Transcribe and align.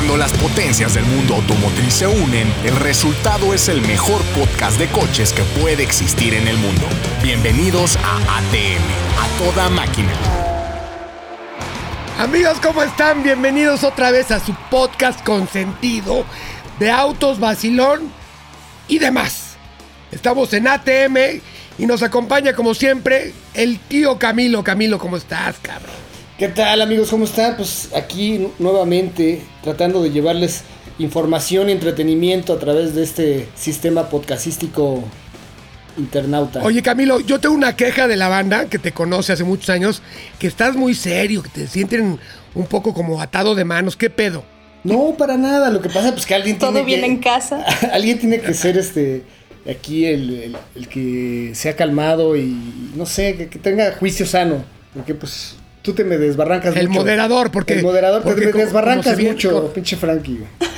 Cuando 0.00 0.16
las 0.16 0.32
potencias 0.32 0.94
del 0.94 1.04
mundo 1.04 1.34
automotriz 1.34 1.92
se 1.92 2.06
unen, 2.06 2.50
el 2.64 2.74
resultado 2.76 3.52
es 3.52 3.68
el 3.68 3.82
mejor 3.82 4.22
podcast 4.34 4.78
de 4.78 4.88
coches 4.88 5.34
que 5.34 5.42
puede 5.60 5.82
existir 5.82 6.32
en 6.32 6.48
el 6.48 6.56
mundo. 6.56 6.86
Bienvenidos 7.22 7.98
a 8.02 8.16
ATM, 8.38 8.80
a 9.18 9.44
toda 9.44 9.68
máquina. 9.68 10.10
Amigos, 12.18 12.56
¿cómo 12.62 12.82
están? 12.82 13.22
Bienvenidos 13.22 13.84
otra 13.84 14.10
vez 14.10 14.30
a 14.30 14.40
su 14.40 14.54
podcast 14.70 15.22
consentido 15.22 16.24
de 16.78 16.90
autos, 16.90 17.38
vacilón 17.38 18.10
y 18.88 19.00
demás. 19.00 19.56
Estamos 20.10 20.50
en 20.54 20.66
ATM 20.66 21.42
y 21.76 21.84
nos 21.84 22.02
acompaña 22.02 22.54
como 22.54 22.72
siempre 22.72 23.34
el 23.52 23.78
tío 23.78 24.18
Camilo. 24.18 24.64
Camilo, 24.64 24.98
¿cómo 24.98 25.18
estás, 25.18 25.56
cabrón? 25.60 25.99
¿Qué 26.40 26.48
tal 26.48 26.80
amigos? 26.80 27.10
¿Cómo 27.10 27.26
están? 27.26 27.54
Pues 27.58 27.90
aquí 27.94 28.48
nuevamente 28.58 29.42
tratando 29.62 30.02
de 30.02 30.10
llevarles 30.10 30.62
información 30.98 31.68
y 31.68 31.72
entretenimiento 31.72 32.54
a 32.54 32.58
través 32.58 32.94
de 32.94 33.02
este 33.02 33.46
sistema 33.54 34.08
podcastístico 34.08 35.04
internauta. 35.98 36.62
Oye 36.62 36.80
Camilo, 36.82 37.20
yo 37.20 37.40
tengo 37.40 37.54
una 37.54 37.76
queja 37.76 38.08
de 38.08 38.16
la 38.16 38.28
banda 38.28 38.70
que 38.70 38.78
te 38.78 38.92
conoce 38.92 39.34
hace 39.34 39.44
muchos 39.44 39.68
años, 39.68 40.00
que 40.38 40.46
estás 40.46 40.76
muy 40.76 40.94
serio, 40.94 41.42
que 41.42 41.50
te 41.50 41.66
sienten 41.66 42.18
un 42.54 42.66
poco 42.66 42.94
como 42.94 43.20
atado 43.20 43.54
de 43.54 43.66
manos. 43.66 43.94
¿Qué 43.96 44.08
pedo? 44.08 44.42
No, 44.82 45.14
para 45.18 45.36
nada. 45.36 45.68
Lo 45.68 45.82
que 45.82 45.90
pasa 45.90 46.10
pues 46.12 46.24
que 46.24 46.34
alguien 46.34 46.58
Todo 46.58 46.72
tiene 46.72 46.86
bien 46.86 47.00
que, 47.00 47.06
en 47.06 47.16
casa. 47.18 47.62
alguien 47.92 48.18
tiene 48.18 48.40
que 48.40 48.54
ser 48.54 48.78
este 48.78 49.24
aquí 49.70 50.06
el, 50.06 50.30
el- 50.30 50.56
el 50.74 50.88
que 50.88 51.50
sea 51.54 51.76
calmado 51.76 52.34
y 52.34 52.56
no 52.96 53.04
sé, 53.04 53.36
que, 53.36 53.48
que 53.50 53.58
tenga 53.58 53.92
juicio 53.92 54.24
sano. 54.24 54.64
Porque 54.94 55.14
pues 55.14 55.56
tú 55.82 55.92
te 55.92 56.04
me 56.04 56.18
desbarrancas 56.18 56.76
El 56.76 56.88
mucho. 56.88 57.00
moderador, 57.00 57.50
porque- 57.50 57.74
El 57.74 57.82
moderador, 57.82 58.22
porque 58.22 58.46
te 58.48 58.52
me 58.54 58.64
desbarrancas 58.64 59.16
como 59.16 59.28
mucho, 59.28 59.52
como- 59.52 59.68
pinche 59.72 59.96
Frankie. 59.96 60.38
güey. 60.38 60.70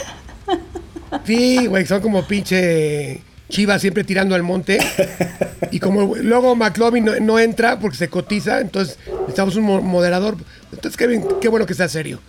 Sí, 1.24 1.66
güey, 1.66 1.86
son 1.86 2.00
como 2.00 2.26
pinche 2.26 3.20
chivas 3.48 3.80
siempre 3.82 4.02
tirando 4.04 4.34
al 4.34 4.42
monte. 4.42 4.78
Y 5.70 5.78
como 5.78 6.14
luego 6.16 6.56
McLovin 6.56 7.04
no, 7.04 7.20
no 7.20 7.38
entra 7.38 7.78
porque 7.78 7.96
se 7.96 8.08
cotiza, 8.08 8.60
entonces 8.60 8.98
necesitamos 9.20 9.56
un 9.56 9.64
mo- 9.64 9.82
moderador. 9.82 10.36
Entonces, 10.72 10.96
qué, 10.96 11.06
bien- 11.06 11.24
qué 11.40 11.48
bueno 11.48 11.66
que 11.66 11.74
sea 11.74 11.88
serio. 11.88 12.20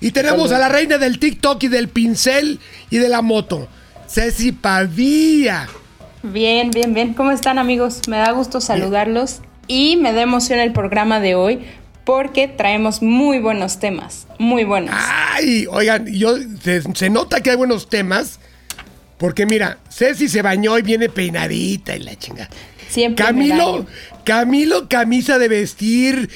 Y 0.00 0.10
tenemos 0.10 0.52
a 0.52 0.58
la 0.58 0.68
reina 0.68 0.98
del 0.98 1.18
TikTok 1.18 1.62
y 1.64 1.68
del 1.68 1.88
pincel 1.88 2.60
y 2.90 2.98
de 2.98 3.08
la 3.08 3.22
moto, 3.22 3.68
Ceci 4.08 4.52
Pavía. 4.52 5.68
Bien, 6.22 6.70
bien, 6.70 6.92
bien. 6.92 7.14
¿Cómo 7.14 7.30
están 7.30 7.58
amigos? 7.58 8.00
Me 8.08 8.16
da 8.18 8.32
gusto 8.32 8.60
saludarlos 8.60 9.40
y 9.68 9.96
me 9.96 10.12
da 10.12 10.22
emoción 10.22 10.58
el 10.58 10.72
programa 10.72 11.20
de 11.20 11.34
hoy 11.36 11.60
porque 12.06 12.48
traemos 12.48 13.02
muy 13.02 13.38
buenos 13.40 13.78
temas, 13.80 14.26
muy 14.38 14.64
buenos. 14.64 14.94
Ay, 14.96 15.66
oigan, 15.68 16.06
yo, 16.06 16.36
se, 16.62 16.80
se 16.94 17.10
nota 17.10 17.42
que 17.42 17.50
hay 17.50 17.56
buenos 17.56 17.90
temas. 17.90 18.38
Porque 19.18 19.44
mira, 19.46 19.78
Ceci 19.90 20.28
se 20.28 20.40
bañó 20.42 20.78
y 20.78 20.82
viene 20.82 21.08
peinadita 21.08 21.96
y 21.96 22.00
la 22.00 22.14
chinga. 22.16 22.48
Siempre 22.88 23.24
Camilo. 23.24 23.86
Camilo, 24.24 24.88
camisa 24.88 25.38
de 25.38 25.48
vestir, 25.48 26.28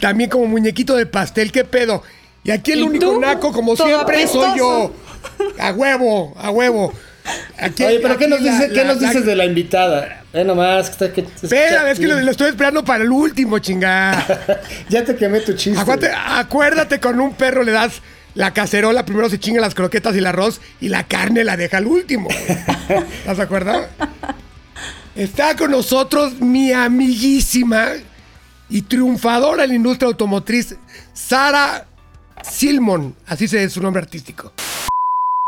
también 0.00 0.30
como 0.30 0.46
muñequito 0.46 0.94
de 0.96 1.04
pastel, 1.06 1.50
¿qué 1.52 1.64
pedo? 1.64 2.02
Y 2.44 2.50
aquí 2.52 2.72
el 2.72 2.78
¿Y 2.80 2.82
único 2.84 3.06
tú? 3.12 3.20
naco, 3.20 3.52
como 3.52 3.74
Todo 3.74 3.86
siempre, 3.88 4.26
soy 4.26 4.56
yo. 4.58 4.84
apestoso. 4.84 4.94
A 5.58 5.72
huevo, 5.72 6.32
a 6.38 6.50
huevo. 6.50 6.92
Aquí- 7.58 7.84
Oye, 7.84 7.98
pero 8.00 8.16
¿qué 8.16 8.28
nos, 8.28 8.40
la- 8.40 8.52
dice, 8.52 8.68
¿qué 8.68 8.76
la- 8.76 8.84
nos 8.94 9.02
la- 9.02 9.08
dices 9.08 9.26
de 9.26 9.36
la 9.36 9.44
invitada? 9.44 10.17
Eh, 10.32 10.44
nomás, 10.44 10.86
que 10.86 10.92
está 10.92 11.12
que... 11.12 11.26
Espera, 11.42 11.90
es 11.90 11.98
que 11.98 12.06
lo, 12.06 12.20
lo 12.20 12.30
estoy 12.30 12.50
esperando 12.50 12.84
para 12.84 13.04
el 13.04 13.10
último, 13.10 13.58
chingada. 13.58 14.60
Ya 14.88 15.04
te 15.04 15.16
quemé 15.16 15.40
tu 15.40 15.54
chiste. 15.54 15.80
Acuérdate, 15.80 16.14
acuérdate, 16.14 17.00
con 17.00 17.20
un 17.20 17.34
perro 17.34 17.62
le 17.62 17.72
das 17.72 18.02
la 18.34 18.52
cacerola, 18.52 19.04
primero 19.04 19.28
se 19.28 19.40
chinga 19.40 19.60
las 19.60 19.74
croquetas 19.74 20.14
y 20.14 20.18
el 20.18 20.26
arroz 20.26 20.60
y 20.80 20.90
la 20.90 21.04
carne 21.04 21.44
la 21.44 21.56
deja 21.56 21.78
al 21.78 21.86
último. 21.86 22.28
¿Estás 23.18 23.38
de 23.38 23.42
acuerdo? 23.42 23.86
Está 25.16 25.56
con 25.56 25.70
nosotros 25.70 26.40
mi 26.40 26.72
amiguísima 26.72 27.88
y 28.68 28.82
triunfadora 28.82 29.64
en 29.64 29.70
la 29.70 29.74
industria 29.76 30.08
automotriz, 30.08 30.76
Sara 31.12 31.86
Silmon, 32.42 33.16
así 33.26 33.46
es 33.46 33.72
su 33.72 33.82
nombre 33.82 34.02
artístico. 34.02 34.52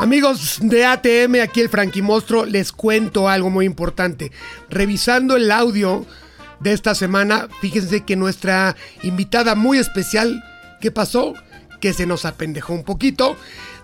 Amigos 0.00 0.60
de 0.62 0.86
ATM, 0.86 1.42
aquí 1.42 1.60
el 1.60 1.68
Frankie 1.68 2.00
Monstruo, 2.00 2.46
les 2.46 2.72
cuento 2.72 3.28
algo 3.28 3.50
muy 3.50 3.66
importante. 3.66 4.32
Revisando 4.70 5.36
el 5.36 5.50
audio 5.50 6.06
de 6.58 6.72
esta 6.72 6.94
semana, 6.94 7.48
fíjense 7.60 8.06
que 8.06 8.16
nuestra 8.16 8.76
invitada 9.02 9.54
muy 9.54 9.76
especial, 9.76 10.42
¿qué 10.80 10.90
pasó? 10.90 11.34
Que 11.82 11.92
se 11.92 12.06
nos 12.06 12.24
apendejó 12.24 12.72
un 12.72 12.82
poquito, 12.82 13.36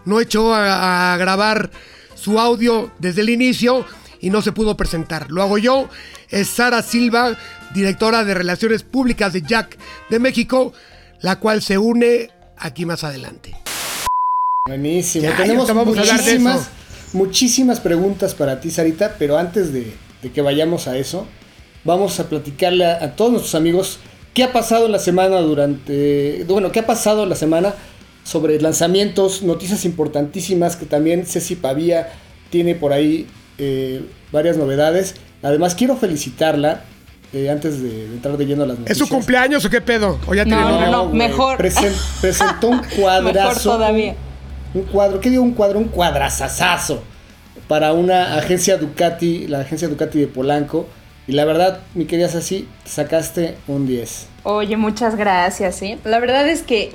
no 0.06 0.18
echó 0.18 0.54
a 0.54 1.14
grabar 1.18 1.70
su 2.14 2.40
audio 2.40 2.90
desde 2.98 3.20
el 3.20 3.28
inicio 3.28 3.84
y 4.18 4.30
no 4.30 4.40
se 4.40 4.52
pudo 4.52 4.74
presentar. 4.74 5.30
Lo 5.30 5.42
hago 5.42 5.58
yo, 5.58 5.90
es 6.30 6.48
Sara 6.48 6.80
Silva, 6.80 7.36
directora 7.74 8.24
de 8.24 8.32
Relaciones 8.32 8.84
Públicas 8.84 9.34
de 9.34 9.42
Jack 9.42 9.76
de 10.08 10.18
México, 10.18 10.72
la 11.20 11.38
cual 11.40 11.60
se 11.60 11.76
une 11.76 12.30
aquí 12.56 12.86
más 12.86 13.04
adelante. 13.04 13.65
Buenísimo. 14.66 15.24
Ya, 15.24 15.36
Tenemos 15.36 15.72
muchísimas, 15.74 16.68
muchísimas 17.12 17.80
preguntas 17.80 18.34
para 18.34 18.60
ti, 18.60 18.70
Sarita, 18.70 19.14
pero 19.18 19.38
antes 19.38 19.72
de, 19.72 19.92
de 20.22 20.32
que 20.32 20.42
vayamos 20.42 20.88
a 20.88 20.96
eso, 20.96 21.26
vamos 21.84 22.18
a 22.20 22.28
platicarle 22.28 22.84
a, 22.86 23.04
a 23.04 23.16
todos 23.16 23.30
nuestros 23.32 23.54
amigos 23.54 23.98
qué 24.34 24.44
ha 24.44 24.52
pasado 24.52 24.86
en 24.86 24.92
la 24.92 24.98
semana 24.98 25.38
durante... 25.40 26.44
Bueno, 26.48 26.72
qué 26.72 26.80
ha 26.80 26.86
pasado 26.86 27.22
en 27.22 27.28
la 27.30 27.36
semana 27.36 27.74
sobre 28.24 28.60
lanzamientos, 28.60 29.42
noticias 29.42 29.84
importantísimas 29.84 30.74
que 30.76 30.84
también 30.86 31.26
Ceci 31.26 31.54
Pavía 31.54 32.08
tiene 32.50 32.74
por 32.74 32.92
ahí 32.92 33.26
eh, 33.58 34.02
varias 34.32 34.56
novedades. 34.56 35.14
Además, 35.42 35.74
quiero 35.76 35.96
felicitarla 35.96 36.82
eh, 37.32 37.50
antes 37.50 37.80
de, 37.82 38.06
entrar 38.06 38.36
de 38.36 38.46
lleno 38.46 38.64
a 38.64 38.66
las 38.66 38.74
¿Es 38.74 38.80
noticias. 38.80 39.08
su 39.08 39.14
cumpleaños 39.14 39.64
o 39.64 39.70
qué 39.70 39.80
pedo? 39.80 40.18
¿O 40.26 40.34
ya 40.34 40.44
tiene 40.44 40.60
No, 40.60 40.80
no, 40.80 40.90
no, 40.90 41.04
güey. 41.08 41.16
mejor. 41.16 41.56
Presen- 41.58 41.94
presentó 42.20 42.68
un 42.68 42.80
cuadrazo. 43.00 43.48
Mejor 43.48 43.62
todavía. 43.62 44.16
Un 44.76 44.82
cuadro, 44.82 45.20
¿qué 45.20 45.30
digo 45.30 45.42
un 45.42 45.54
cuadro? 45.54 45.78
Un 45.78 45.88
cuadrazazazo 45.88 47.02
para 47.66 47.94
una 47.94 48.36
agencia 48.36 48.76
Ducati, 48.76 49.46
la 49.46 49.60
agencia 49.60 49.88
Ducati 49.88 50.20
de 50.20 50.26
Polanco. 50.26 50.86
Y 51.26 51.32
la 51.32 51.46
verdad, 51.46 51.80
mi 51.94 52.04
querida 52.04 52.28
Sassy, 52.28 52.68
te 52.84 52.90
sacaste 52.90 53.56
un 53.68 53.86
10. 53.86 54.26
Oye, 54.42 54.76
muchas 54.76 55.16
gracias, 55.16 55.76
¿sí? 55.76 55.96
La 56.04 56.18
verdad 56.18 56.46
es 56.46 56.60
que 56.60 56.92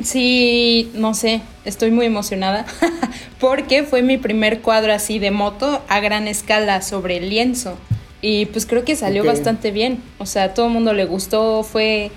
sí, 0.00 0.92
no 0.94 1.14
sé, 1.14 1.42
estoy 1.64 1.90
muy 1.90 2.06
emocionada 2.06 2.64
porque 3.40 3.82
fue 3.82 4.02
mi 4.02 4.16
primer 4.16 4.60
cuadro 4.60 4.92
así 4.92 5.18
de 5.18 5.32
moto 5.32 5.82
a 5.88 5.98
gran 5.98 6.28
escala 6.28 6.80
sobre 6.80 7.16
el 7.16 7.28
lienzo. 7.28 7.76
Y 8.22 8.46
pues 8.46 8.66
creo 8.66 8.84
que 8.84 8.94
salió 8.94 9.24
bastante 9.24 9.72
bien. 9.72 10.00
O 10.18 10.26
sea, 10.26 10.44
a 10.44 10.54
todo 10.54 10.66
el 10.66 10.72
mundo 10.72 10.92
le 10.92 11.06
gustó, 11.06 11.64
fue, 11.64 12.12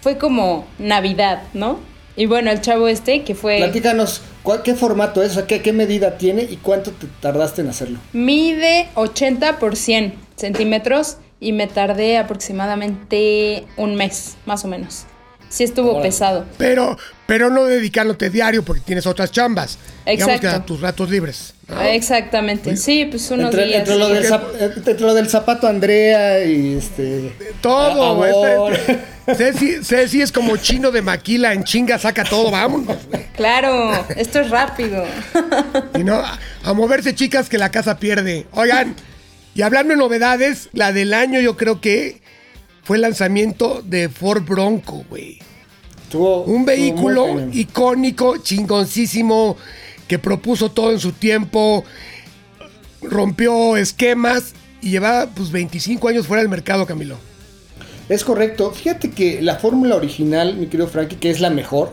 fue 0.00 0.18
como 0.18 0.66
Navidad, 0.80 1.44
¿no? 1.54 1.78
Y 2.18 2.26
bueno, 2.26 2.50
el 2.50 2.60
chavo 2.60 2.88
este 2.88 3.22
que 3.22 3.34
fue... 3.36 3.58
Platícanos, 3.58 4.22
¿cuál- 4.42 4.62
¿qué 4.62 4.74
formato 4.74 5.22
es? 5.22 5.30
O 5.30 5.34
sea, 5.34 5.46
¿qué, 5.46 5.62
¿qué 5.62 5.72
medida 5.72 6.18
tiene 6.18 6.42
y 6.42 6.56
cuánto 6.56 6.90
te 6.90 7.06
tardaste 7.20 7.60
en 7.62 7.68
hacerlo? 7.68 8.00
Mide 8.12 8.88
80 8.96 9.60
por 9.60 9.76
100 9.76 10.14
centímetros 10.34 11.18
y 11.38 11.52
me 11.52 11.68
tardé 11.68 12.18
aproximadamente 12.18 13.64
un 13.76 13.94
mes, 13.94 14.36
más 14.46 14.64
o 14.64 14.68
menos. 14.68 15.04
Sí 15.48 15.64
estuvo 15.64 16.00
pesado. 16.02 16.44
Pero, 16.58 16.98
pero 17.26 17.48
no 17.50 17.64
dedicándote 17.64 18.28
diario 18.30 18.62
porque 18.62 18.82
tienes 18.82 19.06
otras 19.06 19.30
chambas. 19.32 19.78
Digamos 20.06 20.34
Exacto. 20.36 20.40
que 20.40 20.62
a 20.62 20.66
tus 20.66 20.80
ratos 20.80 21.08
libres. 21.10 21.54
¿no? 21.68 21.80
Exactamente. 21.82 22.76
Sí, 22.76 23.06
pues 23.10 23.30
unos 23.30 23.46
Entre, 23.46 23.66
días. 23.66 23.78
entre 23.80 23.96
lo 23.96 24.08
del 24.08 24.26
Porque- 24.28 24.58
zap- 24.64 24.76
entre 24.88 25.00
lo 25.00 25.14
del 25.14 25.28
zapato 25.28 25.66
Andrea 25.66 26.44
y 26.44 26.76
este... 26.76 27.32
Todo. 27.60 28.24
Este- 28.26 28.98
Ceci, 29.36 29.84
Ceci 29.84 30.22
es 30.22 30.32
como 30.32 30.56
chino 30.56 30.90
de 30.90 31.02
maquila, 31.02 31.52
en 31.52 31.62
chinga 31.64 31.98
saca 31.98 32.24
todo, 32.24 32.50
vámonos. 32.50 32.96
Claro, 33.36 33.92
esto 34.16 34.40
es 34.40 34.48
rápido. 34.48 35.04
Y 35.94 36.02
no, 36.04 36.14
a, 36.14 36.38
a 36.64 36.72
moverse 36.72 37.14
chicas 37.14 37.50
que 37.50 37.58
la 37.58 37.70
casa 37.70 37.98
pierde. 37.98 38.46
Oigan, 38.52 38.94
y 39.54 39.60
hablando 39.60 39.92
de 39.92 39.98
novedades, 39.98 40.70
la 40.72 40.92
del 40.92 41.12
año 41.12 41.40
yo 41.40 41.58
creo 41.58 41.80
que 41.82 42.22
fue 42.88 42.96
el 42.96 43.02
lanzamiento 43.02 43.82
de 43.84 44.08
Ford 44.08 44.42
Bronco, 44.44 45.04
güey. 45.10 45.38
Un 46.14 46.64
vehículo 46.64 47.46
icónico, 47.52 48.38
chingoncísimo, 48.38 49.58
que 50.06 50.18
propuso 50.18 50.70
todo 50.70 50.92
en 50.92 50.98
su 50.98 51.12
tiempo, 51.12 51.84
rompió 53.02 53.76
esquemas 53.76 54.54
y 54.80 54.88
llevaba 54.92 55.26
pues 55.26 55.52
25 55.52 56.08
años 56.08 56.26
fuera 56.26 56.40
del 56.40 56.48
mercado, 56.48 56.86
Camilo. 56.86 57.18
Es 58.08 58.24
correcto. 58.24 58.70
Fíjate 58.70 59.10
que 59.10 59.42
la 59.42 59.56
fórmula 59.56 59.94
original, 59.94 60.56
mi 60.56 60.64
querido 60.68 60.88
Frankie, 60.88 61.16
que 61.16 61.28
es 61.28 61.40
la 61.40 61.50
mejor, 61.50 61.90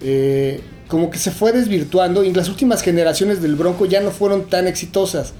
eh, 0.00 0.62
como 0.88 1.10
que 1.10 1.18
se 1.18 1.30
fue 1.30 1.52
desvirtuando 1.52 2.24
y 2.24 2.34
las 2.34 2.48
últimas 2.48 2.82
generaciones 2.82 3.40
del 3.40 3.54
Bronco 3.54 3.86
ya 3.86 4.00
no 4.00 4.10
fueron 4.10 4.48
tan 4.48 4.66
exitosas. 4.66 5.32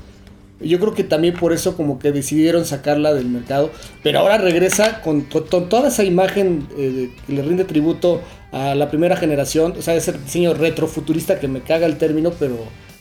Yo 0.64 0.80
creo 0.80 0.94
que 0.94 1.04
también 1.04 1.34
por 1.34 1.52
eso 1.52 1.76
como 1.76 1.98
que 1.98 2.12
decidieron 2.12 2.64
sacarla 2.64 3.12
del 3.14 3.26
mercado. 3.26 3.70
Pero 4.02 4.20
ahora 4.20 4.38
regresa 4.38 5.00
con, 5.00 5.22
con- 5.22 5.44
con 5.46 5.68
toda 5.68 5.88
esa 5.88 6.04
imagen 6.04 6.66
eh, 6.78 7.10
que 7.26 7.32
le 7.32 7.42
rinde 7.42 7.64
tributo 7.64 8.20
a 8.52 8.74
la 8.74 8.90
primera 8.90 9.16
generación. 9.16 9.74
O 9.78 9.82
sea, 9.82 9.94
ese 9.94 10.12
diseño 10.12 10.54
retrofuturista 10.54 11.38
que 11.40 11.48
me 11.48 11.60
caga 11.60 11.86
el 11.86 11.96
término, 11.98 12.32
pero, 12.38 12.56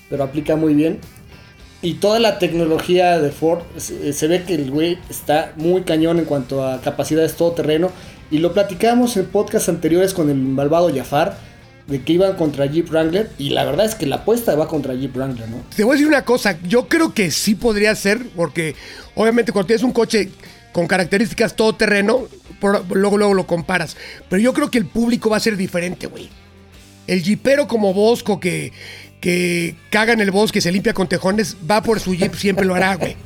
pero 0.09 0.23
aplica 0.23 0.55
muy 0.55 0.73
bien. 0.73 0.99
Y 1.81 1.95
toda 1.95 2.19
la 2.19 2.39
tecnología 2.39 3.19
de 3.19 3.29
Ford, 3.31 3.59
se, 3.77 4.13
se 4.13 4.27
ve 4.27 4.43
que 4.43 4.55
el 4.55 4.71
güey 4.71 4.97
está 5.09 5.51
muy 5.57 5.81
cañón 5.81 6.17
en 6.19 6.25
cuanto 6.25 6.65
a 6.65 6.79
capacidades 6.81 7.35
todoterreno. 7.35 7.91
Y 8.31 8.37
lo 8.39 8.53
platicamos 8.53 9.17
en 9.17 9.25
podcasts 9.25 9.67
anteriores 9.69 10.13
con 10.13 10.29
el 10.29 10.37
malvado 10.37 10.89
Jafar, 10.95 11.37
de 11.87 12.01
que 12.01 12.13
iban 12.13 12.35
contra 12.35 12.65
Jeep 12.65 12.89
Wrangler. 12.89 13.31
Y 13.37 13.49
la 13.49 13.65
verdad 13.65 13.85
es 13.85 13.95
que 13.95 14.05
la 14.05 14.17
apuesta 14.17 14.55
va 14.55 14.67
contra 14.67 14.93
Jeep 14.93 15.15
Wrangler, 15.15 15.49
¿no? 15.49 15.63
Te 15.75 15.83
voy 15.83 15.91
a 15.91 15.93
decir 15.93 16.07
una 16.07 16.25
cosa, 16.25 16.57
yo 16.63 16.87
creo 16.87 17.13
que 17.13 17.31
sí 17.31 17.55
podría 17.55 17.95
ser, 17.95 18.25
porque 18.35 18.75
obviamente 19.15 19.51
cuando 19.51 19.67
tienes 19.67 19.83
un 19.83 19.91
coche 19.91 20.29
con 20.71 20.87
características 20.87 21.55
todoterreno, 21.55 22.27
luego, 22.89 23.17
luego 23.17 23.33
lo 23.33 23.45
comparas. 23.45 23.97
Pero 24.29 24.41
yo 24.41 24.53
creo 24.53 24.71
que 24.71 24.77
el 24.77 24.85
público 24.85 25.29
va 25.29 25.37
a 25.37 25.41
ser 25.41 25.57
diferente, 25.57 26.07
güey. 26.07 26.29
El 27.05 27.21
jeepero 27.21 27.67
como 27.67 27.93
Bosco 27.93 28.39
que, 28.39 28.71
que 29.19 29.75
caga 29.89 30.13
en 30.13 30.21
el 30.21 30.31
bosque 30.31 30.59
y 30.59 30.61
se 30.61 30.71
limpia 30.71 30.93
con 30.93 31.07
tejones, 31.07 31.57
va 31.69 31.83
por 31.83 31.99
su 31.99 32.15
jeep, 32.15 32.33
siempre 32.35 32.65
lo 32.65 32.75
hará, 32.75 32.95
güey. 32.95 33.17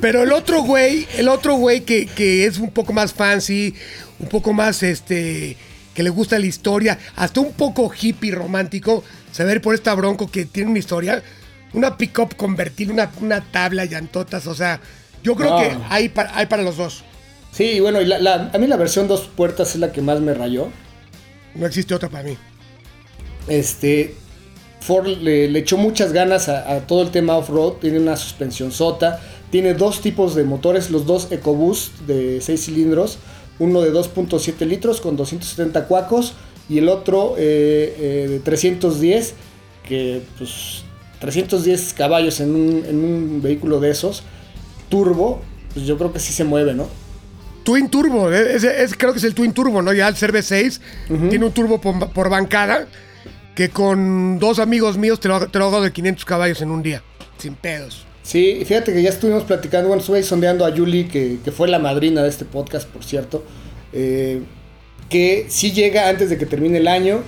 Pero 0.00 0.22
el 0.22 0.32
otro 0.32 0.62
güey, 0.62 1.06
el 1.16 1.28
otro 1.28 1.54
güey 1.56 1.80
que, 1.80 2.06
que 2.06 2.46
es 2.46 2.58
un 2.58 2.70
poco 2.70 2.92
más 2.92 3.12
fancy, 3.12 3.74
un 4.18 4.28
poco 4.28 4.52
más 4.52 4.82
este, 4.82 5.56
que 5.98 6.04
le 6.04 6.10
gusta 6.10 6.38
la 6.38 6.46
historia, 6.46 6.96
hasta 7.16 7.40
un 7.40 7.54
poco 7.54 7.90
hippie 7.92 8.30
romántico, 8.30 9.02
se 9.32 9.42
ir 9.50 9.60
por 9.60 9.74
esta 9.74 9.92
bronco 9.96 10.30
que 10.30 10.44
tiene 10.44 10.70
una 10.70 10.78
historia, 10.78 11.24
una 11.72 11.96
pick-up 11.98 12.36
convertida, 12.36 12.92
una, 12.92 13.10
una 13.20 13.40
tabla, 13.40 13.84
llantotas, 13.84 14.46
o 14.46 14.54
sea, 14.54 14.80
yo 15.24 15.34
creo 15.34 15.50
No. 15.50 15.58
que 15.58 15.76
hay 15.90 16.08
para, 16.08 16.38
hay 16.38 16.46
para 16.46 16.62
los 16.62 16.76
dos. 16.76 17.02
Sí, 17.50 17.80
bueno, 17.80 18.00
y 18.00 18.04
la- 18.04 18.20
la- 18.20 18.48
a 18.54 18.58
mí 18.58 18.68
la 18.68 18.76
versión 18.76 19.08
dos 19.08 19.22
puertas 19.22 19.70
es 19.70 19.80
la 19.80 19.90
que 19.90 20.00
más 20.00 20.20
me 20.20 20.34
rayó. 20.34 20.68
No 21.56 21.66
existe 21.66 21.92
otra 21.96 22.08
para 22.08 22.22
mí. 22.22 22.36
Este, 23.48 24.14
Ford 24.80 25.08
le, 25.08 25.48
le 25.48 25.58
echó 25.58 25.76
muchas 25.78 26.12
ganas 26.12 26.48
a, 26.48 26.70
a 26.76 26.86
todo 26.86 27.02
el 27.02 27.10
tema 27.10 27.36
off-road. 27.36 27.78
Tiene 27.80 27.98
una 27.98 28.16
suspensión 28.16 28.70
sota. 28.70 29.20
Tiene 29.50 29.74
dos 29.74 30.00
tipos 30.00 30.36
de 30.36 30.44
motores, 30.44 30.90
los 30.90 31.06
dos 31.06 31.26
EcoBoost 31.32 32.00
de 32.06 32.40
6 32.40 32.66
cilindros. 32.66 33.18
Uno 33.58 33.80
de 33.80 33.92
2.7 33.92 34.66
litros 34.66 35.00
con 35.00 35.16
270 35.16 35.86
cuacos. 35.86 36.34
Y 36.68 36.78
el 36.78 36.88
otro 36.88 37.34
eh, 37.38 37.96
eh, 37.98 38.26
de 38.28 38.38
310, 38.40 39.34
que 39.88 40.20
pues 40.36 40.82
310 41.20 41.94
caballos 41.94 42.40
en 42.40 42.54
un, 42.54 42.84
en 42.86 42.96
un 43.04 43.40
vehículo 43.42 43.80
de 43.80 43.90
esos, 43.90 44.22
turbo, 44.88 45.40
pues 45.74 45.86
yo 45.86 45.96
creo 45.98 46.12
que 46.12 46.20
sí 46.20 46.32
se 46.32 46.44
mueve, 46.44 46.74
¿no? 46.74 46.86
Twin 47.64 47.88
Turbo, 47.90 48.32
eh, 48.32 48.54
es- 48.56 48.94
creo 48.96 49.12
que 49.12 49.18
es 49.18 49.24
el 49.24 49.34
Twin 49.34 49.52
Turbo, 49.52 49.82
¿no? 49.82 49.92
Ya 49.92 50.08
el 50.08 50.16
Cerve 50.16 50.42
6 50.42 50.80
tiene 51.28 51.44
un 51.44 51.52
turbo 51.52 51.80
por, 51.80 52.10
por 52.12 52.30
bancada 52.30 52.86
que 53.54 53.68
con 53.70 54.38
dos 54.38 54.58
amigos 54.58 54.96
míos 54.96 55.20
te 55.20 55.28
lo, 55.28 55.48
te 55.48 55.58
lo 55.58 55.66
hago 55.66 55.80
de 55.82 55.92
500 55.92 56.24
caballos 56.24 56.62
en 56.62 56.70
un 56.70 56.82
día, 56.82 57.02
sin 57.38 57.54
pedos. 57.54 58.06
Sí, 58.28 58.62
fíjate 58.66 58.92
que 58.92 59.00
ya 59.02 59.08
estuvimos 59.08 59.44
platicando, 59.44 59.88
bueno, 59.88 60.02
estuve 60.02 60.22
sondeando 60.22 60.66
a 60.66 60.70
Julie, 60.76 61.08
que, 61.08 61.38
que 61.42 61.50
fue 61.50 61.66
la 61.66 61.78
madrina 61.78 62.22
de 62.22 62.28
este 62.28 62.44
podcast, 62.44 62.86
por 62.86 63.02
cierto, 63.02 63.42
eh, 63.94 64.42
que 65.08 65.46
sí 65.48 65.72
llega 65.72 66.10
antes 66.10 66.28
de 66.28 66.36
que 66.36 66.44
termine 66.44 66.76
el 66.76 66.88
año 66.88 67.22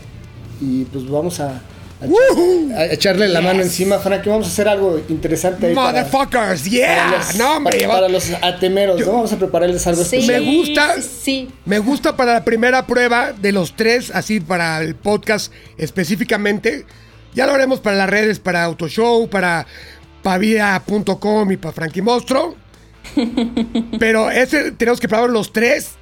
y 0.61 0.85
pues 0.85 1.09
vamos 1.09 1.41
a, 1.41 1.63
a, 2.03 2.07
echar- 2.07 2.75
a 2.77 2.93
echarle 2.93 3.29
la 3.29 3.41
mano 3.41 3.61
Yes. 3.63 3.69
encima, 3.69 3.99
Frank, 3.99 4.21
que 4.21 4.29
vamos 4.29 4.47
a 4.47 4.51
hacer 4.51 4.69
algo 4.69 5.01
interesante 5.09 5.69
ahí 5.69 5.75
Motherfuckers, 5.75 6.61
para 6.61 6.71
yeah. 6.71 7.11
los, 7.17 7.35
no, 7.37 7.57
hombre, 7.57 7.87
para, 7.89 8.07
los 8.11 8.31
atemeros, 8.43 9.01
¿no? 9.01 9.13
Vamos 9.13 9.33
a 9.33 9.39
prepararles 9.39 9.87
algo 9.87 10.05
Sí, 10.05 10.17
especial. 10.17 10.45
Me 10.45 10.55
gusta. 10.59 10.95
Sí, 11.01 11.09
sí. 11.23 11.49
Me 11.65 11.79
gusta 11.79 12.15
para 12.15 12.35
la 12.35 12.45
primera 12.45 12.87
prueba 12.87 13.33
de 13.33 13.53
los 13.53 13.75
tres, 13.75 14.11
así 14.15 14.41
para 14.41 14.83
el 14.83 14.95
podcast 14.97 15.51
específicamente. 15.79 16.85
Ya 17.35 17.47
lo 17.47 17.53
haremos 17.55 17.81
para 17.81 17.97
las 17.97 18.11
redes, 18.11 18.39
para 18.39 18.65
Autoshow, 18.65 19.31
para 19.31 19.67
pavia.com 20.23 21.53
y 21.53 21.57
para 21.57 21.73
Frankie 21.73 22.03
Mostro. 22.03 22.57
Pero 23.99 24.31
ese 24.31 24.73
tenemos 24.73 25.01
que 25.01 25.09
probar 25.09 25.31
los 25.31 25.53
tres 25.53 25.93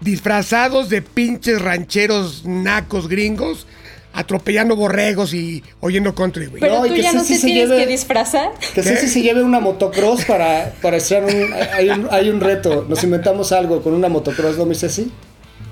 disfrazados 0.00 0.88
de 0.88 1.02
pinches 1.02 1.60
rancheros 1.62 2.44
nacos 2.44 3.08
gringos, 3.08 3.66
atropellando 4.12 4.74
borregos 4.76 5.32
y 5.32 5.62
oyendo 5.80 6.14
country, 6.14 6.46
güey. 6.46 6.60
Pero 6.60 6.80
No, 6.80 6.86
y 6.86 6.88
tú 6.90 6.94
que 6.96 7.02
ya 7.02 7.12
no 7.12 7.20
Ceci 7.20 7.34
te 7.34 7.40
se 7.40 7.46
tienes 7.46 7.68
lleve- 7.70 7.84
que 7.84 7.86
disfrazar. 7.86 8.50
Que 8.74 8.82
Ceci 8.82 9.06
se 9.08 9.22
lleve 9.22 9.42
una 9.42 9.60
motocross 9.60 10.24
para, 10.24 10.72
para 10.82 10.96
echar 10.96 11.24
un 11.24 11.52
hay, 11.74 11.90
un... 11.90 12.08
hay 12.10 12.28
un 12.30 12.40
reto. 12.40 12.84
Nos 12.88 13.02
inventamos 13.04 13.52
algo 13.52 13.80
con 13.82 13.94
una 13.94 14.08
motocross, 14.08 14.58
¿no, 14.58 14.66
mi 14.66 14.74
Ceci? 14.74 15.10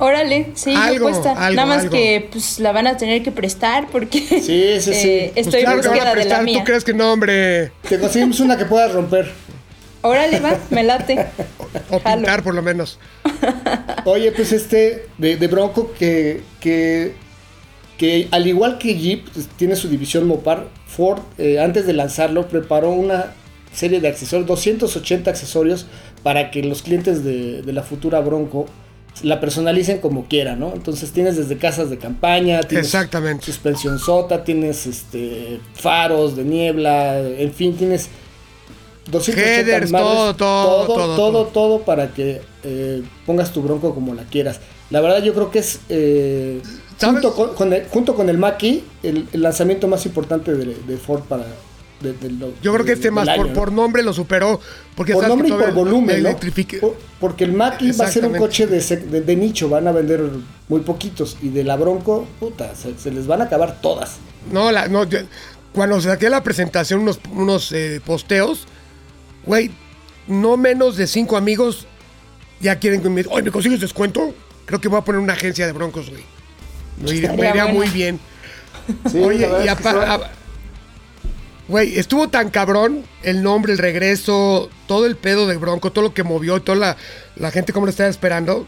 Órale, 0.01 0.47
sí, 0.55 0.75
Algo, 0.75 1.09
algo, 1.09 1.23
Nada 1.35 1.67
más 1.67 1.81
algo. 1.83 1.93
que 1.93 2.29
pues 2.33 2.59
la 2.59 2.73
van 2.73 2.87
a 2.87 2.97
tener 2.97 3.23
que 3.23 3.31
prestar 3.31 3.87
porque 3.93 4.19
Sí, 4.21 4.81
sí, 4.81 4.95
sí. 4.95 5.09
eh, 5.09 5.31
Pues 5.35 5.47
estoy 5.47 5.61
claro 5.63 5.77
van 5.79 5.87
a 5.87 5.91
búsqueda 5.91 6.01
de 6.01 6.05
la 6.07 6.13
prestar, 6.13 6.43
mía. 6.45 6.59
¿Tú 6.61 6.65
crees 6.65 6.85
que 6.85 6.95
no, 6.95 7.13
hombre? 7.13 7.71
Te 7.89 7.99
conseguimos 7.99 8.41
una 8.41 8.57
que 8.57 8.65
puedas 8.65 8.93
romper. 8.93 9.31
Órale, 10.03 10.41
va, 10.41 10.57
me 10.71 10.83
late. 10.83 11.27
O 11.91 12.01
Jalo. 12.01 12.23
pintar, 12.23 12.43
por 12.43 12.55
lo 12.55 12.63
menos. 12.63 12.99
Oye, 14.07 14.33
pues 14.33 14.53
este 14.53 15.07
de, 15.19 15.37
de 15.37 15.47
Bronco 15.49 15.93
que, 15.99 16.41
que, 16.61 17.13
que 17.99 18.27
al 18.31 18.47
igual 18.47 18.79
que 18.79 18.95
Jeep 18.97 19.29
pues, 19.33 19.47
tiene 19.59 19.77
su 19.77 19.89
división 19.89 20.27
Mopar, 20.27 20.69
Ford 20.87 21.21
eh, 21.37 21.61
antes 21.61 21.87
de 21.87 21.93
lanzarlo 21.93 22.49
preparó 22.49 22.91
una 22.93 23.35
serie 23.75 24.01
de 24.01 24.09
accesorios, 24.09 24.49
280 24.49 25.31
accesorios 25.31 25.87
para 26.23 26.51
que 26.51 26.63
los 26.63 26.81
clientes 26.83 27.23
de, 27.23 27.61
de 27.63 27.73
la 27.75 27.83
futura 27.83 28.21
Bronco 28.21 28.67
la 29.23 29.41
personalicen 29.41 29.99
como 29.99 30.27
quieran, 30.27 30.61
¿no? 30.61 30.73
Entonces 30.75 31.11
tienes 31.13 31.37
desde 31.37 31.57
casas 31.59 31.91
de 31.91 31.99
campaña, 31.99 32.61
tienes 32.63 32.87
Exactamente. 32.87 33.45
suspensión 33.45 33.99
sota, 33.99 34.45
tienes 34.45 34.87
este 34.87 35.61
faros 35.75 36.37
de 36.37 36.45
niebla, 36.45 37.19
en 37.21 37.53
fin, 37.53 37.77
tienes 37.77 38.09
280 39.11 39.51
Headers, 39.61 39.91
madres, 39.91 40.07
todo, 40.09 40.35
todo, 40.37 40.87
todo, 40.87 40.97
todo, 40.97 41.17
todo, 41.17 41.47
todo. 41.47 41.79
para 41.83 42.13
que 42.13 42.41
eh, 42.65 43.03
pongas 43.27 43.53
tu 43.53 43.63
bronco 43.63 43.95
como 43.95 44.15
la 44.15 44.25
quieras. 44.25 44.61
La 44.91 45.01
verdad 45.01 45.23
yo 45.23 45.35
creo 45.35 45.51
que 45.51 45.61
es 45.61 45.81
eh, 45.89 46.61
junto 47.01 47.35
con, 47.35 47.55
con 47.55 47.73
el, 47.73 47.87
junto 47.89 48.15
con 48.15 48.29
el 48.29 48.39
Maki 48.39 48.85
el, 49.03 49.29
el 49.33 49.43
lanzamiento 49.43 49.87
más 49.89 50.07
importante 50.07 50.55
de, 50.55 50.75
de 50.75 50.97
Ford 50.97 51.23
para 51.23 51.45
de- 52.01 52.13
de 52.15 52.31
lo- 52.31 52.53
Yo 52.63 52.73
creo 52.73 52.85
que 52.87 52.93
este 52.93 53.11
más 53.11 53.29
por, 53.37 53.47
año, 53.47 53.55
por 53.55 53.71
¿no? 53.73 53.83
nombre 53.83 54.03
lo 54.03 54.13
superó. 54.13 54.61
Porque 54.95 55.13
por 55.13 55.29
nombre 55.29 55.49
y 55.49 55.53
por 55.53 55.73
volumen, 55.73 56.23
¿no? 56.23 56.37
Por- 56.81 56.97
porque 57.21 57.45
el 57.45 57.53
Maki 57.53 57.93
va 57.93 58.07
a 58.07 58.11
ser 58.13 58.25
un 58.25 58.37
coche 58.37 58.67
de, 58.67 59.37
nicho, 59.37 59.69
van 59.69 59.87
a 59.87 59.93
vender 59.93 60.23
muy 60.69 60.81
poquitos 60.81 61.37
y 61.43 61.49
de 61.49 61.65
la 61.65 61.77
Bronco, 61.77 62.27
puta, 62.39 62.75
se, 62.75 62.97
se 62.99 63.11
les 63.11 63.27
van 63.27 63.41
a 63.43 63.45
acabar 63.45 63.81
todas. 63.81 64.17
No, 64.53 64.73
la, 64.73 64.89
no, 64.89 65.05
yo- 65.05 65.21
cuando 65.73 66.01
saqué 66.01 66.29
la 66.31 66.43
presentación, 66.43 67.01
unos, 67.01 67.21
unos 67.33 67.73
eh, 67.73 68.01
posteos, 68.05 68.67
güey, 69.47 69.71
no 70.27 70.57
menos 70.57 70.97
de 70.97 71.07
cinco 71.07 71.37
amigos 71.37 71.87
ya 72.61 72.77
quieren 72.79 73.03
que 73.03 73.09
me 73.09 73.25
oye, 73.31 73.43
¿me 73.43 73.51
consigues 73.51 73.81
descuento? 73.81 74.35
Creo 74.67 74.81
que 74.81 74.89
voy 74.89 74.99
a 74.99 75.03
poner 75.05 75.21
una 75.21 75.33
agencia 75.33 75.67
de 75.67 75.73
broncos, 75.73 76.11
güey. 76.11 76.23
Me 77.03 77.15
iría, 77.15 77.33
me 77.33 77.73
muy 77.73 77.89
bien. 77.89 78.21
Sí, 79.11 79.19
Oye, 79.21 79.49
y 79.65 79.69
es 79.69 79.77
Güey, 81.71 81.99
estuvo 81.99 82.29
tan 82.29 82.51
cabrón 82.51 83.05
el 83.23 83.43
nombre, 83.43 83.73
el 83.73 83.79
regreso, 83.79 84.69
todo 84.89 85.07
el 85.07 85.17
pedo 85.17 85.47
de 85.47 85.57
Bronco, 85.57 85.93
todo 85.93 86.03
lo 86.03 86.13
que 86.15 86.25
movió, 86.25 86.61
toda 86.61 86.77
la, 86.79 86.97
la 87.37 87.51
gente 87.53 87.73
como 87.73 87.87
lo 87.87 87.91
estaba 87.91 88.09
esperando, 88.11 88.67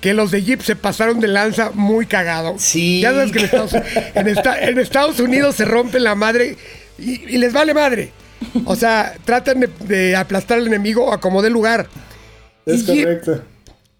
que 0.00 0.14
los 0.14 0.30
de 0.30 0.42
Jeep 0.44 0.60
se 0.62 0.76
pasaron 0.76 1.18
de 1.18 1.26
lanza 1.26 1.72
muy 1.74 2.06
cagado. 2.06 2.54
Sí. 2.58 3.00
Ya 3.00 3.10
sabes 3.10 3.32
que 3.32 3.38
en 3.40 3.44
Estados, 3.46 3.72
en 4.14 4.28
esta- 4.28 4.60
en 4.68 4.78
Estados 4.78 5.18
Unidos 5.20 5.56
se 5.56 5.64
rompen 5.64 6.04
la 6.04 6.14
madre 6.14 6.56
y, 6.98 7.22
y 7.34 7.38
les 7.38 7.52
vale 7.52 7.74
madre. 7.74 8.12
O 8.66 8.76
sea, 8.76 9.14
tratan 9.24 9.60
de, 9.60 9.68
de 9.80 10.14
aplastar 10.14 10.58
al 10.58 10.66
enemigo 10.68 11.12
a 11.12 11.18
como 11.20 11.42
dé 11.42 11.50
lugar. 11.50 11.88
es 12.66 12.82
y 12.82 12.86
Jeep 12.86 13.04
correcto. 13.04 13.42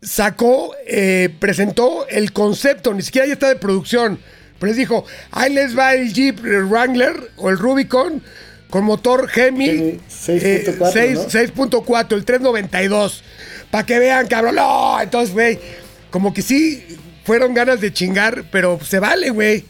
sacó, 0.01 0.75
eh, 0.87 1.31
presentó 1.41 2.07
el 2.09 2.33
concepto, 2.33 2.95
ni 2.95 3.03
siquiera 3.03 3.27
ya 3.27 3.33
está 3.33 3.49
de 3.49 3.57
producción. 3.57 4.21
Pero 4.59 4.69
les 4.69 4.77
dijo, 4.77 5.05
ahí 5.31 5.53
les 5.53 5.77
va 5.77 5.95
el 5.95 6.13
Jeep 6.13 6.41
Wrangler 6.41 7.31
o 7.37 7.51
el 7.51 7.59
Rubicon 7.59 8.23
con 8.71 8.85
motor 8.85 9.29
Hemi 9.35 9.69
Hemi 9.69 10.01
6.4, 10.09 10.89
eh, 10.89 10.91
seis- 10.93 11.19
¿no? 11.19 11.29
6.4, 11.29 12.17
el 12.17 12.25
392. 12.25 13.23
Para 13.71 13.85
que 13.87 13.99
vean, 13.99 14.27
cabrón. 14.29 14.55
No, 14.57 15.01
entonces, 15.01 15.33
güey, 15.35 15.59
como 16.11 16.33
que 16.33 16.43
sí 16.43 16.85
fueron 17.25 17.55
ganas 17.55 17.81
de 17.81 17.93
chingar, 17.93 18.45
pero 18.51 18.79
se 18.83 18.99
vale, 18.99 19.31
güey. 19.31 19.65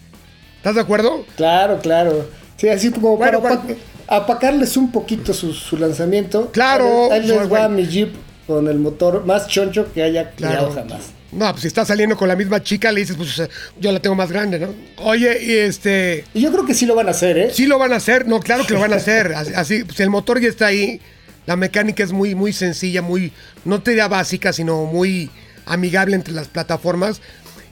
¿Estás 0.58 0.74
de 0.76 0.80
acuerdo? 0.80 1.24
Claro, 1.36 1.78
claro. 1.80 2.28
Sí, 2.56 2.68
así 2.68 2.90
como 2.90 3.16
Bueno, 3.16 3.40
para 3.42 3.56
bueno. 3.56 3.74
apa- 4.06 4.16
apacarles 4.16 4.76
un 4.76 4.92
poquito 4.92 5.34
su, 5.34 5.52
su 5.52 5.76
lanzamiento. 5.76 6.50
Claro, 6.52 7.10
Ahí, 7.12 7.20
ahí 7.20 7.26
les 7.28 7.36
pues, 7.38 7.52
va 7.52 7.68
mi 7.68 7.86
Jeep 7.86 8.14
con 8.46 8.66
el 8.68 8.78
motor 8.78 9.24
más 9.26 9.48
choncho 9.48 9.92
que 9.92 10.02
haya 10.02 10.30
Claro. 10.30 10.70
creado 10.70 10.72
jamás. 10.72 11.00
No, 11.32 11.50
pues 11.50 11.62
si 11.62 11.68
estás 11.68 11.88
saliendo 11.88 12.16
con 12.16 12.28
la 12.28 12.36
misma 12.36 12.62
chica, 12.62 12.92
le 12.92 13.00
dices, 13.00 13.16
pues 13.16 13.42
yo 13.78 13.92
la 13.92 14.00
tengo 14.00 14.14
más 14.14 14.30
grande, 14.30 14.58
¿no? 14.58 14.74
Oye, 14.98 15.42
y 15.42 15.52
este. 15.52 16.24
Y 16.34 16.40
yo 16.40 16.52
creo 16.52 16.64
que 16.64 16.74
sí 16.74 16.86
lo 16.86 16.94
van 16.94 17.08
a 17.08 17.10
hacer, 17.10 17.36
¿eh? 17.36 17.50
Sí 17.52 17.66
lo 17.66 17.78
van 17.78 17.92
a 17.92 17.96
hacer, 17.96 18.26
no, 18.26 18.40
claro 18.40 18.64
que 18.66 18.74
lo 18.74 18.80
van 18.80 18.92
a 18.92 18.96
hacer. 19.02 19.34
Así, 19.34 19.84
pues 19.84 19.98
el 20.00 20.10
motor 20.10 20.40
ya 20.40 20.48
está 20.48 20.66
ahí. 20.66 21.00
La 21.46 21.56
mecánica 21.56 22.02
es 22.02 22.12
muy, 22.12 22.34
muy 22.34 22.52
sencilla, 22.52 23.02
muy, 23.02 23.32
no 23.64 23.80
te 23.80 23.92
diría 23.92 24.08
básica, 24.08 24.52
sino 24.52 24.84
muy 24.84 25.30
amigable 25.64 26.16
entre 26.16 26.34
las 26.34 26.48
plataformas. 26.48 27.20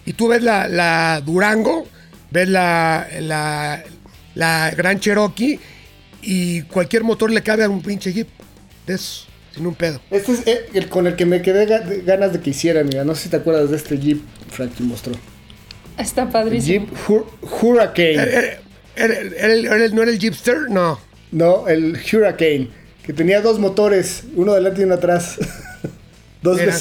Y 0.07 0.13
tú 0.13 0.29
ves 0.29 0.43
la, 0.43 0.69
la 0.69 1.23
Durango, 1.25 1.87
ves 2.31 2.49
la, 2.49 3.09
la, 3.21 3.83
la 4.35 4.71
Gran 4.77 5.01
Cherokee 5.01 5.59
y 6.23 6.63
cualquier 6.63 7.05
motor 7.05 7.31
le 7.31 7.43
cabe 7.43 7.65
a 7.65 7.69
un 7.69 7.83
pinche 7.83 8.13
Jeep. 8.13 8.29
De 8.87 8.95
eso, 8.95 9.27
sin 9.55 9.67
un 9.67 9.75
pedo. 9.75 10.01
Este 10.11 10.33
es 10.33 10.47
eh, 10.47 10.67
el 10.75 10.89
con 10.89 11.07
el 11.07 11.17
que 11.17 11.27
me 11.27 11.43
quedé 11.43 11.67
ganas 12.05 12.33
de 12.33 12.41
que 12.41 12.51
hiciera, 12.51 12.83
mira. 12.85 13.05
No 13.05 13.15
sé 13.15 13.25
si 13.25 13.29
te 13.31 13.37
acuerdas 13.37 13.71
de 13.71 13.77
este 13.77 13.99
Jeep, 13.99 14.21
Frank 14.51 14.73
te 14.75 14.83
mostró. 14.83 15.13
Está 15.99 16.29
padrísimo. 16.29 16.87
Jeep 16.87 16.97
Hur- 17.09 17.27
Hurricane. 17.63 18.13
¿Era, 18.15 18.41
era- 18.97 19.15
era 19.37 19.53
el- 19.55 19.67
era 19.67 19.85
el- 19.85 19.95
¿No 19.95 20.03
era 20.03 20.11
el 20.11 20.19
Jeepster? 20.19 20.71
No. 20.71 20.99
No, 21.33 21.69
el 21.69 21.93
Hurricane. 22.13 22.69
Que 23.05 23.13
tenía 23.13 23.41
dos 23.43 23.59
motores, 23.59 24.25
uno 24.35 24.53
adelante 24.53 24.81
y 24.81 24.85
uno 24.85 24.95
atrás. 24.95 25.37
dos, 26.43 26.59
Era. 26.59 26.73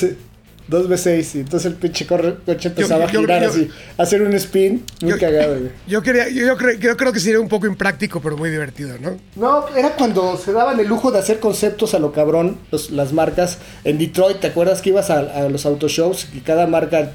V6, 0.67 0.67
dos 0.67 0.88
V6. 0.89 1.36
Y 1.36 1.39
entonces 1.39 1.72
el 1.72 1.77
pinche 1.77 2.05
corre- 2.08 2.36
coche 2.46 2.70
empezaba 2.70 3.01
yo- 3.12 3.20
a 3.20 3.22
girar 3.22 3.43
yo- 3.43 3.50
así. 3.50 3.70
A 3.98 4.03
hacer 4.03 4.22
un 4.22 4.34
spin. 4.34 4.84
Muy 5.01 5.12
Yo- 5.12 5.17
cagado, 5.20 5.60
güey. 5.60 5.72
Yo, 5.88 6.01
quería, 6.01 6.29
yo, 6.29 6.55
creo, 6.58 6.77
yo 6.79 6.98
creo 6.98 7.12
que 7.13 7.20
sería 7.20 7.39
un 7.39 7.50
poco 7.50 7.67
impráctico, 7.67 8.22
pero 8.22 8.38
muy 8.38 8.50
divertido, 8.50 8.96
¿no? 9.00 9.17
No, 9.36 9.67
era 9.75 9.91
cuando 9.96 10.38
se 10.38 10.51
daban 10.51 10.79
el 10.79 10.88
lujo 10.88 11.12
de 11.12 11.20
hacer 11.20 11.39
conceptos 11.39 11.93
a 11.93 12.00
lo 12.00 12.12
cabrón, 12.12 12.58
los- 12.72 12.91
las 12.91 13.13
marcas. 13.13 13.58
En 13.84 13.98
Detroit, 13.98 14.39
¿te 14.39 14.48
acuerdas 14.48 14.82
que 14.82 14.89
ibas 14.89 15.10
a, 15.10 15.20
a 15.20 15.50
los 15.50 15.65
autoshows? 15.65 16.27
Y 16.34 16.39
cada 16.39 16.67
marca, 16.67 17.12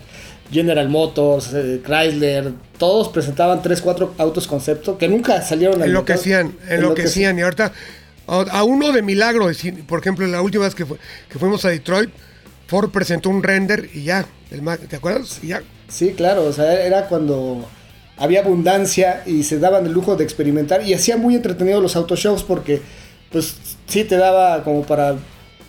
General 0.50 0.88
Motors, 0.88 1.50
eh, 1.52 1.83
Chrysler, 1.85 2.52
todos 2.78 3.09
presentaban 3.11 3.61
3, 3.61 3.83
4 3.83 4.14
autos 4.17 4.47
concepto 4.47 4.97
que 4.97 5.07
nunca 5.09 5.43
salieron 5.43 5.83
al 5.83 5.88
Enloquecían, 5.88 6.55
enloquecían. 6.71 7.38
Y 7.38 7.43
ahorita, 7.43 7.73
a, 8.26 8.40
a 8.40 8.64
uno 8.64 8.93
de 8.93 9.02
milagro, 9.02 9.50
por 9.87 10.00
ejemplo, 10.00 10.26
la 10.26 10.40
última 10.40 10.64
vez 10.64 10.75
que, 10.75 10.87
fu- 10.87 10.97
que 11.28 11.38
fuimos 11.38 11.64
a 11.67 11.69
Detroit, 11.69 12.09
Ford 12.69 12.91
presentó 12.91 13.31
un 13.31 13.43
render 13.43 13.91
y 13.93 14.05
ya, 14.05 14.25
el 14.53 14.63
ma- 14.63 14.77
¿te 14.77 14.95
acuerdas? 14.97 15.41
Y 15.43 15.49
ya. 15.49 15.63
Sí, 15.89 16.13
claro, 16.17 16.45
o 16.45 16.53
sea, 16.53 16.85
era 16.85 17.09
cuando 17.09 17.69
había 18.17 18.41
abundancia 18.41 19.23
y 19.27 19.43
se 19.43 19.59
daban 19.59 19.87
el 19.87 19.93
lujo 19.93 20.15
de 20.17 20.23
experimentar 20.25 20.87
y 20.87 20.95
hacían 20.95 21.21
muy 21.21 21.35
entretenidos 21.35 21.83
los 21.83 21.97
autoshows 21.97 22.45
porque 22.45 22.81
pues 23.33 23.57
sí 23.87 24.05
te 24.05 24.17
daba 24.17 24.63
como 24.65 24.83
para 24.85 25.17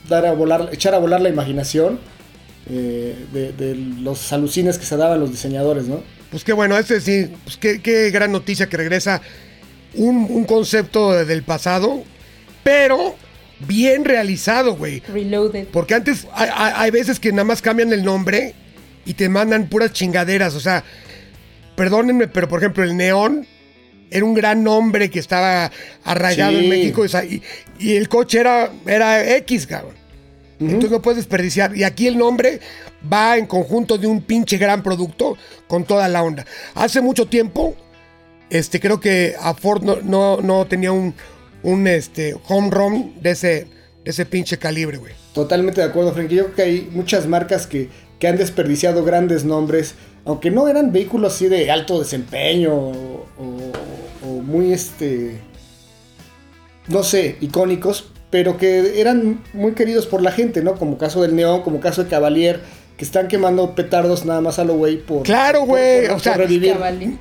dar 0.07 0.25
a 0.25 0.33
volar, 0.33 0.69
echar 0.71 0.93
a 0.93 0.99
volar 0.99 1.21
la 1.21 1.29
imaginación 1.29 1.99
eh, 2.69 3.15
de, 3.33 3.51
de 3.53 3.75
los 3.75 4.31
alucines 4.33 4.77
que 4.77 4.85
se 4.85 4.97
daban 4.97 5.19
los 5.19 5.31
diseñadores, 5.31 5.85
¿no? 5.85 6.01
Pues 6.31 6.43
qué 6.43 6.53
bueno, 6.53 6.77
este 6.77 7.01
sí, 7.01 7.31
pues 7.43 7.57
qué, 7.57 7.81
qué 7.81 8.11
gran 8.11 8.31
noticia 8.31 8.67
que 8.69 8.77
regresa 8.77 9.21
un, 9.95 10.27
un 10.29 10.43
concepto 10.45 11.11
de- 11.13 11.25
del 11.25 11.43
pasado, 11.43 12.03
pero 12.63 13.15
bien 13.67 14.05
realizado, 14.05 14.75
güey. 14.75 15.01
Reloaded. 15.07 15.67
Porque 15.67 15.93
antes 15.95 16.27
hay, 16.33 16.49
hay- 16.53 16.73
hay 16.75 16.91
veces 16.91 17.19
que 17.19 17.31
nada 17.31 17.43
más 17.43 17.61
cambian 17.61 17.91
el 17.93 18.03
nombre 18.03 18.53
y 19.05 19.13
te 19.13 19.29
mandan 19.29 19.67
puras 19.67 19.91
chingaderas. 19.93 20.55
O 20.55 20.59
sea, 20.59 20.83
perdónenme, 21.75 22.27
pero 22.27 22.47
por 22.47 22.59
ejemplo, 22.59 22.83
el 22.83 22.95
Neón 22.97 23.45
era 24.11 24.25
un 24.25 24.33
gran 24.33 24.63
nombre 24.63 25.09
que 25.09 25.19
estaba 25.19 25.71
arraigado 26.03 26.51
Sí. 26.57 26.63
en 26.63 26.69
México 26.69 27.01
o 27.03 27.07
sea, 27.07 27.23
y, 27.23 27.41
y 27.77 27.95
el 27.95 28.09
coche 28.09 28.39
era, 28.39 28.71
era 28.87 29.35
X, 29.37 29.67
cabrón. 29.67 29.93
Entonces 30.59 30.91
no 30.91 31.01
puedes 31.01 31.17
desperdiciar. 31.17 31.77
Y 31.77 31.83
aquí 31.85 32.07
el 32.07 32.17
nombre 32.17 32.59
va 33.11 33.37
en 33.37 33.45
conjunto 33.45 33.97
de 33.97 34.07
un 34.07 34.21
pinche 34.21 34.57
gran 34.57 34.83
producto 34.83 35.37
con 35.67 35.85
toda 35.85 36.09
la 36.09 36.21
onda. 36.21 36.45
Hace 36.75 36.99
mucho 36.99 37.27
tiempo, 37.27 37.77
este, 38.49 38.81
creo 38.81 38.99
que 38.99 39.35
a 39.39 39.53
Ford 39.53 39.83
no, 39.83 39.97
no, 40.03 40.41
no 40.41 40.65
tenía 40.67 40.91
un, 40.91 41.13
un 41.63 41.87
este, 41.87 42.35
home 42.47 42.69
run 42.71 43.13
de 43.21 43.31
ese, 43.31 43.47
de 44.03 44.11
ese 44.11 44.25
pinche 44.25 44.57
calibre, 44.57 44.97
güey. 44.97 45.13
Totalmente 45.33 45.81
de 45.81 45.87
acuerdo, 45.87 46.13
Frank. 46.13 46.29
Yo 46.29 46.45
creo 46.45 46.55
que 46.55 46.61
hay 46.63 46.89
muchas 46.91 47.27
marcas 47.27 47.67
que, 47.67 47.89
que 48.19 48.27
han 48.27 48.37
desperdiciado 48.37 49.03
grandes 49.03 49.45
nombres, 49.45 49.95
aunque 50.25 50.51
no 50.51 50.67
eran 50.67 50.91
vehículos 50.91 51.33
así 51.35 51.47
de 51.47 51.69
alto 51.71 51.99
desempeño 51.99 52.73
o, 52.73 53.25
o- 53.37 53.71
o 54.27 54.27
muy, 54.41 54.73
este, 54.73 55.39
no 56.87 57.03
sé, 57.03 57.37
icónicos, 57.41 58.11
pero 58.29 58.57
que 58.57 58.99
eran 58.99 59.41
muy 59.53 59.73
queridos 59.73 60.05
por 60.07 60.21
la 60.21 60.31
gente, 60.31 60.61
¿no? 60.61 60.75
Como 60.75 60.97
caso 60.97 61.21
del 61.21 61.35
Neón, 61.35 61.61
como 61.61 61.79
caso 61.79 62.03
de 62.03 62.09
Cavalier, 62.09 62.59
que 62.97 63.05
están 63.05 63.27
quemando 63.27 63.75
petardos 63.75 64.25
nada 64.25 64.41
más 64.41 64.59
a 64.59 64.63
lo 64.65 64.73
güey 64.75 64.97
por... 64.97 65.23
Claro, 65.23 65.61
güey, 65.63 66.07
o 66.07 66.19
sea, 66.19 66.33
por 66.33 66.41
revivir. 66.41 66.73
Cabalín. 66.73 67.19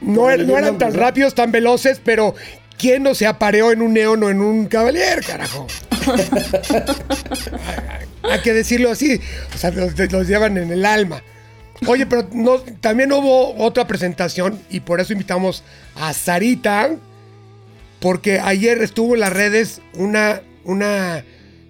No, 0.00 0.30
er- 0.30 0.48
eran 0.50 0.76
tan 0.78 0.92
rápidos, 0.92 1.34
tan 1.34 1.50
veloces, 1.50 2.00
pero 2.04 2.34
¿quién 2.78 3.02
no 3.02 3.14
se 3.14 3.26
apareó 3.26 3.72
en 3.72 3.82
un 3.82 3.94
neón 3.94 4.22
o 4.22 4.30
en 4.30 4.40
un 4.40 4.66
cavalier, 4.66 5.24
carajo? 5.24 5.66
Hay 8.22 8.40
que 8.40 8.52
decirlo 8.52 8.90
así, 8.90 9.20
o 9.54 9.58
sea, 9.58 9.70
los, 9.70 9.98
los 9.98 10.28
llevan 10.28 10.58
en 10.58 10.70
el 10.70 10.84
alma. 10.84 11.22
Oye, 11.86 12.06
pero 12.06 12.28
no, 12.32 12.58
también 12.80 13.12
hubo 13.12 13.54
otra 13.56 13.86
presentación 13.86 14.60
y 14.70 14.80
por 14.80 15.00
eso 15.00 15.12
invitamos 15.12 15.62
a 15.96 16.12
Sarita, 16.12 16.96
porque 18.00 18.40
ayer 18.40 18.82
estuvo 18.82 19.14
en 19.14 19.20
las 19.20 19.32
redes 19.32 19.80
una, 19.94 20.40
una, 20.64 21.24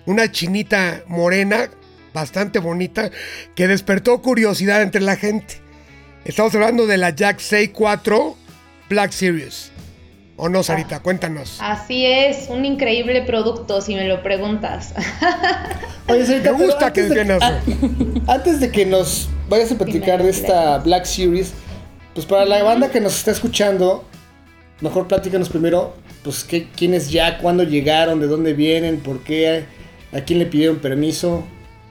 una 0.07 0.31
chinita 0.31 1.03
morena, 1.09 1.69
bastante 2.13 2.61
bonita, 2.61 3.11
que 3.55 3.67
despertó 3.67 4.23
curiosidad 4.23 4.83
entre 4.83 5.01
la 5.01 5.17
gente. 5.17 5.61
Estamos 6.25 6.55
hablando 6.55 6.87
de 6.87 6.97
la 6.97 7.11
Jack 7.11 7.41
64 7.41 8.37
Black 8.89 9.11
Series. 9.11 9.73
¿O 10.37 10.49
no, 10.49 10.63
Sarita? 10.63 11.01
Cuéntanos. 11.01 11.59
Así 11.61 12.05
es, 12.05 12.49
un 12.49 12.65
increíble 12.65 13.23
producto, 13.23 13.81
si 13.81 13.95
me 13.95 14.09
lo 14.09 14.23
preguntas. 14.23 14.93
Oye, 16.09 16.27
Sarita, 16.27 16.53
Me 16.53 16.65
gusta 16.65 16.93
que 16.93 17.03
antes 17.03 17.15
de- 17.15 17.23
digan 17.25 18.23
Antes 18.27 18.61
de 18.61 18.71
que 18.73 18.85
nos 18.85 19.29
vayas 19.49 19.71
a 19.73 19.79
platicar 19.79 20.23
de 20.23 20.31
esta 20.31 20.79
Black 20.79 21.05
Series, 21.05 21.53
pues 22.15 22.27
para 22.27 22.45
la 22.45 22.63
banda 22.63 22.91
que 22.91 23.01
nos 23.01 23.17
está 23.17 23.31
escuchando, 23.31 24.05
mejor 24.81 25.07
platícanos 25.07 25.49
primero, 25.49 25.95
pues 26.25 26.43
qué, 26.43 26.69
quién 26.77 26.95
es 26.95 27.11
Jack, 27.11 27.41
cuándo 27.41 27.63
llegaron, 27.63 28.19
de 28.21 28.27
dónde 28.27 28.55
vienen, 28.55 28.99
por 29.01 29.21
qué, 29.23 29.67
a 30.13 30.21
quién 30.21 30.41
le 30.41 30.47
pidieron 30.47 30.79
permiso. 30.79 31.45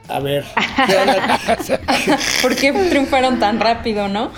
A 0.09 0.19
ver, 0.19 0.43
¿qué 0.85 0.95
onda? 0.97 1.39
¿Por 2.41 2.55
qué 2.57 2.73
triunfaron 2.73 3.39
tan 3.39 3.59
rápido, 3.61 4.09
no? 4.09 4.31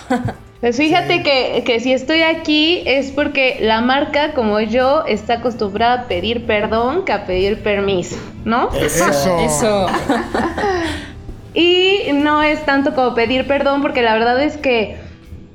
Pues 0.66 0.78
fíjate 0.78 1.22
que, 1.22 1.62
que 1.64 1.80
si 1.80 1.94
estoy 1.94 2.24
aquí 2.24 2.82
es 2.88 3.12
porque 3.12 3.60
la 3.62 3.82
marca, 3.82 4.34
como 4.34 4.60
yo, 4.60 5.06
está 5.06 5.36
acostumbrada 5.36 5.94
a 5.94 6.08
pedir 6.08 6.48
perdón 6.48 7.06
que 7.06 7.12
a 7.12 7.28
pedir 7.28 7.62
permiso, 7.62 8.16
¿no? 8.46 8.72
Eso. 8.74 9.38
Eso. 9.38 9.86
Y 11.54 12.12
no 12.14 12.42
es 12.42 12.66
tanto 12.66 12.96
como 12.96 13.14
pedir 13.14 13.46
perdón, 13.46 13.84
porque 13.84 14.02
la 14.02 14.14
verdad 14.14 14.42
es 14.42 14.58
que 14.58 14.98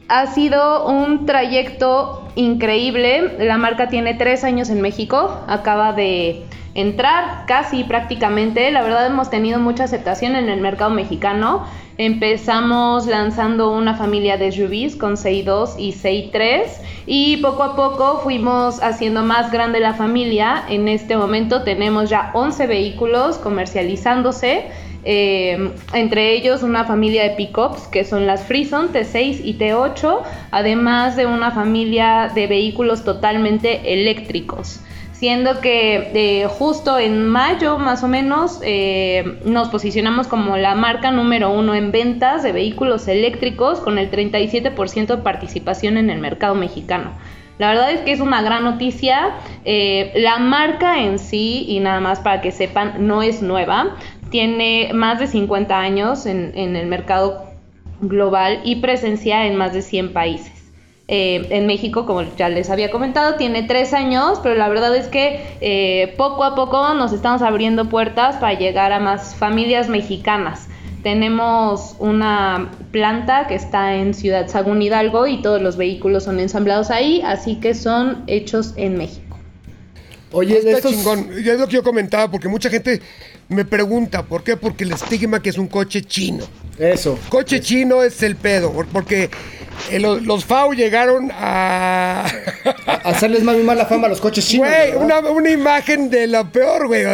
ha 0.07 0.29
sido 0.29 0.87
un 0.87 1.27
trayecto 1.27 2.29
increíble. 2.37 3.35
La 3.41 3.59
marca 3.59 3.89
tiene 3.89 4.15
tres 4.15 4.45
años 4.45 4.71
en 4.71 4.81
México, 4.81 5.41
acaba 5.49 5.93
de 5.93 6.45
entrar 6.75 7.45
casi 7.47 7.85
prácticamente. 7.85 8.71
La 8.71 8.83
verdad 8.83 9.07
hemos 9.07 9.31
tenido 9.31 9.59
mucha 9.59 9.85
aceptación 9.85 10.37
en 10.37 10.49
el 10.49 10.61
mercado 10.61 10.91
mexicano. 10.91 11.65
Empezamos 11.99 13.07
lanzando 13.07 13.73
una 13.73 13.95
familia 13.95 14.39
de 14.39 14.53
SUVs 14.53 14.97
con 14.97 15.17
6.2 15.17 15.75
y 15.79 15.93
6.3 15.93 16.63
y 17.07 17.37
poco 17.39 17.63
a 17.63 17.77
poco 17.77 18.21
fuimos 18.23 18.83
haciendo 18.83 19.23
más 19.23 19.53
grande 19.53 19.81
la 19.81 19.93
familia. 19.93 20.65
En 20.69 20.89
este 20.89 21.17
momento 21.17 21.63
tenemos 21.63 22.09
ya 22.09 22.31
11 22.33 22.67
vehículos 22.67 23.37
comercializándose. 23.37 24.65
Eh, 25.05 25.73
entre 25.95 26.35
ellos 26.35 26.63
una 26.63 26.85
familia 26.85 27.23
de 27.23 27.31
pickups 27.31 27.87
que 27.87 28.05
son 28.05 28.27
las 28.27 28.45
Frison 28.45 28.93
T6 28.93 29.41
y 29.45 29.59
T8, 29.59 30.21
además 30.51 31.17
de 31.17 31.27
una 31.27 31.51
familia 31.51 32.31
de 32.35 32.47
vehículos 32.47 33.05
totalmente 33.05 33.93
eléctricos. 33.93 34.81
Siendo 35.21 35.61
que 35.61 36.13
eh, 36.15 36.47
justo 36.47 36.99
en 36.99 37.29
mayo 37.29 37.77
más 37.77 38.03
o 38.03 38.09
menos 38.09 38.59
eh, 38.63 39.39
nos 39.45 39.69
posicionamos 39.69 40.27
como 40.29 40.57
la 40.57 40.75
marca 40.75 41.11
número 41.11 41.51
uno 41.53 41.75
en 41.75 41.93
ventas 41.93 42.43
de 42.43 42.53
vehículos 42.53 43.07
eléctricos 43.07 43.81
con 43.81 43.99
el 43.99 44.11
37% 44.11 45.07
de 45.09 45.17
participación 45.19 45.99
en 45.99 46.09
el 46.09 46.21
mercado 46.21 46.55
mexicano. 46.55 47.13
La 47.59 47.69
verdad 47.69 47.91
es 47.91 48.01
que 48.01 48.13
es 48.13 48.21
una 48.21 48.41
gran 48.41 48.65
noticia. 48.65 49.35
Eh, 49.67 50.11
la 50.17 50.39
marca 50.39 51.03
en 51.03 51.19
sí, 51.19 51.67
y 51.69 51.81
nada 51.81 52.01
más 52.01 52.21
para 52.21 52.41
que 52.41 52.51
sepan, 52.51 53.07
no 53.07 53.23
es 53.23 53.43
nueva. 53.43 53.97
Tiene 54.31 54.93
más 54.95 55.19
de 55.19 55.27
50 55.27 55.79
años 55.79 56.25
en, 56.25 56.53
en 56.55 56.77
el 56.77 56.87
mercado 56.87 57.45
global 58.01 58.63
y 58.65 58.77
presencia 58.77 59.45
en 59.45 59.57
más 59.57 59.75
de 59.75 59.83
100 59.83 60.15
países. 60.15 60.60
Eh, 61.13 61.49
en 61.51 61.67
México, 61.67 62.07
como 62.07 62.23
ya 62.37 62.49
les 62.49 62.71
había 62.71 62.93
comentado, 62.93 63.35
tiene 63.35 63.65
tres 63.65 63.95
años, 63.95 64.39
pero 64.45 64.55
la 64.55 64.69
verdad 64.69 64.95
es 64.95 65.09
que 65.09 65.41
eh, 65.61 66.15
poco 66.17 66.45
a 66.45 66.55
poco 66.55 66.95
nos 66.95 67.13
estamos 67.13 67.43
abriendo 67.43 67.89
puertas 67.89 68.37
para 68.37 68.57
llegar 68.57 68.93
a 68.93 69.01
más 69.01 69.35
familias 69.35 69.89
mexicanas. 69.89 70.69
Tenemos 71.03 71.97
una 71.99 72.71
planta 72.93 73.49
que 73.49 73.57
está 73.57 73.97
en 73.97 74.15
Ciudad 74.15 74.47
Sagún 74.47 74.83
Hidalgo 74.83 75.27
y 75.27 75.43
todos 75.43 75.61
los 75.61 75.77
vehículos 75.77 76.23
son 76.23 76.39
ensamblados 76.39 76.93
ahí, 76.93 77.21
así 77.25 77.57
que 77.57 77.75
son 77.75 78.23
hechos 78.29 78.75
en 78.77 78.97
México. 78.97 79.37
Oye, 80.31 80.59
está 80.59 80.89
chingón. 80.89 81.29
Ya 81.43 81.55
es 81.55 81.59
lo 81.59 81.67
que 81.67 81.73
yo 81.73 81.83
comentaba, 81.83 82.31
porque 82.31 82.47
mucha 82.47 82.71
gente 82.71 83.01
me 83.51 83.65
pregunta, 83.65 84.23
¿por 84.23 84.43
qué? 84.43 84.57
Porque 84.57 84.85
el 84.85 84.93
estigma 84.93 85.43
que 85.43 85.51
es 85.51 85.59
un 85.59 85.67
coche 85.67 86.03
chino. 86.03 86.45
Eso. 86.79 87.19
Coche 87.29 87.61
chino 87.61 88.03
es 88.03 88.23
el 88.23 88.37
pedo, 88.37 88.73
porque 88.93 89.29
eh, 89.91 89.99
los, 89.99 90.23
los 90.23 90.45
FAO 90.47 90.73
llegaron 90.73 91.31
a... 91.33 92.27
A 92.87 92.93
hacerles 93.11 93.43
más 93.43 93.57
mala 93.59 93.87
fama 93.87 94.07
a 94.07 94.11
los 94.11 94.21
coches 94.21 94.47
chinos. 94.47 94.69
Güey, 94.69 94.95
una, 94.95 95.19
una 95.19 95.51
imagen 95.51 96.09
de 96.11 96.27
lo 96.27 96.51
peor, 96.51 96.87
güey. 96.87 97.05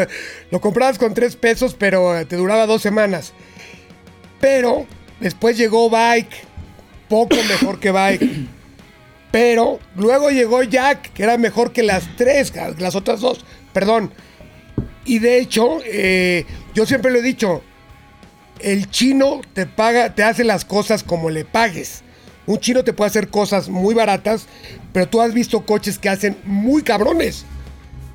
Lo 0.51 0.61
comprabas 0.61 0.99
con 0.99 1.15
tres 1.15 1.37
pesos, 1.37 1.75
pero 1.77 2.25
te 2.27 2.37
duraba 2.37 2.67
dos 2.67 2.83
semanas. 2.83 3.33
Pero 4.41 4.87
después 5.21 5.57
llegó 5.57 5.89
Bike, 5.91 6.45
poco 7.09 7.37
mejor 7.49 7.81
que 7.81 7.91
Bike. 7.91 8.31
Pero 9.31 9.81
luego 9.97 10.31
llegó 10.31 10.63
Jack, 10.63 11.13
que 11.13 11.23
era 11.23 11.39
mejor 11.39 11.73
que 11.73 11.83
las 11.83 12.05
tres, 12.17 12.53
las 12.79 12.95
otras 12.95 13.21
dos, 13.21 13.45
perdón. 13.73 14.13
Y 15.07 15.19
de 15.21 15.39
hecho, 15.39 15.79
eh, 15.85 16.45
yo 16.75 16.85
siempre 16.85 17.11
lo 17.11 17.19
he 17.19 17.23
dicho, 17.23 17.63
el 18.61 18.91
chino 18.91 19.41
te 19.55 19.67
paga, 19.67 20.15
te 20.15 20.23
hace 20.25 20.45
las 20.45 20.65
cosas 20.65 21.03
como 21.03 21.31
le 21.31 21.45
pagues. 21.45 22.03
Un 22.47 22.59
chino 22.59 22.85
te 22.85 22.93
puede 22.93 23.09
hacer 23.11 23.29
cosas 23.29 23.69
muy 23.69 23.95
baratas, 23.95 24.47
pero 24.93 25.09
tú 25.09 25.21
has 25.21 25.33
visto 25.35 25.65
coches 25.67 25.99
que 25.99 26.09
hacen 26.09 26.37
muy 26.45 26.83
cabrones. 26.83 27.45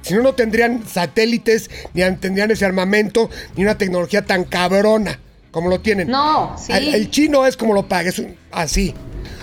Si 0.04 0.14
no, 0.14 0.22
no 0.22 0.34
tendrían 0.34 0.86
satélites, 0.88 1.70
ni 1.94 2.02
an- 2.02 2.20
tendrían 2.20 2.50
ese 2.50 2.66
armamento, 2.66 3.30
ni 3.56 3.64
una 3.64 3.78
tecnología 3.78 4.26
tan 4.26 4.46
cabrona 4.46 5.20
como 5.52 5.70
lo 5.70 5.82
tienen. 5.82 6.08
No, 6.08 6.56
sí. 6.58 6.72
El, 6.72 6.96
el 6.96 7.12
chino 7.12 7.46
es 7.46 7.56
como 7.58 7.74
lo 7.74 7.88
pagues, 7.88 8.22
así. 8.52 8.94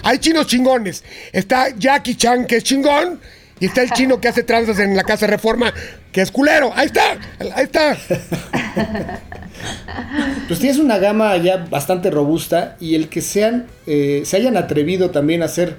Hay 0.02 0.18
chinos 0.18 0.46
chingones. 0.46 1.04
Está 1.32 1.68
Jackie 1.76 2.14
Chan, 2.16 2.46
que 2.46 2.56
es 2.56 2.64
chingón, 2.64 3.20
y 3.60 3.66
está 3.66 3.82
el 3.82 3.90
chino 3.90 4.20
que 4.20 4.28
hace 4.28 4.42
tranzas 4.42 4.78
en 4.78 4.96
la 4.96 5.04
Casa 5.04 5.26
Reforma, 5.26 5.72
que 6.12 6.20
es 6.20 6.30
culero. 6.30 6.72
Ahí 6.74 6.86
está, 6.86 7.18
ahí 7.54 7.64
está. 7.64 7.96
Pues 10.46 10.60
tienes 10.60 10.78
una 10.78 10.98
gama 10.98 11.36
ya 11.36 11.66
bastante 11.68 12.10
robusta 12.10 12.76
y 12.80 12.94
el 12.94 13.08
que 13.08 13.20
sean, 13.20 13.66
eh, 13.86 14.22
se 14.24 14.36
hayan 14.36 14.56
atrevido 14.56 15.10
también 15.10 15.42
a 15.42 15.46
hacer 15.46 15.76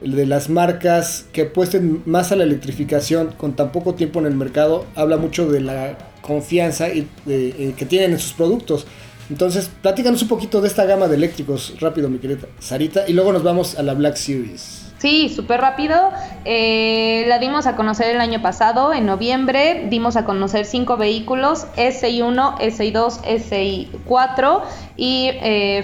de 0.00 0.26
las 0.26 0.48
marcas 0.48 1.26
que 1.32 1.42
apuesten 1.42 2.02
más 2.06 2.32
a 2.32 2.36
la 2.36 2.44
electrificación 2.44 3.32
con 3.36 3.54
tan 3.54 3.70
poco 3.70 3.94
tiempo 3.94 4.18
en 4.18 4.26
el 4.26 4.34
mercado, 4.34 4.86
habla 4.94 5.16
mucho 5.18 5.50
de 5.50 5.60
la 5.60 5.96
confianza 6.22 6.88
y 6.88 7.06
de- 7.26 7.48
eh, 7.50 7.74
que 7.76 7.84
tienen 7.86 8.12
en 8.12 8.18
sus 8.18 8.32
productos. 8.32 8.86
Entonces, 9.28 9.70
platícanos 9.82 10.22
un 10.22 10.28
poquito 10.28 10.60
de 10.60 10.68
esta 10.68 10.84
gama 10.86 11.06
de 11.06 11.16
eléctricos 11.16 11.74
rápido, 11.80 12.08
mi 12.08 12.18
querida 12.18 12.38
Sarita, 12.58 13.04
y 13.08 13.12
luego 13.12 13.32
nos 13.32 13.42
vamos 13.42 13.78
a 13.78 13.82
la 13.82 13.94
Black 13.94 14.16
Series. 14.16 14.89
Sí, 15.00 15.30
súper 15.30 15.62
rápido. 15.62 15.96
Eh, 16.44 17.24
la 17.26 17.38
dimos 17.38 17.66
a 17.66 17.74
conocer 17.74 18.14
el 18.14 18.20
año 18.20 18.42
pasado, 18.42 18.92
en 18.92 19.06
noviembre. 19.06 19.86
Dimos 19.88 20.16
a 20.16 20.26
conocer 20.26 20.66
cinco 20.66 20.98
vehículos: 20.98 21.66
SI1, 21.76 22.58
SI2, 22.58 23.22
SI4 23.22 24.60
y 24.98 25.30
eh, 25.32 25.82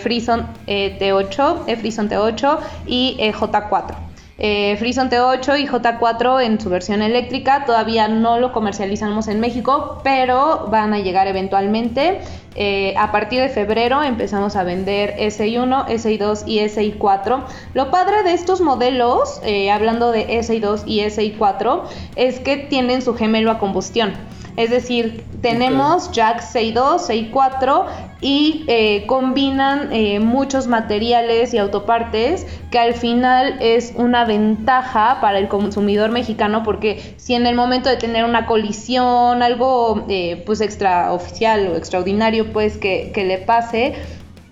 eh, 0.66 0.99
T8, 1.00 1.56
eh, 1.66 1.76
Frison 1.76 2.11
T8 2.11 2.58
y 2.87 3.16
eh, 3.18 3.32
J4. 3.32 4.15
Eh, 4.38 4.76
Frison 4.78 5.09
T8 5.09 5.61
y 5.61 5.66
J4 5.66 6.45
en 6.45 6.61
su 6.61 6.69
versión 6.69 7.00
eléctrica 7.00 7.64
todavía 7.64 8.07
no 8.09 8.38
lo 8.38 8.52
comercializamos 8.52 9.28
en 9.28 9.40
México, 9.40 10.00
pero 10.05 10.69
van 10.71 10.93
a 10.93 10.99
llegar 10.99 11.26
eventualmente. 11.26 12.21
Eh, 12.55 12.95
a 12.99 13.12
partir 13.12 13.40
de 13.40 13.49
febrero 13.49 14.02
empezamos 14.02 14.57
a 14.57 14.62
vender 14.62 15.14
SI1, 15.19 15.87
SI2 15.87 16.45
y 16.47 16.59
SI4. 16.61 17.45
Lo 17.75 17.90
padre 17.90 18.23
de 18.25 18.35
estos 18.35 18.61
modelos, 18.61 19.40
eh, 19.43 19.71
hablando 19.71 20.11
de 20.11 20.26
SI2 20.26 20.83
y 20.87 21.00
SI4, 21.00 21.83
es 22.16 22.40
que 22.40 22.57
tienen 22.57 23.02
su 23.02 23.14
gemelo 23.14 23.50
a 23.50 23.59
combustión. 23.59 24.12
Es 24.56 24.70
decir, 24.70 25.22
tenemos 25.42 26.10
jack 26.12 26.40
6.2, 26.40 27.30
6.4 27.32 27.84
y 28.22 28.64
eh, 28.68 29.04
combinan 29.06 29.92
eh, 29.92 30.18
muchos 30.18 30.66
materiales 30.66 31.52
y 31.52 31.58
autopartes 31.58 32.46
que 32.70 32.78
al 32.78 32.94
final 32.94 33.58
es 33.60 33.92
una 33.96 34.25
ventaja 34.25 35.19
para 35.21 35.38
el 35.38 35.49
consumidor 35.49 36.10
mexicano 36.10 36.62
porque 36.62 37.14
si 37.19 37.34
en 37.34 37.47
el 37.47 37.54
momento 37.54 37.90
de 37.90 37.97
tener 37.97 38.25
una 38.25 38.47
colisión, 38.47 39.42
algo 39.42 40.06
eh, 40.08 40.42
pues 40.47 40.62
extraoficial 40.62 41.69
o 41.69 41.76
extraordinario 41.76 42.50
pues 42.54 42.78
que, 42.78 43.10
que 43.12 43.25
le 43.25 43.36
pase, 43.36 43.95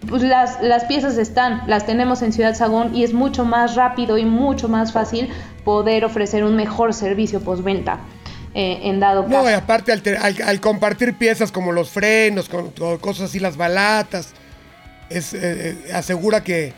pues 0.06 0.22
las, 0.22 0.62
las 0.62 0.84
piezas 0.84 1.16
están, 1.16 1.62
las 1.66 1.86
tenemos 1.86 2.20
en 2.20 2.34
Ciudad 2.34 2.54
Sagún 2.54 2.94
y 2.94 3.04
es 3.04 3.14
mucho 3.14 3.46
más 3.46 3.74
rápido 3.74 4.18
y 4.18 4.26
mucho 4.26 4.68
más 4.68 4.92
fácil 4.92 5.30
poder 5.64 6.04
ofrecer 6.04 6.44
un 6.44 6.56
mejor 6.56 6.92
servicio 6.92 7.40
postventa. 7.40 8.00
Eh, 8.54 8.80
en 8.88 9.00
dado 9.00 9.24
caso. 9.24 9.42
No, 9.42 9.50
y 9.50 9.52
aparte 9.52 9.90
al, 9.92 10.00
te- 10.02 10.16
al- 10.16 10.40
al 10.42 10.60
compartir 10.60 11.14
piezas 11.18 11.50
como 11.50 11.72
los 11.72 11.90
frenos, 11.90 12.48
con, 12.48 12.70
con 12.70 12.98
cosas 12.98 13.30
así, 13.30 13.40
las 13.40 13.56
balatas, 13.56 14.28
es, 15.10 15.34
eh, 15.34 15.76
eh, 15.88 15.92
asegura 15.92 16.42
que, 16.44 16.72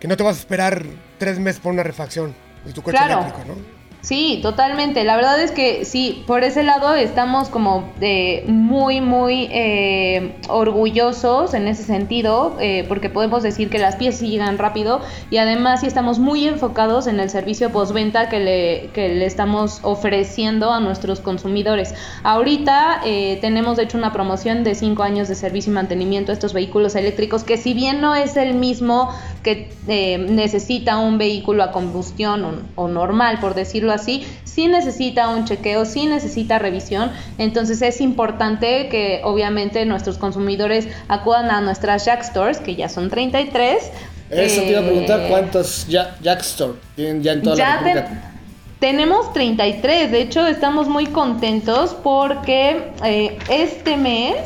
que 0.00 0.08
no 0.08 0.16
te 0.16 0.22
vas 0.22 0.36
a 0.36 0.40
esperar 0.40 0.82
tres 1.18 1.38
meses 1.38 1.60
por 1.60 1.72
una 1.72 1.82
refacción 1.82 2.34
de 2.64 2.72
tu 2.72 2.80
coche 2.82 2.96
Claro. 2.96 3.20
eléctrico, 3.20 3.48
¿no? 3.48 3.79
Sí, 4.02 4.40
totalmente. 4.42 5.04
La 5.04 5.14
verdad 5.16 5.40
es 5.42 5.50
que 5.50 5.84
sí, 5.84 6.24
por 6.26 6.42
ese 6.42 6.62
lado 6.62 6.94
estamos 6.94 7.50
como 7.50 7.92
eh, 8.00 8.44
muy, 8.46 9.02
muy 9.02 9.48
eh, 9.52 10.36
orgullosos 10.48 11.52
en 11.52 11.68
ese 11.68 11.82
sentido, 11.82 12.56
eh, 12.60 12.86
porque 12.88 13.10
podemos 13.10 13.42
decir 13.42 13.68
que 13.68 13.78
las 13.78 13.96
piezas 13.96 14.22
llegan 14.22 14.56
rápido 14.56 15.02
y 15.30 15.36
además 15.36 15.80
sí 15.80 15.86
estamos 15.86 16.18
muy 16.18 16.48
enfocados 16.48 17.06
en 17.08 17.20
el 17.20 17.28
servicio 17.28 17.70
postventa 17.72 18.30
que 18.30 18.40
le, 18.40 18.90
que 18.94 19.10
le 19.10 19.26
estamos 19.26 19.80
ofreciendo 19.82 20.72
a 20.72 20.80
nuestros 20.80 21.20
consumidores. 21.20 21.94
Ahorita 22.22 23.02
tenemos 23.40 23.76
de 23.76 23.84
hecho 23.84 23.98
una 23.98 24.12
promoción 24.12 24.64
de 24.64 24.74
5 24.74 25.02
años 25.02 25.28
de 25.28 25.34
servicio 25.34 25.72
y 25.72 25.74
mantenimiento 25.74 26.32
a 26.32 26.34
estos 26.34 26.52
vehículos 26.52 26.94
eléctricos, 26.94 27.44
que 27.44 27.56
si 27.56 27.74
bien 27.74 28.00
no 28.00 28.14
es 28.14 28.36
el 28.36 28.54
mismo 28.54 29.10
que 29.42 29.70
necesita 29.86 30.98
un 30.98 31.18
vehículo 31.18 31.62
a 31.62 31.72
combustión 31.72 32.68
o 32.74 32.88
normal, 32.88 33.38
por 33.40 33.54
decirlo 33.54 33.89
así, 33.92 34.26
sí 34.44 34.68
necesita 34.68 35.28
un 35.28 35.44
chequeo, 35.44 35.84
sí 35.84 36.06
necesita 36.06 36.58
revisión. 36.58 37.10
Entonces 37.38 37.82
es 37.82 38.00
importante 38.00 38.88
que 38.88 39.20
obviamente 39.24 39.84
nuestros 39.86 40.18
consumidores 40.18 40.88
acudan 41.08 41.50
a 41.50 41.60
nuestras 41.60 42.04
Jack 42.04 42.22
Stores, 42.22 42.58
que 42.58 42.74
ya 42.76 42.88
son 42.88 43.10
33. 43.10 43.90
Eso 44.30 44.60
te 44.62 44.70
iba 44.70 44.80
a 44.80 44.84
preguntar, 44.84 45.20
Eh, 45.20 45.26
¿cuántos 45.28 45.86
ya- 45.88 46.16
Jack 46.22 46.40
Store 46.42 46.74
tienen 46.94 47.22
ya 47.22 47.32
en 47.32 47.42
toda 47.42 47.56
la 47.56 47.62
ya 47.64 47.76
República? 47.78 48.06
ten- 48.06 48.20
tenemos 48.78 49.32
33, 49.32 50.10
de 50.10 50.22
hecho 50.22 50.46
estamos 50.46 50.88
muy 50.88 51.06
contentos 51.06 51.94
porque 52.02 52.92
eh, 53.04 53.38
este 53.50 53.96
mes 53.96 54.36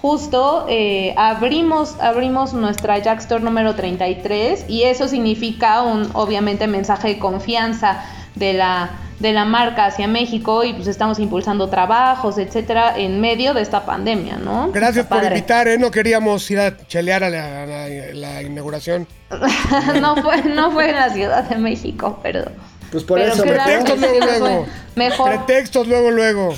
justo 0.00 0.66
eh, 0.68 1.12
abrimos, 1.16 1.96
abrimos 2.00 2.52
nuestra 2.54 2.98
Jack 2.98 3.18
Store 3.20 3.42
número 3.42 3.74
33 3.74 4.66
y 4.68 4.84
eso 4.84 5.08
significa 5.08 5.82
un 5.82 6.08
obviamente 6.14 6.66
mensaje 6.68 7.08
de 7.08 7.18
confianza 7.18 8.04
de 8.36 8.52
la, 8.52 8.90
de 9.18 9.32
la 9.32 9.44
marca 9.44 9.86
hacia 9.86 10.06
México 10.06 10.62
y 10.62 10.72
pues 10.74 10.86
estamos 10.86 11.18
impulsando 11.18 11.68
trabajos, 11.68 12.38
etcétera, 12.38 12.96
en 12.96 13.20
medio 13.20 13.52
de 13.54 13.62
esta 13.62 13.84
pandemia, 13.84 14.36
¿no? 14.36 14.70
Gracias 14.72 15.04
Está 15.04 15.08
por 15.08 15.18
padre. 15.22 15.36
invitar, 15.36 15.68
¿eh? 15.68 15.78
No 15.78 15.90
queríamos 15.90 16.48
ir 16.50 16.60
a 16.60 16.76
chelear 16.86 17.24
a 17.24 17.30
la, 17.30 17.62
a 17.62 17.66
la- 17.66 17.88
la 18.14 18.42
inauguración. 18.42 19.08
no, 20.00 20.16
fue, 20.22 20.42
no 20.44 20.70
fue 20.70 20.90
en 20.90 20.96
la 20.96 21.10
Ciudad 21.12 21.44
de 21.44 21.56
México, 21.56 22.20
perdón. 22.22 22.52
Pues 22.92 23.02
por 23.02 23.18
Pero 23.18 23.32
eso. 23.32 23.42
Pretextos 23.42 23.98
luego, 23.98 24.18
fue 24.18 24.38
luego. 24.38 24.66
mejor. 24.94 25.28
Pretextos 25.44 25.88
luego, 25.88 26.10
luego. 26.12 26.54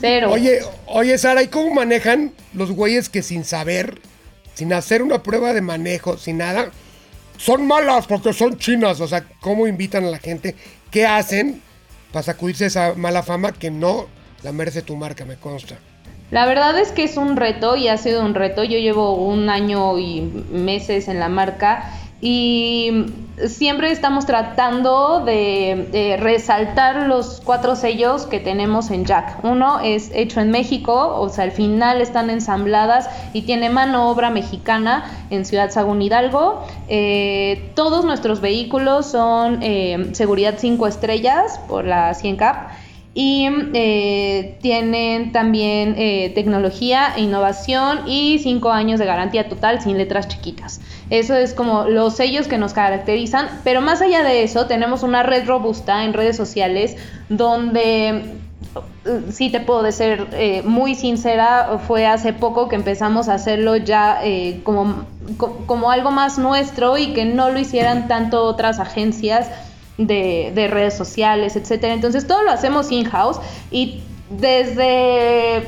Cero. 0.00 0.30
Oye, 0.30 0.60
oye, 0.86 1.16
Sara, 1.16 1.42
¿y 1.42 1.48
cómo 1.48 1.72
manejan 1.72 2.32
los 2.52 2.70
güeyes 2.72 3.08
que 3.08 3.22
sin 3.22 3.44
saber, 3.44 3.98
sin 4.54 4.72
hacer 4.74 5.00
una 5.02 5.22
prueba 5.22 5.54
de 5.54 5.62
manejo, 5.62 6.18
sin 6.18 6.36
nada, 6.38 6.70
son 7.38 7.66
malas 7.66 8.06
porque 8.06 8.34
son 8.34 8.58
chinas? 8.58 9.00
O 9.00 9.08
sea, 9.08 9.24
¿cómo 9.40 9.66
invitan 9.66 10.04
a 10.04 10.08
la 10.10 10.18
gente? 10.18 10.54
¿Qué 10.90 11.06
hacen 11.06 11.62
para 12.12 12.24
sacudirse 12.24 12.66
esa 12.66 12.94
mala 12.94 13.22
fama 13.22 13.52
que 13.52 13.70
no 13.70 14.06
la 14.42 14.50
merece 14.50 14.82
tu 14.82 14.96
marca, 14.96 15.24
me 15.24 15.36
consta? 15.36 15.76
La 16.32 16.46
verdad 16.46 16.78
es 16.78 16.90
que 16.90 17.04
es 17.04 17.16
un 17.16 17.36
reto 17.36 17.76
y 17.76 17.88
ha 17.88 17.96
sido 17.96 18.24
un 18.24 18.34
reto. 18.34 18.64
Yo 18.64 18.78
llevo 18.78 19.14
un 19.14 19.50
año 19.50 19.98
y 19.98 20.20
meses 20.20 21.08
en 21.08 21.20
la 21.20 21.28
marca 21.28 21.92
y 22.20 23.06
siempre 23.46 23.90
estamos 23.90 24.26
tratando 24.26 25.24
de, 25.24 26.18
resaltar 26.20 27.06
los 27.06 27.40
cuatro 27.42 27.76
sellos 27.76 28.26
que 28.26 28.40
tenemos 28.40 28.90
en 28.90 29.04
Jack. 29.06 29.42
Uno 29.42 29.80
es 29.80 30.10
hecho 30.12 30.40
en 30.40 30.50
México, 30.50 31.16
o 31.18 31.28
sea, 31.30 31.44
al 31.44 31.52
final 31.52 32.00
están 32.00 32.28
ensambladas 32.28 33.08
y 33.32 33.42
tiene 33.42 33.70
mano 33.70 34.10
obra 34.10 34.30
mexicana 34.30 35.04
en 35.30 35.44
Ciudad 35.44 35.70
Sagún 35.70 36.02
Hidalgo. 36.02 36.62
Eh, 36.88 37.70
todos 37.74 38.04
nuestros 38.04 38.40
vehículos 38.40 39.06
son 39.06 39.62
eh, 39.62 40.10
seguridad 40.12 40.56
5 40.58 40.86
estrellas 40.86 41.58
por 41.68 41.84
la 41.84 42.12
100 42.12 42.36
CAP 42.36 42.70
y 43.12 43.48
eh, 43.74 44.58
tienen 44.62 45.32
también 45.32 45.94
tecnología 46.34 47.12
e 47.16 47.22
innovación 47.22 48.08
y 48.08 48.38
5 48.38 48.70
años 48.70 49.00
de 49.00 49.06
garantía 49.06 49.48
total 49.48 49.80
sin 49.80 49.98
letras 49.98 50.28
chiquitas. 50.28 50.80
Eso 51.10 51.34
es 51.34 51.54
como 51.54 51.84
los 51.84 52.14
sellos 52.14 52.46
que 52.46 52.56
nos 52.56 52.72
caracterizan, 52.72 53.48
pero 53.64 53.80
más 53.80 54.00
allá 54.00 54.22
de 54.22 54.44
eso 54.44 54.66
tenemos 54.66 55.02
una 55.02 55.22
red 55.24 55.46
robusta 55.46 56.04
en 56.04 56.12
redes 56.12 56.36
sociales 56.36 56.96
donde 57.28 58.40
eh, 59.04 59.22
sí 59.32 59.50
te 59.50 59.60
puedo 59.60 59.82
eh, 59.88 60.62
muy 60.64 60.94
sincera, 60.94 61.80
fue 61.86 62.06
hace 62.06 62.32
poco 62.32 62.68
que 62.68 62.76
empezamos 62.76 63.28
a 63.28 63.34
hacerlo 63.34 63.76
ya 63.76 64.20
eh, 64.22 64.60
como, 64.62 65.04
como 65.66 65.90
algo 65.90 66.10
más 66.10 66.38
nuestro 66.38 66.98
y 66.98 67.12
que 67.14 67.24
no 67.24 67.50
lo 67.50 67.58
hicieran 67.58 68.06
tanto 68.06 68.44
otras 68.44 68.78
agencias 68.78 69.48
de, 70.06 70.52
de 70.54 70.68
redes 70.68 70.94
sociales, 70.94 71.56
etcétera. 71.56 71.94
Entonces 71.94 72.26
todo 72.26 72.42
lo 72.42 72.50
hacemos 72.50 72.90
in-house 72.90 73.38
y 73.70 74.02
desde 74.30 75.66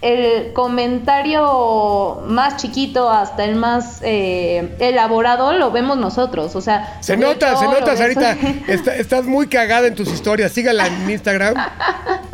el 0.00 0.52
comentario 0.52 2.22
más 2.26 2.56
chiquito 2.56 3.10
hasta 3.10 3.44
el 3.44 3.56
más 3.56 3.98
eh, 4.02 4.76
elaborado 4.78 5.52
lo 5.52 5.72
vemos 5.72 5.98
nosotros. 5.98 6.54
O 6.54 6.60
sea, 6.60 6.98
se 7.00 7.16
nota, 7.16 7.56
se 7.56 7.64
nota, 7.66 7.96
Sarita. 7.96 8.36
estás 8.68 9.24
muy 9.24 9.48
cagada 9.48 9.88
en 9.88 9.94
tus 9.94 10.08
historias. 10.08 10.52
Sígala 10.52 10.86
en 10.86 11.10
Instagram. 11.10 11.54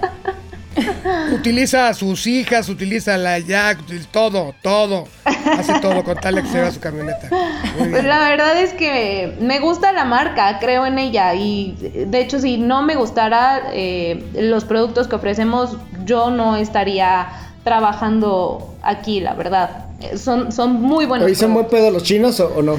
utiliza 1.33 1.89
a 1.89 1.95
sus 1.95 2.27
hijas, 2.27 2.69
utiliza 2.69 3.15
a 3.15 3.19
la 3.19 3.39
Jack, 3.39 3.79
todo, 4.11 4.55
todo. 4.63 5.07
Hace 5.25 5.79
todo 5.81 6.03
con 6.05 6.17
tal 6.17 6.43
que 6.43 6.49
se 6.49 6.61
vea 6.61 6.71
su 6.71 6.81
camioneta. 6.81 7.29
Pues 7.79 8.05
la 8.05 8.19
verdad 8.29 8.61
es 8.61 8.73
que 8.73 9.37
me 9.41 9.61
gusta 9.61 9.93
la 9.93 10.05
marca, 10.05 10.59
creo 10.59 10.87
en 10.87 10.99
ella. 10.99 11.35
Y 11.35 11.77
de 12.07 12.21
hecho, 12.21 12.39
si 12.39 12.57
no 12.57 12.83
me 12.83 12.97
gustara 12.97 13.63
eh, 13.73 14.25
los 14.35 14.65
productos 14.65 15.09
que 15.09 15.17
ofrecemos, 15.17 15.77
yo 16.05 16.31
no 16.31 16.57
estaría 16.57 17.29
trabajando 17.65 18.75
aquí, 18.83 19.21
la 19.21 19.35
verdad. 19.35 19.87
Eh, 20.01 20.17
son, 20.19 20.53
son 20.53 20.81
muy 20.81 21.07
buenos. 21.07 21.31
¿Y 21.31 21.35
son 21.35 21.55
buen 21.55 21.67
pedo 21.67 21.91
los 21.91 22.03
chinos 22.03 22.39
o, 22.41 22.63
no? 22.63 22.77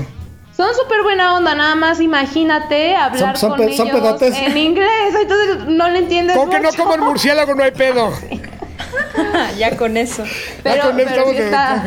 Son 0.55 0.73
súper 0.73 1.03
buena 1.03 1.35
onda, 1.35 1.53
nada 1.53 1.75
más 1.75 1.99
imagínate 1.99 2.95
hablar 2.95 3.37
con 3.39 3.61
ellos 3.61 4.21
en 4.21 4.57
inglés, 4.57 5.15
entonces 5.19 5.65
no 5.67 5.89
le 5.89 5.99
entiendes 5.99 6.37
¿Cómo 6.37 6.49
que 6.49 6.59
no 6.61 6.71
como 6.71 6.95
el 6.95 7.01
murciélago 7.01 7.55
no 7.55 7.63
hay 7.63 7.71
pedo? 7.71 8.13
ya 9.57 9.75
con 9.77 9.97
eso. 9.97 10.23
Pero, 10.63 10.95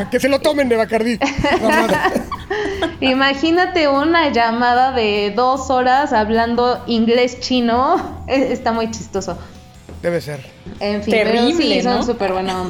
que 0.09 0.19
se 0.19 0.29
lo 0.29 0.39
tomen 0.39 0.69
de 0.69 0.75
Bacardí. 0.75 1.19
Imagínate 2.99 3.87
una 3.87 4.29
llamada 4.29 4.91
de 4.91 5.31
dos 5.35 5.69
horas 5.69 6.13
hablando 6.13 6.83
inglés 6.87 7.39
chino, 7.39 8.23
está 8.27 8.71
muy 8.71 8.91
chistoso. 8.91 9.37
Debe 10.01 10.21
ser. 10.21 10.45
En 10.79 11.03
fin, 11.03 11.13
Terrible, 11.13 11.55
pero 11.57 11.73
sí, 11.73 11.81
son 11.81 12.05
súper 12.05 12.33
buenos. 12.33 12.67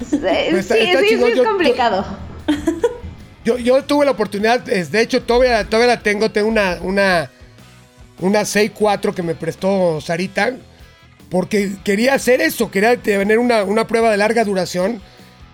sí, 0.00 0.18
sí, 0.18 0.96
sí, 1.08 1.24
es 1.24 1.40
complicado. 1.40 2.04
Yo, 2.46 2.93
yo, 3.44 3.82
tuve 3.84 4.04
la 4.04 4.12
oportunidad, 4.12 4.60
de 4.60 5.00
hecho 5.00 5.22
todavía, 5.22 5.64
todavía 5.64 5.94
la 5.94 6.02
tengo, 6.02 6.30
tengo 6.30 6.48
una, 6.48 6.78
una, 6.80 7.30
una 8.20 8.40
6-4 8.42 9.14
que 9.14 9.22
me 9.22 9.34
prestó 9.34 10.00
Sarita, 10.00 10.54
porque 11.28 11.72
quería 11.84 12.14
hacer 12.14 12.40
eso, 12.40 12.70
quería 12.70 12.96
tener 12.96 13.38
una, 13.38 13.64
una 13.64 13.86
prueba 13.86 14.10
de 14.10 14.16
larga 14.16 14.44
duración, 14.44 15.02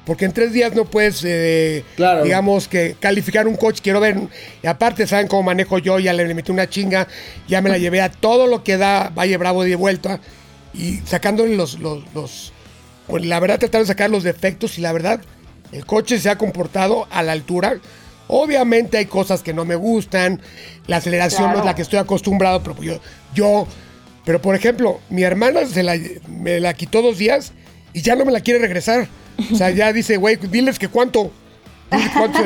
porque 0.04 0.24
en 0.24 0.32
tres 0.32 0.52
días 0.52 0.74
no 0.74 0.84
puedes, 0.84 1.22
eh, 1.24 1.84
digamos, 2.22 2.68
que 2.68 2.96
calificar 2.98 3.46
un 3.46 3.56
coche, 3.56 3.80
quiero 3.82 4.00
ver, 4.00 4.16
y 4.62 4.66
aparte 4.66 5.06
saben 5.06 5.28
cómo 5.28 5.42
manejo 5.42 5.78
yo, 5.78 5.98
ya 5.98 6.12
le 6.12 6.32
metí 6.34 6.52
una 6.52 6.68
chinga, 6.68 7.08
ya 7.48 7.60
me 7.60 7.70
la 7.70 7.78
llevé 7.78 8.00
a 8.00 8.10
todo 8.10 8.46
lo 8.46 8.62
que 8.62 8.76
da 8.76 9.10
Valle 9.10 9.36
Bravo 9.36 9.64
de 9.64 9.76
vuelta, 9.76 10.20
y 10.72 10.98
sacándole 11.04 11.56
los, 11.56 11.78
los, 11.80 12.52
pues 13.06 13.24
la 13.24 13.40
verdad 13.40 13.58
tratando 13.58 13.84
de 13.84 13.88
sacar 13.88 14.10
los 14.10 14.22
defectos 14.22 14.78
y 14.78 14.80
la 14.80 14.92
verdad 14.92 15.20
el 15.72 15.86
coche 15.86 16.18
se 16.18 16.30
ha 16.30 16.38
comportado 16.38 17.06
a 17.10 17.22
la 17.22 17.32
altura. 17.32 17.78
Obviamente 18.28 18.98
hay 18.98 19.06
cosas 19.06 19.42
que 19.42 19.52
no 19.52 19.64
me 19.64 19.74
gustan, 19.74 20.40
la 20.86 20.98
aceleración 20.98 21.52
no 21.52 21.58
es 21.58 21.64
la 21.64 21.74
que 21.74 21.82
estoy 21.82 21.98
acostumbrado, 21.98 22.62
pero 22.62 22.80
yo, 22.80 23.00
yo, 23.34 23.66
pero 24.24 24.40
por 24.40 24.54
ejemplo, 24.54 25.00
mi 25.10 25.22
hermana 25.22 25.66
se 25.66 25.82
la, 25.82 25.98
me 26.28 26.60
la 26.60 26.74
quitó 26.74 27.02
dos 27.02 27.18
días 27.18 27.52
y 27.92 28.02
ya 28.02 28.14
no 28.14 28.24
me 28.24 28.32
la 28.32 28.40
quiere 28.40 28.60
regresar. 28.60 29.08
O 29.52 29.56
sea, 29.56 29.70
ya 29.70 29.92
dice, 29.92 30.16
güey, 30.16 30.36
diles 30.36 30.78
que 30.78 30.88
cuánto, 30.88 31.32
cuánto 32.14 32.40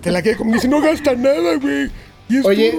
te, 0.00 0.10
la 0.10 0.22
quiere. 0.22 0.44
Me 0.44 0.54
dice, 0.54 0.68
no 0.68 0.80
gasta 0.80 1.14
nada, 1.14 1.56
güey. 1.56 1.90
Oye, 2.44 2.78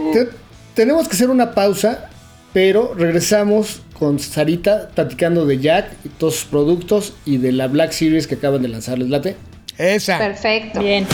tenemos 0.74 1.08
que 1.08 1.16
hacer 1.16 1.30
una 1.30 1.54
pausa 1.54 2.10
pero 2.56 2.94
regresamos 2.94 3.82
con 4.00 4.18
Sarita 4.18 4.88
platicando 4.96 5.46
de 5.46 5.60
Jack 5.60 5.92
y 6.06 6.08
todos 6.08 6.36
sus 6.36 6.46
productos 6.46 7.14
y 7.26 7.36
de 7.36 7.52
la 7.52 7.68
Black 7.68 7.92
Series 7.92 8.28
que 8.28 8.36
acaban 8.36 8.62
de 8.62 8.70
lanzar. 8.70 8.98
¿Les 8.98 9.10
late? 9.10 9.36
Esa. 9.78 10.18
Perfecto. 10.18 10.80
Bien. 10.80 11.06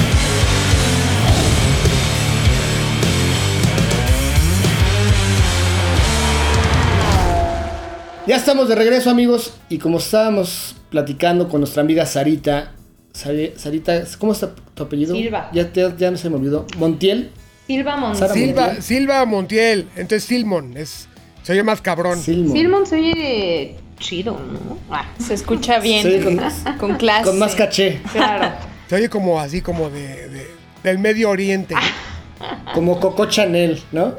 Ya 8.28 8.36
estamos 8.36 8.70
de 8.70 8.76
regreso, 8.76 9.10
amigos. 9.10 9.56
Y 9.68 9.80
como 9.80 9.98
estábamos 9.98 10.76
platicando 10.92 11.50
con 11.50 11.62
nuestra 11.62 11.82
amiga 11.82 12.06
Sarita. 12.06 12.74
Sarita, 13.14 14.04
¿cómo 14.20 14.34
está 14.34 14.54
tu 14.76 14.84
apellido? 14.84 15.16
Silva. 15.16 15.50
Ya, 15.52 15.72
ya, 15.74 16.12
no 16.12 16.18
se 16.18 16.30
me 16.30 16.36
olvidó. 16.36 16.68
¿Montiel? 16.78 17.32
Silva 17.66 17.98
Montiel. 17.98 18.30
Silva, 18.30 18.76
Silva 18.80 19.26
Montiel. 19.26 19.88
Entonces 19.96 20.26
Silmon 20.26 20.78
es 20.78 21.08
se 21.44 21.54
oye 21.54 21.64
más 21.64 21.82
cabrón. 21.82 22.20
Silmon, 22.20 22.86
se 22.86 22.96
oye 22.96 23.76
chido, 24.00 24.34
¿no? 24.34 24.78
Ah, 24.90 25.06
se 25.20 25.34
escucha 25.34 25.80
bien, 25.80 26.24
con, 26.80 26.96
clase. 26.98 27.30
Con 27.30 27.40
más 27.40 27.56
caché. 27.56 28.02
Claro. 28.12 28.52
Se 28.92 28.98
oye 28.98 29.10
como 29.10 29.40
así, 29.40 29.62
como 29.62 29.90
de, 29.90 30.50
del 30.84 31.00
Medio 31.00 31.30
Oriente. 31.30 31.76
Como 32.74 33.00
Coco 33.00 33.28
Chanel, 33.28 33.82
¿no? 33.92 34.16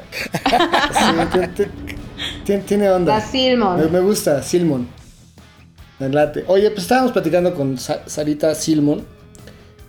tiene, 2.45 2.89
onda. 2.89 3.17
La 3.17 3.21
Silmon. 3.21 3.91
Me, 3.91 3.99
gusta, 3.99 4.41
Silmon. 4.41 4.87
Me 5.99 6.07
late. 6.07 6.45
Oye, 6.47 6.71
pues 6.71 6.83
estábamos 6.83 7.11
platicando 7.11 7.53
con 7.53 7.77
Sarita 7.77 8.55
Silmon, 8.55 9.05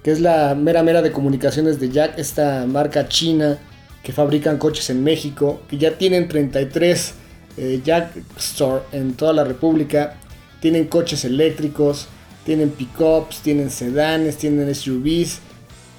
que 0.02 0.10
es 0.10 0.20
la 0.20 0.54
mera 0.56 0.82
mera 0.82 1.00
de 1.00 1.12
comunicaciones 1.12 1.78
de 1.78 1.90
Jack, 1.90 2.18
esta 2.18 2.66
marca 2.66 3.08
china 3.08 3.56
que 4.02 4.12
fabrican 4.12 4.58
coches 4.58 4.90
en 4.90 5.04
México, 5.04 5.62
que 5.68 5.78
ya 5.78 5.96
tienen 5.96 6.26
33 6.28 7.14
eh, 7.56 7.80
Jack 7.84 8.12
Store 8.38 8.82
en 8.92 9.14
toda 9.14 9.32
la 9.32 9.44
República. 9.44 10.14
Tienen 10.60 10.86
coches 10.86 11.24
eléctricos, 11.24 12.08
tienen 12.44 12.70
pickups, 12.70 13.40
tienen 13.40 13.70
sedanes, 13.70 14.36
tienen 14.36 14.74
SUVs. 14.74 15.40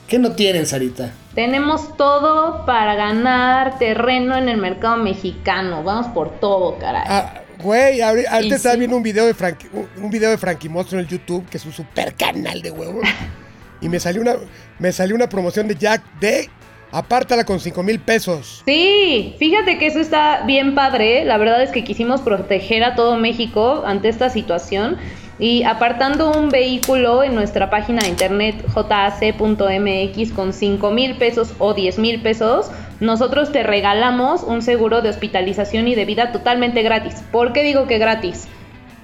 ¿Qué 0.07 0.19
no 0.19 0.33
tienen, 0.33 0.65
Sarita? 0.65 1.11
Tenemos 1.33 1.97
todo 1.97 2.65
para 2.65 2.95
ganar 2.95 3.79
terreno 3.79 4.37
en 4.37 4.49
el 4.49 4.57
mercado 4.57 4.97
mexicano. 4.97 5.83
Vamos 5.83 6.07
por 6.07 6.39
todo, 6.39 6.77
caray. 6.77 7.03
Ah, 7.07 7.41
güey, 7.61 8.01
ahorita 8.01 8.55
estaba 8.55 8.75
viendo 8.75 8.95
un 8.95 9.03
video 9.03 9.25
de 9.25 9.33
Frankie, 9.33 9.67
un 9.97 10.09
video 10.09 10.29
de 10.29 10.37
Frankie 10.37 10.69
Monster 10.69 10.99
en 10.99 11.05
el 11.05 11.11
YouTube, 11.11 11.47
que 11.49 11.57
es 11.57 11.65
un 11.65 11.73
super 11.73 12.13
canal 12.13 12.61
de 12.61 12.71
huevos. 12.71 13.03
y 13.81 13.89
me 13.89 13.99
salió 13.99 14.21
una, 14.21 14.35
me 14.79 14.91
salió 14.91 15.15
una 15.15 15.27
promoción 15.27 15.67
de 15.67 15.75
Jack 15.75 16.03
de 16.19 16.49
Apártala 16.91 17.43
con 17.43 17.59
5 17.59 17.83
mil 17.83 17.99
pesos. 17.99 18.63
Sí, 18.65 19.35
fíjate 19.37 19.77
que 19.77 19.87
eso 19.87 19.99
está 19.99 20.43
bien 20.45 20.75
padre. 20.75 21.25
La 21.25 21.37
verdad 21.37 21.61
es 21.61 21.71
que 21.71 21.83
quisimos 21.83 22.21
proteger 22.21 22.83
a 22.83 22.95
todo 22.95 23.17
México 23.17 23.83
ante 23.85 24.09
esta 24.09 24.29
situación. 24.29 24.97
Y 25.37 25.63
apartando 25.63 26.31
un 26.31 26.47
vehículo 26.49 27.21
en 27.21 27.35
nuestra 27.35 27.69
página 27.69 28.03
de 28.03 28.07
internet 28.07 28.63
jac.mx 28.73 30.31
con 30.31 30.53
5 30.53 30.91
mil 30.91 31.17
pesos 31.17 31.53
o 31.59 31.73
10 31.73 31.99
mil 31.99 32.21
pesos, 32.21 32.71
nosotros 33.01 33.51
te 33.51 33.63
regalamos 33.63 34.43
un 34.43 34.61
seguro 34.61 35.01
de 35.01 35.09
hospitalización 35.09 35.89
y 35.89 35.95
de 35.95 36.05
vida 36.05 36.31
totalmente 36.31 36.83
gratis. 36.83 37.15
¿Por 37.33 37.51
qué 37.51 37.63
digo 37.63 37.85
que 37.85 37.97
gratis? 37.97 38.47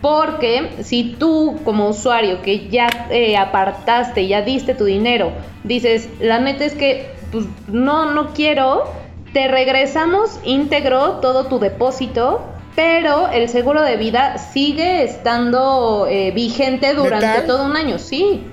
Porque 0.01 0.69
si 0.83 1.15
tú 1.19 1.59
como 1.63 1.87
usuario 1.89 2.41
que 2.41 2.69
ya 2.69 2.87
eh, 3.11 3.37
apartaste, 3.37 4.27
ya 4.27 4.41
diste 4.41 4.73
tu 4.73 4.85
dinero, 4.85 5.31
dices, 5.63 6.09
la 6.19 6.39
neta 6.39 6.65
es 6.65 6.73
que 6.73 7.11
pues 7.31 7.45
no, 7.67 8.11
no 8.13 8.33
quiero, 8.33 8.91
te 9.31 9.47
regresamos 9.47 10.39
íntegro 10.43 11.19
todo 11.21 11.45
tu 11.45 11.59
depósito, 11.59 12.41
pero 12.75 13.27
el 13.29 13.47
seguro 13.47 13.83
de 13.83 13.95
vida 13.97 14.37
sigue 14.37 15.03
estando 15.03 16.07
eh, 16.09 16.31
vigente 16.31 16.93
durante 16.95 17.41
todo 17.41 17.65
un 17.65 17.77
año, 17.77 17.99
sí. 17.99 18.43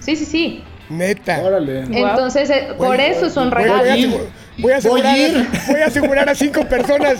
Sí, 0.00 0.16
sí, 0.16 0.24
sí. 0.24 0.64
Neta. 0.88 1.40
Órale. 1.42 1.84
Entonces, 1.90 2.50
eh, 2.50 2.68
por 2.76 2.98
eso 3.00 3.26
es 3.26 3.36
un 3.36 3.50
voy- 3.50 3.62
regalo. 3.62 3.82
Voy, 3.84 3.92
a, 3.92 4.18
voy 4.58 4.72
asegurar, 4.72 5.12
Voy 5.16 5.22
a 5.24 5.28
ir. 5.28 5.48
voy 5.68 5.80
a 5.80 5.86
asegurar 5.86 6.28
a 6.28 6.34
cinco 6.34 6.64
personas 6.66 7.18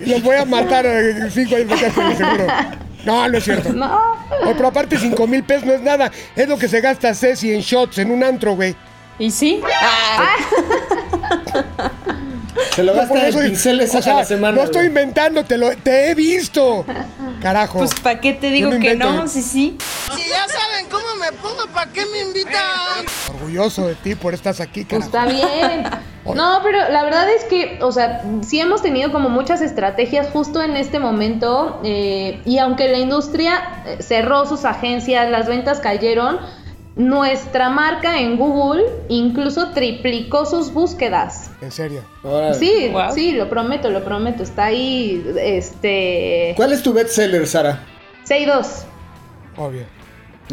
y 0.00 0.06
los 0.08 0.22
voy 0.22 0.36
a 0.36 0.44
matar 0.44 0.86
a 0.86 1.28
cinco 1.30 1.56
años 1.56 1.68
de 1.80 1.90
seguro. 1.90 2.46
No, 3.04 3.28
no 3.28 3.38
es 3.38 3.44
cierto. 3.44 3.72
No. 3.82 4.16
Pero 4.44 4.68
aparte, 4.68 4.98
cinco 4.98 5.26
mil 5.26 5.42
pesos 5.44 5.64
no 5.64 5.72
es 5.72 5.82
nada. 5.82 6.10
Es 6.34 6.48
lo 6.48 6.58
que 6.58 6.68
se 6.68 6.80
gasta 6.80 7.14
Ceci 7.14 7.52
en 7.52 7.60
shots 7.60 7.98
en 7.98 8.10
un 8.10 8.24
antro, 8.24 8.54
güey. 8.54 8.74
¿Y 9.18 9.30
sí? 9.30 9.60
Se 12.74 12.82
lo 12.82 12.94
gasta 12.94 13.28
en 13.28 13.38
pinceles 13.38 13.94
o 13.94 14.00
sea, 14.00 14.14
la 14.16 14.24
semana. 14.24 14.56
No 14.56 14.62
estoy 14.64 14.86
inventando, 14.86 15.44
te, 15.44 15.58
lo, 15.58 15.76
te 15.76 16.10
he 16.10 16.14
visto. 16.14 16.84
Carajo. 17.42 17.78
Pues 17.78 17.94
¿para 18.00 18.20
qué 18.20 18.32
te 18.32 18.50
digo 18.50 18.70
no 18.70 18.80
que 18.80 18.92
invento. 18.92 19.12
no? 19.12 19.28
Sí, 19.28 19.42
sí. 19.42 19.76
Si 20.16 20.28
ya 20.28 20.46
saben 20.48 20.86
cómo 20.90 21.04
me 21.20 21.32
pongo, 21.32 21.66
¿para 21.74 21.90
qué 21.92 22.06
me 22.06 22.20
invitan? 22.20 23.04
Orgulloso 23.34 23.88
de 23.88 23.94
ti 23.96 24.14
por 24.14 24.32
estás 24.32 24.60
aquí, 24.60 24.84
Pues 24.84 25.06
carajo. 25.08 25.30
está 25.30 25.48
bien. 25.48 25.84
No, 26.24 26.60
pero 26.62 26.78
la 26.88 27.02
verdad 27.02 27.28
es 27.28 27.42
que, 27.42 27.80
o 27.82 27.90
sea, 27.90 28.22
sí 28.46 28.60
hemos 28.60 28.80
tenido 28.80 29.10
como 29.10 29.28
muchas 29.28 29.60
estrategias 29.60 30.28
justo 30.32 30.62
en 30.62 30.76
este 30.76 31.00
momento 31.00 31.80
eh, 31.82 32.40
y 32.44 32.58
aunque 32.58 32.86
la 32.86 32.98
industria 32.98 33.82
eh, 33.84 33.96
cerró 34.00 34.46
sus 34.46 34.64
agencias, 34.64 35.28
las 35.30 35.48
ventas 35.48 35.80
cayeron, 35.80 36.38
nuestra 36.96 37.70
marca 37.70 38.20
en 38.20 38.36
Google 38.36 38.84
incluso 39.08 39.70
triplicó 39.70 40.44
sus 40.46 40.72
búsquedas. 40.72 41.50
En 41.60 41.70
serio. 41.70 42.02
Órale. 42.22 42.54
Sí, 42.54 42.90
Wow. 42.92 43.12
sí, 43.14 43.32
lo 43.32 43.48
prometo, 43.48 43.88
lo 43.90 44.04
prometo. 44.04 44.42
Está 44.42 44.66
ahí, 44.66 45.24
este... 45.38 46.52
¿Cuál 46.56 46.72
es 46.72 46.82
tu 46.82 46.92
bestseller, 46.92 47.46
Sara? 47.46 47.80
6-2. 48.28 48.66
Obvio. 49.56 49.84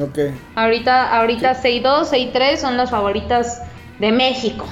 Ok. 0.02 0.18
Ahorita, 0.56 1.18
ahorita 1.18 1.62
6-2, 1.62 2.06
6-3 2.34 2.58
son 2.58 2.78
las 2.78 2.90
favoritas 2.90 3.62
de 4.00 4.12
México. 4.12 4.66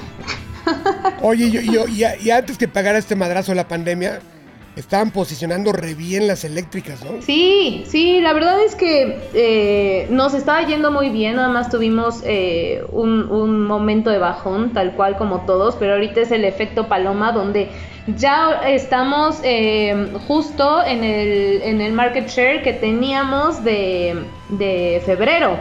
Oye, 1.22 1.50
yo, 1.50 1.60
yo- 1.60 1.86
y, 1.88 2.04
y 2.26 2.30
antes 2.30 2.56
que 2.58 2.68
pagara 2.68 2.98
este 2.98 3.14
madrazo 3.16 3.52
de 3.52 3.56
la 3.56 3.68
pandemia, 3.68 4.20
estaban 4.78 5.10
posicionando 5.10 5.72
re 5.72 5.94
bien 5.94 6.26
las 6.26 6.44
eléctricas, 6.44 7.04
¿no? 7.04 7.20
Sí, 7.20 7.84
sí, 7.86 8.20
la 8.20 8.32
verdad 8.32 8.62
es 8.62 8.74
que 8.74 9.18
eh, 9.34 10.06
nos 10.10 10.34
estaba 10.34 10.66
yendo 10.66 10.90
muy 10.90 11.10
bien, 11.10 11.36
nada 11.36 11.48
más 11.48 11.68
tuvimos 11.68 12.22
eh, 12.24 12.82
un, 12.92 13.66
momento 13.66 14.10
de 14.10 14.18
bajón, 14.18 14.72
tal 14.72 14.92
cual 14.94 15.16
como 15.16 15.40
todos, 15.40 15.74
pero 15.76 15.94
ahorita 15.94 16.20
es 16.20 16.30
el 16.30 16.44
efecto 16.44 16.88
paloma 16.88 17.32
donde 17.32 17.68
ya 18.16 18.62
estamos 18.66 19.40
eh, 19.42 20.12
justo 20.26 20.84
en 20.84 21.04
el, 21.04 21.62
en 21.62 21.80
el 21.80 21.92
market 21.92 22.28
share 22.28 22.62
que 22.62 22.72
teníamos 22.72 23.62
de, 23.64 24.16
de 24.50 25.02
febrero. 25.04 25.58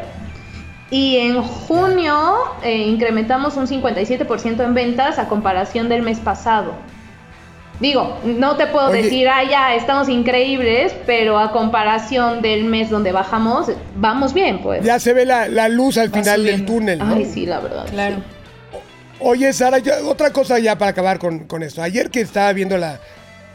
Y 0.90 1.18
en 1.18 1.42
junio 1.42 2.38
eh, 2.64 2.78
incrementamos 2.78 3.58
un 3.58 3.68
57% 3.68 4.64
en 4.64 4.74
ventas 4.74 5.20
a 5.20 5.28
comparación 5.28 5.90
del 5.90 6.02
mes 6.02 6.20
pasado. 6.20 6.76
Digo, 7.80 8.18
no 8.24 8.56
te 8.58 8.66
puedo 8.68 8.88
Oye. 8.90 9.04
decir, 9.04 9.28
ah, 9.30 9.44
ya, 9.44 9.76
estamos 9.76 10.10
increíbles, 10.10 10.94
pero 11.06 11.38
a 11.38 11.52
comparación 11.52 12.42
del 12.42 12.64
mes 12.64 12.90
donde 12.90 13.12
bajamos, 13.12 13.68
vamos 13.96 14.34
bien, 14.34 14.62
pues. 14.64 14.84
Ya 14.84 15.00
se 15.00 15.14
ve 15.14 15.26
la, 15.26 15.48
la 15.48 15.70
luz 15.70 15.98
al 16.00 16.10
Va 16.12 16.20
final 16.20 16.44
del 16.44 16.66
túnel, 16.66 16.98
¿no? 17.00 17.14
Ay, 17.16 17.26
sí, 17.26 17.46
la 17.46 17.60
verdad. 17.60 17.86
Claro. 17.92 18.16
Oye, 19.20 19.52
Sara, 19.54 19.78
yo- 19.80 20.08
otra 20.10 20.32
cosa 20.32 20.58
ya 20.60 20.78
para 20.78 20.92
acabar 20.92 21.20
con, 21.20 21.46
con 21.46 21.62
esto. 21.64 21.82
Ayer 21.84 22.10
que 22.10 22.22
estaba 22.22 22.52
viendo 22.54 22.78
la, 22.78 23.00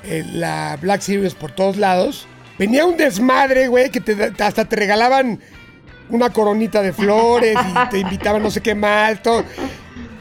eh, 0.04 0.24
la 0.32 0.76
Black 0.80 1.00
Series 1.00 1.34
por 1.34 1.50
todos 1.52 1.76
lados, 1.76 2.26
venía 2.58 2.84
un 2.86 2.96
desmadre, 2.96 3.66
güey, 3.68 3.90
que 3.90 4.00
te, 4.00 4.14
da- 4.14 4.46
hasta 4.46 4.64
te 4.64 4.76
regalaban 4.76 5.40
una 6.10 6.30
coronita 6.30 6.80
de 6.82 6.92
flores 6.92 7.56
y 7.56 7.88
te 7.90 7.98
invitaban 7.98 8.42
no 8.42 8.50
sé 8.52 8.60
qué 8.60 8.74
más, 8.76 9.20
todo. 9.22 9.44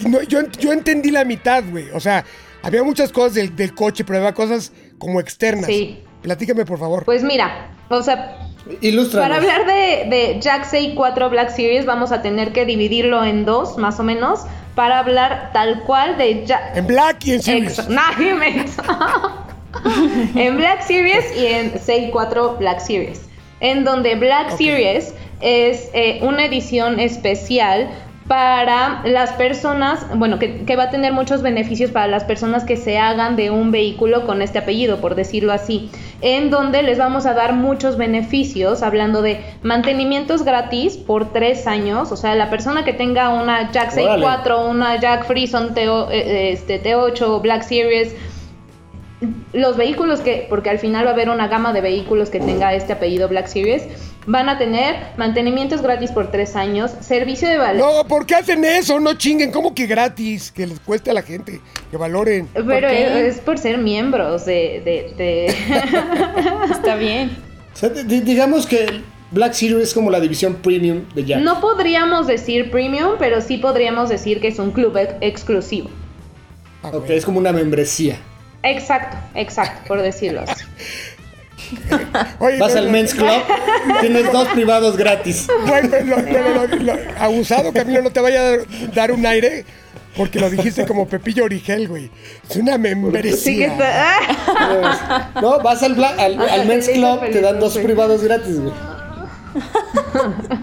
No, 0.07 0.21
yo, 0.23 0.41
yo 0.59 0.73
entendí 0.73 1.11
la 1.11 1.23
mitad, 1.23 1.63
güey. 1.69 1.89
O 1.93 1.99
sea, 1.99 2.23
había 2.63 2.83
muchas 2.83 3.11
cosas 3.11 3.35
del, 3.35 3.55
del 3.55 3.73
coche, 3.73 4.03
pero 4.03 4.19
había 4.19 4.33
cosas 4.33 4.71
como 4.97 5.19
externas. 5.19 5.67
Sí. 5.67 5.99
Platícame, 6.21 6.65
por 6.65 6.79
favor. 6.79 7.05
Pues 7.05 7.23
mira, 7.23 7.69
o 7.89 8.01
sea, 8.03 8.37
Ilustra. 8.81 9.21
para 9.21 9.37
hablar 9.37 9.65
de, 9.65 10.07
de 10.09 10.39
Jack 10.39 10.67
4 10.95 11.29
Black 11.29 11.49
Series 11.49 11.85
vamos 11.85 12.11
a 12.11 12.21
tener 12.21 12.53
que 12.53 12.65
dividirlo 12.65 13.23
en 13.23 13.45
dos, 13.45 13.77
más 13.77 13.99
o 13.99 14.03
menos, 14.03 14.41
para 14.75 14.99
hablar 14.99 15.49
tal 15.53 15.83
cual 15.83 16.17
de 16.17 16.45
Jack... 16.45 16.77
en 16.77 16.87
Black 16.87 17.25
y 17.25 17.33
en 17.33 17.41
Series. 17.41 17.79
Ex- 17.79 17.89
nah, 17.89 18.11
en 20.35 20.57
Black 20.57 20.81
Series 20.83 21.25
y 21.37 21.47
en 21.47 22.11
4 22.11 22.57
Black 22.57 22.79
Series. 22.79 23.21
En 23.59 23.83
donde 23.83 24.15
Black. 24.15 24.55
Series 24.57 25.13
es 25.41 25.89
eh, 25.93 26.19
una 26.21 26.45
edición 26.45 26.99
especial 26.99 27.89
para 28.31 29.01
las 29.03 29.33
personas, 29.33 30.07
bueno, 30.15 30.39
que, 30.39 30.63
que 30.63 30.77
va 30.77 30.83
a 30.83 30.89
tener 30.89 31.11
muchos 31.11 31.41
beneficios 31.41 31.91
para 31.91 32.07
las 32.07 32.23
personas 32.23 32.63
que 32.63 32.77
se 32.77 32.97
hagan 32.97 33.35
de 33.35 33.51
un 33.51 33.71
vehículo 33.71 34.25
con 34.25 34.41
este 34.41 34.57
apellido, 34.57 35.01
por 35.01 35.15
decirlo 35.15 35.51
así, 35.51 35.91
en 36.21 36.49
donde 36.49 36.81
les 36.81 36.97
vamos 36.97 37.25
a 37.25 37.33
dar 37.33 37.51
muchos 37.51 37.97
beneficios, 37.97 38.83
hablando 38.83 39.21
de 39.21 39.41
mantenimientos 39.63 40.43
gratis 40.45 40.95
por 40.95 41.33
tres 41.33 41.67
años, 41.67 42.13
o 42.13 42.15
sea, 42.15 42.33
la 42.35 42.49
persona 42.49 42.85
que 42.85 42.93
tenga 42.93 43.27
una 43.27 43.69
Jack 43.73 43.97
Órale. 43.97 44.23
4, 44.23 44.65
una 44.65 44.97
Jack 44.97 45.25
Freeson 45.25 45.73
TO, 45.73 46.09
eh, 46.09 46.53
este, 46.53 46.81
T8 46.81 47.41
Black 47.41 47.63
Series, 47.63 48.15
los 49.53 49.77
vehículos 49.77 50.21
que, 50.21 50.47
porque 50.49 50.69
al 50.69 50.79
final 50.79 51.05
va 51.05 51.11
a 51.11 51.13
haber 51.13 51.29
una 51.29 51.47
gama 51.47 51.73
de 51.73 51.81
vehículos 51.81 52.29
que 52.29 52.39
tenga 52.39 52.73
este 52.73 52.93
apellido 52.93 53.27
Black 53.27 53.47
Series, 53.47 53.83
van 54.25 54.49
a 54.49 54.57
tener 54.57 54.95
mantenimientos 55.17 55.81
gratis 55.81 56.11
por 56.11 56.31
tres 56.31 56.55
años, 56.55 56.91
servicio 57.01 57.47
de 57.47 57.57
valet. 57.57 57.81
No, 57.81 58.05
¿por 58.07 58.25
qué 58.25 58.35
hacen 58.35 58.63
eso? 58.65 58.99
No 58.99 59.13
chinguen, 59.15 59.51
¿cómo 59.51 59.73
que 59.75 59.85
gratis? 59.87 60.51
Que 60.51 60.65
les 60.67 60.79
cueste 60.79 61.11
a 61.11 61.13
la 61.13 61.21
gente, 61.21 61.59
que 61.91 61.97
valoren. 61.97 62.47
Pero 62.53 62.87
es, 62.87 63.37
por 63.39 63.57
ser 63.59 63.77
miembros 63.77 64.45
de... 64.45 64.81
de- 64.83 65.13
de- 65.17 65.45
Está 66.71 66.95
bien. 66.95 67.31
O 67.73 67.77
sea, 67.77 67.89
digamos 67.89 68.65
que 68.65 69.01
Black 69.31 69.53
Series 69.53 69.81
es 69.83 69.93
como 69.93 70.09
la 70.11 70.19
división 70.19 70.55
premium 70.55 71.01
de 71.15 71.23
Jack. 71.25 71.41
no 71.41 71.61
podríamos 71.61 72.27
decir 72.27 72.69
premium, 72.71 73.11
pero 73.19 73.39
sí 73.41 73.57
podríamos 73.57 74.09
decir 74.09 74.41
que 74.41 74.47
es 74.49 74.59
un 74.59 74.71
club 74.71 74.97
ex- 74.97 75.13
exclusivo. 75.21 75.89
Ah, 76.83 76.89
Ok, 76.93 77.09
es 77.11 77.23
como 77.25 77.37
una 77.39 77.53
membresía. 77.53 78.17
Exacto, 78.63 79.17
exacto, 79.35 79.81
por 79.87 80.01
decirlo 80.01 80.41
así. 80.41 80.63
Oye, 82.39 82.57
Vas 82.59 82.73
pero- 82.73 82.85
al 82.85 82.91
Men's 82.91 83.13
Club, 83.13 83.41
tienes 84.01 84.31
dos 84.31 84.47
privados 84.49 84.97
gratis. 84.97 85.47
Güey, 85.67 85.87
pero 85.89 86.05
lo- 86.05 86.15
pero 86.25 86.67
lo- 86.67 86.75
lo- 86.77 86.99
abusado, 87.19 87.71
Camilo, 87.71 88.01
no 88.01 88.11
te 88.11 88.19
vaya 88.19 88.41
a 88.41 88.57
dar, 88.93 89.11
un 89.11 89.25
aire 89.25 89.65
porque 90.17 90.39
lo 90.39 90.49
dijiste 90.49 90.85
como 90.85 91.07
Pepillo 91.07 91.45
Origel, 91.45 91.87
güey. 91.87 92.11
Es 92.49 92.57
una 92.57 92.77
membresía. 92.77 93.37
Sí 93.37 93.57
que 93.57 93.65
está... 93.65 94.17
¡Ah! 94.57 95.31
No, 95.41 95.59
vas 95.61 95.81
al, 95.83 95.95
Bla- 95.95 96.15
al, 96.17 96.41
al 96.41 96.65
Men's 96.67 96.89
Club, 96.89 97.19
feliz, 97.21 97.33
te 97.35 97.41
dan 97.41 97.59
dos 97.59 97.77
privados 97.77 98.21
gratis, 98.23 98.59
güey. 98.59 98.73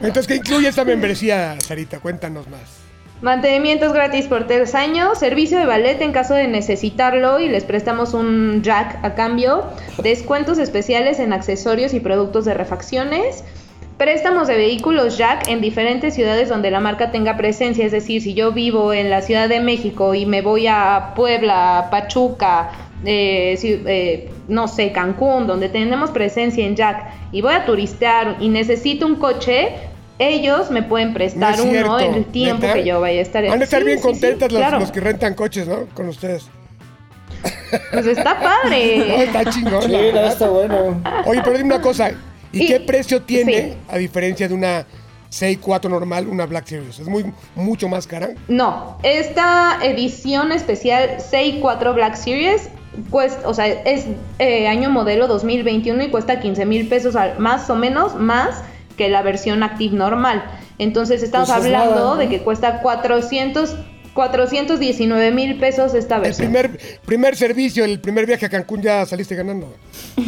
Entonces, 0.02 0.26
¿qué 0.26 0.37
incluye 0.37 0.68
esta 0.68 0.84
membresía, 0.84 1.56
Sarita? 1.61 1.98
Cuéntanos 2.00 2.46
más. 2.48 2.61
Mantenimientos 3.20 3.92
gratis 3.92 4.26
por 4.26 4.46
tres 4.46 4.76
años, 4.76 5.18
servicio 5.18 5.59
de 5.59 5.66
ballet 5.66 6.00
en 6.02 6.12
caso 6.12 6.35
de 6.35 6.46
necesitarlo 6.46 7.40
y 7.40 7.48
les 7.48 7.64
prestamos 7.64 8.14
un 8.14 8.62
jack 8.62 9.04
a 9.04 9.16
cambio, 9.16 9.64
descuentos 10.00 10.59
especiales 10.59 11.18
en 11.18 11.33
accesorios 11.33 11.94
y 11.94 12.00
productos 12.00 12.44
de 12.44 12.54
refacciones, 12.54 13.42
préstamos 13.96 14.46
de 14.46 14.57
vehículos 14.57 15.18
jack 15.18 15.48
en 15.48 15.61
diferentes 15.61 16.14
ciudades 16.14 16.48
donde 16.48 16.70
la 16.70 16.78
marca 16.78 17.11
tenga 17.11 17.37
presencia, 17.37 17.85
es 17.85 17.90
decir, 17.90 18.22
si 18.22 18.35
yo 18.35 18.52
vivo 18.52 18.92
en 18.92 19.11
la 19.11 19.20
Ciudad 19.20 19.48
de 19.48 19.59
México 19.59 20.14
y 20.14 20.24
me 20.24 20.40
voy 20.40 20.68
a 20.68 21.14
Puebla, 21.16 21.88
Pachuca, 21.90 22.70
eh, 23.04 23.59
eh, 23.64 24.31
no 24.46 24.68
sé, 24.68 24.92
Cancún, 24.92 25.48
donde 25.48 25.68
tenemos 25.68 26.12
presencia 26.12 26.64
en 26.64 26.76
jack 26.76 27.11
y 27.33 27.42
voy 27.42 27.54
a 27.54 27.64
turistear 27.64 28.37
y 28.38 28.48
necesito 28.48 29.07
un 29.07 29.16
coche, 29.16 29.70
ellos 30.18 30.70
me 30.70 30.83
pueden 30.83 31.09
No 31.09 31.14
prestar 31.14 31.54
es 31.54 31.61
uno 31.61 31.70
cierto, 31.70 32.00
en 32.00 32.14
el 32.14 32.24
tiempo 32.26 32.62
¿neta? 32.62 32.74
que 32.74 32.85
yo 32.85 33.00
vaya 33.00 33.18
a 33.20 33.22
estar 33.22 33.46
Van 33.46 33.61
a 33.61 33.64
estar 33.64 33.81
Sí, 33.81 33.87
bien 33.87 33.98
sí, 33.98 34.02
sí, 34.02 34.09
contentas 34.09 34.52
los, 34.52 34.61
claro. 34.61 34.81
los 34.81 34.90
que 34.92 35.00
rentan 35.00 35.35
coches, 35.35 35.66
¿no? 35.68 35.87
Con 35.94 36.09
ustedes. 36.09 36.46
Pues 37.92 38.07
está 38.07 38.35
No, 38.35 38.40
padre. 38.40 39.22
está 39.24 39.44
chingón. 39.50 39.83
Sí, 39.83 39.92
no, 40.12 40.20
está 40.20 40.48
bueno. 40.48 41.00
Oye, 41.26 41.40
pero 41.44 41.57
dime 41.59 41.74
una 41.74 41.81
cosa. 41.83 42.11
¿Y, 42.52 42.62
Y- 42.64 42.66
qué 42.66 42.81
precio 42.81 43.22
tiene, 43.22 43.62
sí. 43.72 43.74
a 43.88 43.98
diferencia 43.98 44.48
de 44.48 44.54
una 44.54 44.87
6.4 45.31 45.88
normal, 45.90 46.26
una 46.26 46.46
Black 46.46 46.66
Series? 46.66 46.98
¿Es 46.98 47.07
muy 47.07 47.26
mucho 47.54 47.88
más 47.88 48.07
cara? 48.07 48.31
No, 48.48 48.98
esta 49.02 49.78
edición 49.83 50.50
especial 50.52 51.20
64 51.20 51.92
Black 51.94 52.14
Series 52.16 52.70
cuesta, 53.11 53.46
o 53.46 53.52
sea, 53.54 53.66
es 53.66 54.07
eh, 54.38 54.66
año 54.66 54.88
modelo 54.88 55.26
2021 55.28 56.02
y 56.04 56.09
cuesta 56.09 56.40
15 56.40 56.64
mil 56.64 56.88
pesos 56.88 57.14
al- 57.14 57.38
más 57.38 57.68
o 57.68 57.76
menos 57.76 58.14
más 58.16 58.62
que 58.98 59.08
la 59.08 59.22
versión 59.22 59.62
Active 59.62 59.96
normal. 59.96 60.44
Entonces 60.78 61.22
estamos 61.22 61.48
Pues 61.48 61.61
es 61.61 61.64
hablando 61.64 61.94
nada, 61.94 62.04
¿no? 62.04 62.16
de 62.16 62.28
que 62.28 62.40
cuesta 62.40 62.82
400 62.82 63.74
419 64.14 65.30
mil 65.30 65.58
pesos 65.61 65.94
esta 65.94 66.16
El 66.16 66.22
versión. 66.22 66.50
primer, 66.52 66.78
primer 67.06 67.37
servicio, 67.37 67.84
el 67.84 68.00
primer 68.00 68.26
viaje 68.26 68.46
a 68.46 68.48
Cancún 68.48 68.82
ya 68.82 69.06
saliste 69.06 69.34
ganando. 69.37 69.72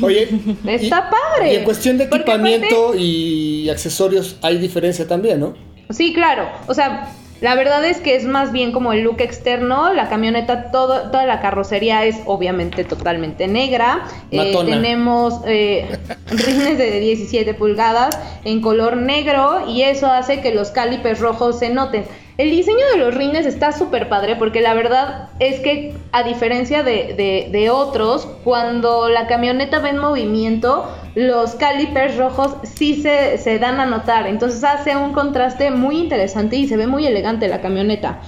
Oye, 0.00 0.28
Está 0.66 1.08
y- 1.08 1.10
padre. 1.10 1.52
Y 1.52 1.56
en 1.56 1.64
cuestión 1.64 1.98
de 1.98 2.04
equipamiento 2.04 2.94
y 2.96 3.68
accesorios 3.68 4.36
hay 4.42 4.58
diferencia 4.58 5.08
también, 5.08 5.40
¿no? 5.40 5.54
Sí, 5.90 6.12
claro. 6.12 6.48
O 6.68 6.74
sea, 6.74 7.08
La 7.40 7.54
verdad 7.54 7.84
es 7.84 7.98
que 7.98 8.16
es 8.16 8.24
más 8.26 8.52
bien 8.52 8.70
como 8.70 8.92
el 8.92 9.02
look 9.02 9.20
externo. 9.20 9.92
La 9.92 10.08
camioneta, 10.08 10.70
todo, 10.70 11.10
toda 11.10 11.24
la 11.24 11.40
carrocería 11.40 12.04
es 12.04 12.16
obviamente 12.26 12.84
totalmente 12.84 13.48
negra. 13.48 14.06
Eh, 14.30 14.52
tenemos 14.64 15.40
eh, 15.46 15.98
rines 16.26 16.76
de 16.76 17.00
17 17.00 17.54
pulgadas 17.54 18.18
en 18.44 18.60
color 18.60 18.96
negro 18.98 19.64
y 19.68 19.82
eso 19.82 20.06
hace 20.06 20.40
que 20.40 20.54
los 20.54 20.70
calipers 20.70 21.20
rojos 21.20 21.58
se 21.58 21.70
noten. 21.70 22.04
El 22.40 22.50
diseño 22.50 22.86
de 22.94 22.96
los 22.96 23.14
rines 23.14 23.44
está 23.44 23.70
súper 23.70 24.08
padre 24.08 24.34
porque 24.34 24.62
la 24.62 24.72
verdad 24.72 25.28
es 25.40 25.60
que 25.60 25.92
a 26.10 26.22
diferencia 26.22 26.82
de, 26.82 27.48
de- 27.52 27.68
otros, 27.68 28.26
cuando 28.44 29.10
la 29.10 29.26
camioneta 29.26 29.78
va 29.78 29.90
en 29.90 29.98
movimiento, 29.98 30.90
los 31.14 31.54
calipers 31.56 32.16
rojos 32.16 32.56
sí 32.62 33.02
se, 33.02 33.36
se 33.36 33.58
dan 33.58 33.78
a 33.78 33.84
notar. 33.84 34.26
Entonces 34.26 34.64
hace 34.64 34.96
un 34.96 35.12
contraste 35.12 35.70
muy 35.70 35.98
interesante 35.98 36.56
y 36.56 36.66
se 36.66 36.78
ve 36.78 36.86
muy 36.86 37.06
elegante 37.06 37.46
la 37.46 37.60
camioneta. 37.60 38.22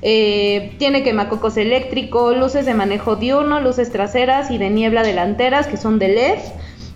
Eh, 0.00 0.72
tiene 0.78 1.02
quemacocos 1.02 1.58
eléctrico, 1.58 2.32
luces 2.32 2.64
de 2.64 2.72
manejo 2.72 3.16
diurno, 3.16 3.60
luces 3.60 3.92
traseras 3.92 4.50
y 4.50 4.56
de 4.56 4.70
niebla 4.70 5.02
delanteras 5.02 5.66
que 5.66 5.76
son 5.76 5.98
de 5.98 6.08
LED. 6.08 6.38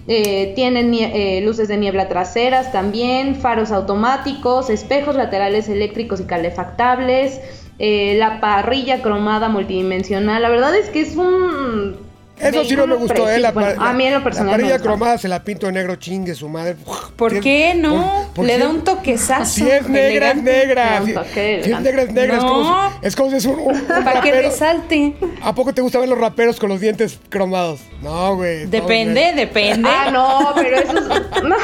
Eh, 0.09 0.53
tienen 0.57 0.93
eh, 0.95 1.41
luces 1.45 1.69
de 1.69 1.77
niebla 1.77 2.09
traseras 2.09 2.73
también, 2.73 3.37
faros 3.37 3.71
automáticos, 3.71 4.69
espejos 4.69 5.15
laterales 5.15 5.69
eléctricos 5.69 6.21
y 6.21 6.25
calefactables, 6.25 7.41
eh, 7.79 8.17
la 8.19 8.41
parrilla 8.41 9.01
cromada 9.01 9.49
multidimensional. 9.49 10.43
La 10.43 10.49
verdad 10.49 10.75
es 10.77 10.89
que 10.91 11.01
es 11.01 11.17
un. 11.17 12.12
Eso 12.39 12.65
sí 12.65 12.75
no 12.75 12.87
me 12.89 12.97
gustó, 12.97 13.29
¿eh? 13.29 13.39
La. 13.39 13.53
Bueno, 13.53 13.81
a 13.81 13.93
mí 13.93 14.05
en 14.07 14.15
lo 14.15 14.25
personal. 14.25 14.49
La 14.53 14.57
parrilla 14.57 14.79
cromada 14.81 15.17
se 15.19 15.29
la 15.29 15.45
pinto 15.45 15.67
de 15.67 15.73
negro, 15.73 15.95
chingue 15.97 16.35
su 16.35 16.49
madre. 16.49 16.77
¿Por 17.17 17.39
qué 17.41 17.75
no? 17.77 18.27
por- 18.29 18.35
por 18.35 18.47
Le 18.47 18.55
si 18.55 18.61
da 18.61 18.69
un 18.69 18.83
toquezazo. 18.83 19.45
Si 19.55 19.71
es 19.71 19.89
negra, 19.89 20.31
es 20.33 20.43
negra. 20.43 21.03
Si, 21.05 21.11
es 21.35 21.81
negra, 21.81 22.03
es 22.03 22.13
negra. 22.13 22.37
Es, 22.39 22.43
como 22.43 22.63
No. 22.65 22.91
si, 23.01 23.07
es 23.07 23.17
como 23.17 23.31
si 23.31 23.37
es 23.37 23.45
un, 23.45 23.59
un- 23.61 23.81
Para 23.87 24.21
que 24.23 24.31
rapero. 24.33 24.49
resalte. 24.49 25.15
¿A 25.43 25.55
poco 25.55 25.73
te 25.73 25.83
gusta 25.83 25.99
ver 26.01 26.09
los 26.09 26.19
raperos 26.19 26.59
con 26.59 26.69
los 26.71 26.81
dientes 26.81 27.21
cromados? 27.29 27.81
No, 28.03 28.35
güey. 28.35 28.67
Depende, 28.67 29.33
depende. 29.37 29.89
Ah, 29.89 30.11
no, 30.11 30.53
pero 30.57 30.77
eso 30.79 30.99
es. 30.99 31.43
No. 31.45 31.57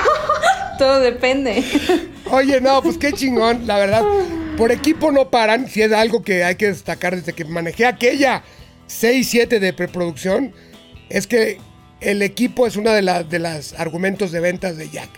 Todo 0.78 1.00
depende. 1.00 1.64
Oye, 2.30 2.60
no, 2.60 2.80
pues 2.82 2.98
qué 2.98 3.12
chingón, 3.12 3.66
la 3.66 3.78
verdad. 3.78 4.04
Por 4.56 4.70
equipo 4.70 5.10
no 5.10 5.28
paran, 5.28 5.66
si 5.68 5.82
es 5.82 5.92
algo 5.92 6.22
que 6.22 6.44
hay 6.44 6.54
que 6.54 6.66
destacar 6.66 7.16
desde 7.16 7.32
que 7.32 7.44
manejé 7.44 7.84
aquella 7.86 8.42
6-7 8.88 9.58
de 9.58 9.72
preproducción, 9.72 10.52
es 11.08 11.26
que 11.26 11.58
el 12.00 12.22
equipo 12.22 12.66
es 12.66 12.76
una 12.76 12.92
de, 12.92 13.02
las 13.02 13.28
de 13.28 13.38
las 13.38 13.72
argumentos 13.78 14.32
de 14.32 14.40
ventas 14.40 14.76
de 14.76 14.88
Jack. 14.90 15.08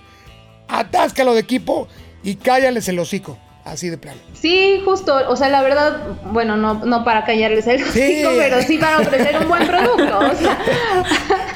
Atáscalo 0.68 1.35
de 1.35 1.40
equipo 1.40 1.88
y 2.22 2.37
cállales 2.37 2.88
el 2.88 2.98
hocico, 2.98 3.38
así 3.64 3.88
de 3.88 3.98
plano. 3.98 4.20
Sí, 4.35 4.80
justo, 4.85 5.14
o 5.28 5.37
sea, 5.37 5.48
la 5.48 5.62
verdad, 5.62 6.06
bueno, 6.33 6.56
no, 6.56 6.74
no 6.85 7.04
para 7.04 7.24
callarles 7.24 7.66
el 7.66 7.83
Sí. 7.85 8.00
hocico, 8.24 8.30
pero 8.38 8.62
sí 8.62 8.78
para 8.78 8.98
ofrecer 9.00 9.37
un 9.42 9.48
buen 9.48 9.66
producto. 9.66 10.18
O 10.18 10.35
sea, 10.35 10.59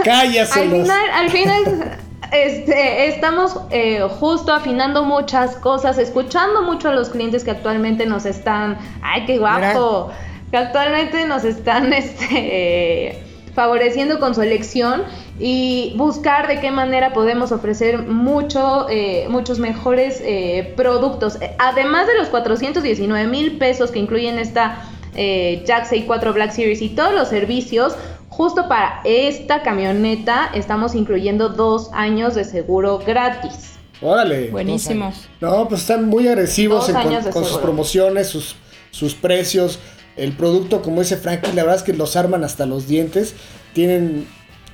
al 0.52 0.70
final, 0.70 1.10
al 1.12 1.30
final 1.30 1.98
este, 2.32 3.06
estamos 3.08 3.60
eh, 3.70 4.00
justo 4.18 4.52
afinando 4.52 5.04
muchas 5.04 5.56
cosas, 5.56 5.98
escuchando 5.98 6.62
mucho 6.62 6.88
a 6.88 6.92
los 6.92 7.10
clientes 7.10 7.44
que 7.44 7.52
actualmente 7.52 8.06
nos 8.06 8.26
están, 8.26 8.78
ay, 9.02 9.24
qué 9.26 9.38
guapo, 9.38 10.10
que 10.54 10.58
actualmente 10.58 11.26
nos 11.26 11.42
están 11.42 11.92
este, 11.92 13.18
favoreciendo 13.56 14.20
con 14.20 14.36
su 14.36 14.42
elección 14.42 15.02
y 15.40 15.94
buscar 15.96 16.46
de 16.46 16.60
qué 16.60 16.70
manera 16.70 17.12
podemos 17.12 17.50
ofrecer 17.50 17.98
mucho, 18.02 18.86
eh, 18.88 19.26
muchos 19.28 19.58
mejores 19.58 20.22
eh, 20.24 20.72
productos. 20.76 21.38
Además 21.58 22.06
de 22.06 22.14
los 22.14 22.28
419 22.28 23.26
mil 23.26 23.58
pesos 23.58 23.90
que 23.90 23.98
incluyen 23.98 24.38
esta 24.38 24.84
eh, 25.16 25.64
Jack 25.66 25.86
64 25.86 26.32
Black 26.32 26.52
Series 26.52 26.80
y 26.82 26.90
todos 26.90 27.12
los 27.14 27.26
servicios, 27.26 27.96
justo 28.28 28.68
para 28.68 29.00
esta 29.02 29.62
camioneta 29.62 30.52
estamos 30.54 30.94
incluyendo 30.94 31.48
dos 31.48 31.90
años 31.92 32.36
de 32.36 32.44
seguro 32.44 33.00
gratis. 33.04 33.72
Órale. 34.00 34.50
Buenísimo. 34.52 35.12
No, 35.40 35.68
pues 35.68 35.80
están 35.80 36.08
muy 36.08 36.28
agresivos 36.28 36.88
en- 36.90 36.94
con, 36.94 37.32
con 37.32 37.44
sus 37.44 37.58
promociones, 37.58 38.28
sus, 38.28 38.54
sus 38.92 39.16
precios. 39.16 39.80
El 40.16 40.32
producto, 40.32 40.80
como 40.82 41.00
dice 41.00 41.16
Frankie, 41.16 41.52
la 41.52 41.62
verdad 41.64 41.76
es 41.76 41.82
que 41.82 41.92
los 41.92 42.16
arman 42.16 42.44
hasta 42.44 42.66
los 42.66 42.86
dientes. 42.86 43.34
Tienen 43.72 44.26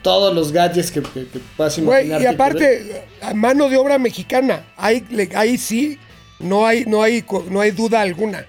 todos 0.03 0.35
los 0.35 0.53
gadgets 0.53 0.91
que, 0.91 1.03
que, 1.03 1.27
que 1.27 1.41
puedas 1.57 1.77
imaginar. 1.79 2.21
y 2.23 2.27
aparte, 2.27 3.03
a 3.23 3.35
mano 3.35 3.69
de 3.69 3.77
obra 3.77 3.99
mexicana, 3.99 4.65
ahí, 4.77 5.05
le- 5.11 5.31
ahí 5.35 5.57
sí, 5.59 5.99
no 6.39 6.67
hay, 6.67 6.85
no, 6.87 7.03
hay, 7.03 7.25
no 7.51 7.61
hay 7.61 7.71
duda 7.71 8.01
alguna. 8.01 8.45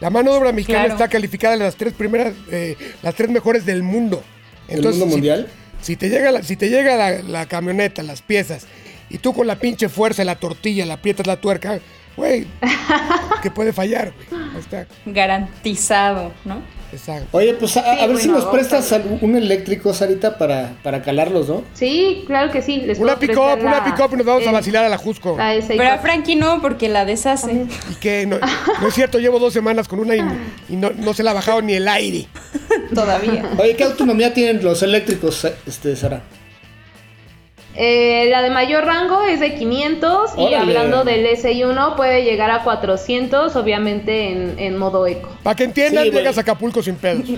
La 0.00 0.10
mano 0.10 0.32
de 0.32 0.38
obra 0.38 0.52
mexicana 0.52 0.84
Claro. 0.84 0.94
está 0.94 1.08
calificada 1.08 1.54
en 1.54 1.60
las 1.60 1.74
tres 1.76 1.92
primeras, 1.92 2.34
eh, 2.50 2.76
las 3.02 3.14
tres 3.14 3.28
mejores 3.30 3.64
del 3.66 3.82
mundo. 3.82 4.22
¿Del 4.68 4.82
mundo 4.82 5.06
mundial? 5.06 5.48
Si, 5.80 5.96
te 5.96 6.08
llega, 6.08 6.30
la, 6.30 6.42
si 6.42 6.56
te 6.56 6.68
llega 6.68 6.96
la, 6.96 7.22
la 7.22 7.46
camioneta, 7.46 8.02
las 8.02 8.20
piezas, 8.22 8.66
y 9.10 9.18
tú 9.18 9.32
con 9.32 9.46
la 9.46 9.58
pinche 9.58 9.88
fuerza 9.88 10.22
la 10.24 10.38
tortilla 10.38 10.84
le 10.86 10.92
aprietas 10.92 11.26
la 11.26 11.40
tuerca, 11.40 11.80
güey, 12.18 12.46
que 13.42 13.50
puede 13.50 13.72
fallar, 13.72 14.12
güey. 14.30 14.42
Ahí 14.54 14.60
está, 14.60 14.86
Garantizado, 15.06 16.32
¿no? 16.44 16.60
exacto. 16.92 17.28
Oye, 17.36 17.54
pues 17.54 17.76
a, 17.76 18.06
ver 18.06 18.16
si 18.18 18.28
nos 18.28 18.46
prestas 18.46 18.92
un 19.20 19.36
eléctrico, 19.36 19.92
Sarita, 19.92 20.36
para, 20.38 20.72
para 20.82 21.02
calarlos, 21.02 21.48
¿no? 21.48 21.62
Sí, 21.74 22.24
claro 22.26 22.50
que 22.50 22.62
sí. 22.62 22.78
Les 22.78 22.98
Una 22.98 23.18
pick-up, 23.18 23.36
prestar 23.36 23.60
una 23.60 23.78
la- 23.78 23.84
pick-up 23.84 24.10
y 24.12 24.16
nos 24.16 24.26
vamos 24.26 24.46
a 24.46 24.52
vacilar 24.52 24.84
a 24.84 24.88
la 24.88 24.98
Jusco. 24.98 25.36
la 25.36 25.54
S64. 25.54 25.76
Pero 25.76 25.90
a 25.90 25.98
Frankie 25.98 26.36
no, 26.36 26.60
porque 26.60 26.88
la 26.88 27.04
deshace. 27.04 27.66
Y 27.90 27.94
que 27.96 28.26
no, 28.26 28.38
no 28.80 28.88
es 28.88 28.94
cierto, 28.94 29.18
llevo 29.18 29.38
dos 29.38 29.52
semanas 29.52 29.86
con 29.86 30.00
una 30.00 30.16
y, 30.16 30.20
y 30.70 30.76
no, 30.76 30.90
no 30.90 31.14
se 31.14 31.22
la 31.22 31.30
ha 31.30 31.34
bajado 31.34 31.62
ni 31.62 31.74
el 31.74 31.86
aire. 31.88 32.26
Todavía. 32.94 33.50
Oye, 33.58 33.76
¿qué 33.76 33.84
autonomía 33.84 34.32
tienen 34.34 34.64
los 34.64 34.82
eléctricos, 34.82 35.46
este, 35.66 35.94
Sara? 35.94 36.22
Eh, 37.80 38.26
la 38.28 38.42
de 38.42 38.50
mayor 38.50 38.84
rango 38.86 39.22
es 39.22 39.38
de 39.38 39.54
500 39.54 40.32
y 40.36 40.52
hablando 40.54 41.04
del 41.04 41.24
SI1 41.26 41.94
puede 41.94 42.24
llegar 42.24 42.50
a 42.50 42.64
400, 42.64 43.54
obviamente 43.54 44.32
en, 44.32 44.58
en 44.58 44.76
modo 44.76 45.06
eco. 45.06 45.28
Para 45.44 45.54
que 45.54 45.62
entiendan, 45.62 46.02
Sí, 46.06 46.10
llegas 46.10 46.36
a 46.38 46.40
Acapulco 46.40 46.82
sin 46.82 46.96
pedos. 46.96 47.28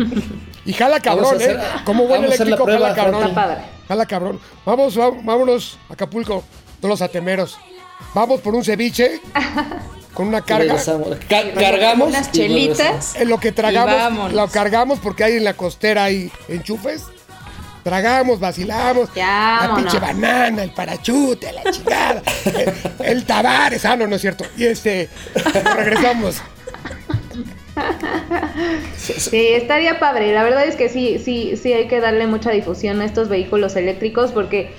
Y 0.65 0.73
jala 0.73 0.99
cabrón, 1.01 1.37
hacer- 1.37 1.57
¿eh? 1.57 1.63
Como 1.85 2.07
buen 2.07 2.25
eléctrico, 2.25 2.65
prueba, 2.65 2.89
jala 2.89 2.95
cabrón. 2.95 3.23
Está 3.23 3.35
padre. 3.35 3.57
Jala 3.87 4.07
cabrón. 4.07 4.41
Vamos, 4.65 4.99
va- 4.99 5.11
vámonos 5.23 5.79
a 5.91 5.93
Acapulco, 5.93 6.43
todos 6.81 6.89
los 6.91 7.03
atemeros. 7.03 7.59
Vamos 8.15 8.41
por 8.41 8.55
un 8.55 8.65
ceviche 8.65 9.21
con 10.15 10.27
una 10.29 10.41
carga. 10.41 10.77
Cargamos. 11.55 12.09
Unas 12.09 12.33
chelitas. 12.33 13.15
En 13.17 13.29
lo 13.29 13.39
que 13.39 13.53
tragamos, 13.53 14.33
lo 14.33 14.49
cargamos 14.49 15.01
porque 15.01 15.25
hay 15.25 15.37
en 15.37 15.45
la 15.45 15.53
costera 15.53 16.05
hay 16.05 16.33
enchufes. 16.49 17.05
Tragamos, 17.83 18.39
vacilamos. 18.41 19.09
Ya, 19.15 19.67
la 19.69 19.75
pinche 19.77 19.99
banana, 19.99 20.63
el 20.63 20.71
parachute, 20.71 21.53
la 21.53 21.71
chingada. 21.71 22.23
el, 22.99 23.07
el 23.07 23.25
tabares. 23.25 23.85
Ah, 23.85 23.97
no, 23.97 24.07
no 24.07 24.17
es 24.17 24.23
cierto. 24.23 24.45
Y 24.57 24.67
este, 24.67 25.09
regresamos. 25.77 26.43
Sí, 28.97 29.49
estaría 29.49 29.99
padre. 29.99 30.33
La 30.33 30.43
verdad 30.43 30.65
es 30.65 30.77
que 30.77 30.89
sí, 30.89 31.19
sí, 31.19 31.57
sí 31.57 31.73
hay 31.73 31.89
que 31.89 32.01
darle 32.01 32.27
mucha 32.27 32.51
difusión 32.51 33.01
a 33.01 33.05
estos 33.05 33.29
vehículos 33.29 33.77
eléctricos 33.77 34.33
porque 34.33 34.75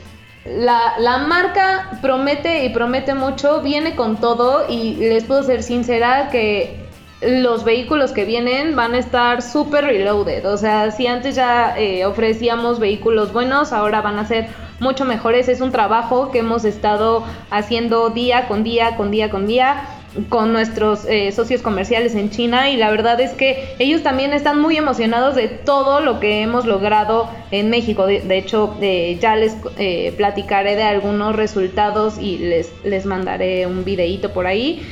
la, 0.46 0.96
la 1.00 1.20
marca 1.20 2.00
promete 2.02 2.66
y 2.66 2.70
promete 2.70 3.14
mucho, 3.14 3.62
viene 3.62 3.96
con 3.96 4.20
todo 4.20 4.66
y 4.70 4.96
les 4.96 5.24
puedo 5.24 5.44
ser 5.44 5.64
sincera 5.64 6.30
que 6.32 6.91
los 7.22 7.64
vehículos 7.64 8.12
que 8.12 8.26
vienen 8.26 8.76
van 8.76 8.96
a 8.96 8.98
estar 8.98 9.42
súper 9.42 9.86
reloaded. 9.86 10.46
O 10.46 10.58
sea, 10.58 10.92
si 10.92 11.08
antes 11.08 11.36
ya 11.36 11.78
eh, 11.78 12.06
ofrecíamos 12.06 12.80
vehículos 12.80 13.32
buenos, 13.32 13.74
ahora 13.74 14.02
van 14.02 14.18
a 14.20 14.26
ser 14.26 14.48
mucho 14.80 15.06
mejores. 15.06 15.48
Es 15.48 15.62
un 15.62 15.72
trabajo 15.72 16.32
que 16.32 16.40
hemos 16.40 16.66
estado 16.66 17.24
haciendo 17.50 18.10
día 18.10 18.48
con 18.48 18.64
día, 18.64 18.96
con 18.96 19.12
día 19.12 19.30
con 19.30 19.48
día 19.48 19.88
con 20.30 20.52
nuestros 20.52 21.06
eh, 21.06 21.32
socios 21.32 21.62
comerciales 21.62 22.16
en 22.16 22.30
China 22.32 22.70
y 22.70 22.76
la 22.76 22.92
verdad 22.92 23.20
es 23.22 23.32
que 23.32 23.76
ellos 23.80 24.04
también 24.04 24.34
están 24.34 24.60
muy 24.60 24.76
emocionados 24.76 25.36
de 25.36 25.48
todo 25.48 26.02
lo 26.02 26.20
que 26.20 26.42
hemos 26.42 26.66
logrado 26.66 27.30
en 27.52 27.70
México. 27.70 28.06
De, 28.06 28.38
hecho, 28.38 28.76
eh, 28.82 29.18
ya 29.22 29.36
les 29.36 29.56
eh, 29.78 30.14
platicaré 30.18 30.76
de 30.76 30.84
algunos 30.84 31.36
resultados 31.36 32.18
y 32.20 32.40
les, 32.40 32.72
les 32.84 33.06
mandaré 33.06 33.66
un 33.68 33.86
videíto 33.86 34.34
por 34.34 34.48
ahí. 34.48 34.86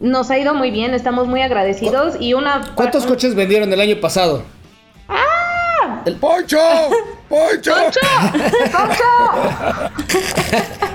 Nos 0.00 0.30
ha 0.30 0.38
ido 0.38 0.54
muy 0.54 0.70
bien, 0.70 0.94
estamos 0.94 1.26
muy 1.26 1.42
agradecidos 1.42 2.16
y 2.20 2.34
una... 2.34 2.72
¿Cuántos 2.76 3.04
coches 3.06 3.34
vendieron 3.34 3.72
el 3.72 3.80
año 3.80 4.00
pasado? 4.00 4.44
¡Poncho! 6.20 6.58
¡Poncho! 7.28 7.74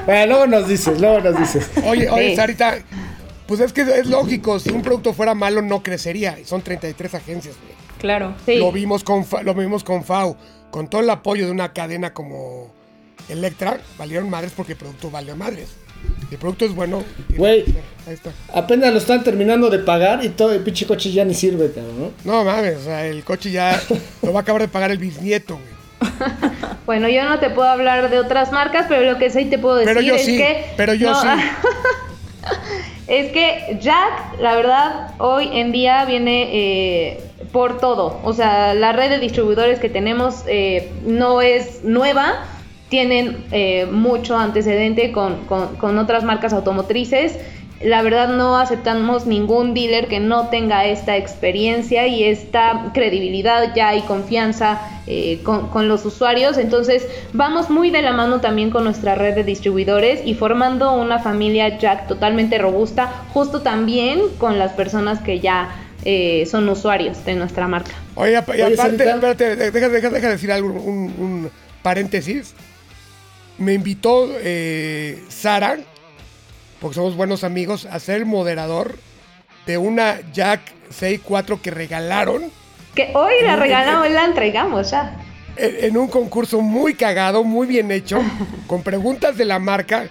Bueno, 0.06 0.26
luego 0.28 0.48
nos 0.48 0.68
dices, 0.68 1.00
luego 1.00 1.20
nos 1.20 1.38
dices. 1.38 1.70
Oye, 1.86 2.10
oye, 2.10 2.30
Sí. 2.30 2.36
Sarita, 2.36 2.78
pues 3.48 3.60
es 3.60 3.74
que 3.74 3.82
es 3.82 4.08
lógico, 4.08 4.58
si 4.60 4.70
un 4.72 4.82
producto 4.82 5.14
fuera 5.14 5.36
malo 5.36 5.62
no 5.62 5.84
crecería. 5.84 6.40
Y 6.40 6.46
Son 6.46 6.62
33 6.62 7.14
agencias, 7.16 7.56
güey. 7.62 7.74
Claro. 8.00 8.34
Sí. 8.46 8.56
Lo 8.58 8.72
vimos 8.72 9.04
con 9.04 9.26
Fa- 9.26 9.44
lo 9.44 9.54
vimos 9.54 9.84
con 9.84 10.04
FAO, 10.04 10.38
con 10.72 10.90
todo 10.90 11.02
el 11.02 11.10
apoyo 11.10 11.46
de 11.46 11.52
una 11.52 11.74
cadena 11.74 12.14
como 12.14 12.72
Electra, 13.30 13.80
valieron 13.98 14.30
madres 14.30 14.54
porque 14.56 14.74
el 14.74 14.78
producto 14.78 15.12
valió 15.12 15.36
madres. 15.36 15.76
El 16.32 16.38
producto 16.38 16.66
es 16.66 16.74
bueno. 16.74 17.04
Güey. 17.38 17.66
Ahí 18.08 18.14
está. 18.14 18.32
Apenas 18.54 18.92
lo 18.92 18.98
están 18.98 19.24
terminando 19.24 19.70
de 19.70 19.80
pagar 19.80 20.26
y 20.26 20.30
todo 20.30 20.52
el 20.52 20.62
pinche 20.62 20.86
coche 20.86 21.12
ya 21.12 21.24
ni 21.24 21.34
sirve, 21.34 21.72
cabrón, 21.72 22.12
¿no? 22.26 22.32
No 22.32 22.44
mames, 22.44 22.78
o 22.78 22.84
sea, 22.84 23.06
el 23.06 23.24
coche 23.24 23.52
ya 23.52 23.82
lo 24.22 24.34
va 24.34 24.40
a 24.40 24.42
acabar 24.42 24.62
de 24.62 24.68
pagar 24.68 24.92
el 24.92 24.98
bisnieto, 24.98 25.56
güey. 25.58 26.12
Bueno, 26.86 27.08
yo 27.08 27.24
no 27.24 27.40
te 27.40 27.50
puedo 27.50 27.70
hablar 27.70 28.10
de 28.10 28.20
otras 28.20 28.52
marcas, 28.52 28.88
pero 28.90 29.10
lo 29.10 29.18
que 29.18 29.30
sí 29.30 29.46
te 29.46 29.58
puedo 29.58 29.78
decir 29.78 29.94
Pero 29.94 30.06
yo 30.06 30.16
es 30.16 30.26
sí, 30.26 30.36
que. 30.36 30.66
pero 30.76 30.94
yo 30.94 31.12
no, 31.12 31.22
sí. 31.22 31.28
es 33.08 33.32
que 33.32 33.78
Jack, 33.80 34.40
la 34.42 34.56
verdad, 34.56 35.12
hoy 35.18 35.50
en 35.54 35.72
día 35.72 36.04
viene 36.04 36.50
eh, 36.52 37.24
por 37.54 37.78
todo. 37.78 38.20
O 38.24 38.34
sea, 38.34 38.74
la 38.74 38.92
red 38.92 39.10
de 39.10 39.20
distribuidores 39.20 39.80
que 39.80 39.88
tenemos 39.88 40.44
eh, 40.48 40.92
no 41.06 41.42
es 41.42 41.84
nueva. 41.84 42.46
Tienen 42.98 43.44
eh, 43.52 43.88
mucho 43.92 44.38
antecedente 44.38 45.12
con, 45.12 45.46
con- 45.48 45.78
con 45.78 45.98
otras 45.98 46.24
marcas 46.24 46.54
automotrices. 46.54 47.40
La 47.82 48.04
verdad 48.04 48.28
no 48.28 48.56
aceptamos 48.60 49.26
ningún 49.26 49.74
dealer 49.74 50.08
que 50.08 50.20
no 50.20 50.50
tenga 50.50 50.86
esta 50.86 51.18
experiencia 51.18 52.06
y 52.06 52.24
esta 52.24 52.92
credibilidad 52.94 53.74
ya 53.76 53.96
y 53.96 54.02
confianza 54.04 54.80
eh, 55.08 55.40
con, 55.42 55.70
con 55.70 55.88
los 55.88 56.06
usuarios. 56.06 56.60
Entonces 56.60 57.08
vamos 57.34 57.72
muy 57.72 57.90
de 57.90 58.04
la 58.04 58.14
mano 58.14 58.42
también 58.42 58.70
con 58.70 58.84
nuestra 58.84 59.16
red 59.16 59.34
de 59.34 59.44
distribuidores 59.44 60.22
y 60.24 60.36
formando 60.36 60.94
una 60.94 61.18
familia 61.18 61.80
Jack 61.80 62.08
totalmente 62.08 62.60
robusta, 62.60 63.12
justo 63.34 63.62
también 63.64 64.20
con 64.38 64.60
las 64.60 64.72
personas 64.74 65.20
que 65.20 65.40
ya 65.40 65.70
eh, 66.06 66.46
son 66.46 66.70
usuarios 66.70 67.26
de 67.26 67.34
nuestra 67.34 67.68
marca. 67.68 67.94
Oye, 68.14 68.34
y 68.34 68.62
aparte, 68.62 69.04
espérate, 69.10 69.56
deja 69.72 70.30
decir 70.30 70.52
algo, 70.52 70.70
un, 70.80 71.12
un 71.18 71.50
paréntesis. 71.82 72.54
Me 73.58 73.74
invitó 73.74 74.30
eh, 74.40 75.24
Sara, 75.30 75.78
porque 76.80 76.96
somos 76.96 77.16
buenos 77.16 77.44
amigos, 77.44 77.86
a 77.86 78.00
ser 78.00 78.26
moderador 78.26 78.98
de 79.66 79.78
una 79.78 80.20
Jack 80.34 80.62
64 80.90 81.62
que 81.62 81.72
regalaron 81.72 82.52
Que 82.96 83.12
hoy 83.16 83.34
la 83.44 83.56
regalamos, 83.56 84.10
la 84.10 84.26
entregamos 84.26 84.92
ya. 84.92 85.18
en 85.56 85.86
en 85.86 85.98
un 85.98 86.08
concurso 86.08 86.62
muy 86.62 86.96
cagado, 86.96 87.44
muy 87.44 87.68
bien 87.68 87.92
hecho, 87.92 88.22
con 88.68 88.82
preguntas 88.82 89.38
de 89.38 89.46
la 89.46 89.60
marca, 89.60 90.08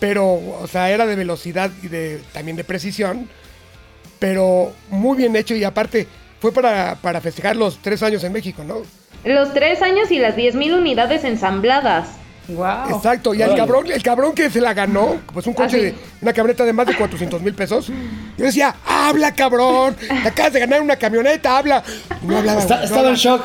pero, 0.00 0.34
o 0.34 0.66
sea, 0.66 0.90
era 0.90 1.06
de 1.06 1.16
velocidad 1.16 1.70
y 1.82 1.88
de 1.88 2.20
también 2.32 2.56
de 2.56 2.64
precisión, 2.64 3.28
pero 4.18 4.72
muy 4.90 5.16
bien 5.16 5.36
hecho 5.36 5.54
y 5.54 5.64
aparte 5.64 6.06
fue 6.40 6.52
para, 6.52 6.96
para 6.96 7.20
festejar 7.20 7.56
los 7.56 7.78
tres 7.78 8.02
años 8.02 8.22
en 8.24 8.32
México, 8.32 8.62
¿no? 8.64 8.82
Los 9.24 9.52
tres 9.52 9.82
años 9.82 10.10
y 10.10 10.18
las 10.18 10.36
10.000 10.36 10.78
unidades 10.78 11.24
ensambladas. 11.24 12.08
Wow. 12.48 12.96
Exacto, 12.96 13.34
y 13.34 13.42
el 13.42 13.48
Órale. 13.50 13.58
cabrón, 13.60 13.86
el 13.92 14.02
cabrón 14.02 14.34
que 14.34 14.48
se 14.48 14.60
la 14.60 14.72
ganó, 14.72 15.18
pues 15.32 15.46
un 15.46 15.52
coche 15.54 15.76
Ah, 15.76 15.82
de 15.82 15.94
una 16.22 16.32
camioneta 16.32 16.64
de 16.64 16.72
más 16.72 16.86
de 16.86 16.96
400 16.96 17.42
mil 17.42 17.54
pesos. 17.54 17.88
Yo 18.38 18.44
decía, 18.46 18.74
habla 18.86 19.34
cabrón, 19.34 19.94
te 20.22 20.28
acabas 20.28 20.52
de 20.54 20.60
ganar 20.60 20.80
una 20.80 20.96
camioneta, 20.96 21.58
habla. 21.58 21.82
Y 22.22 22.26
no 22.26 22.38
hablaba. 22.38 22.60
Está- 22.60 22.76
güey, 22.76 22.88
no 22.88 22.94
estaba 22.96 23.08
en 23.10 23.14
shock. 23.16 23.44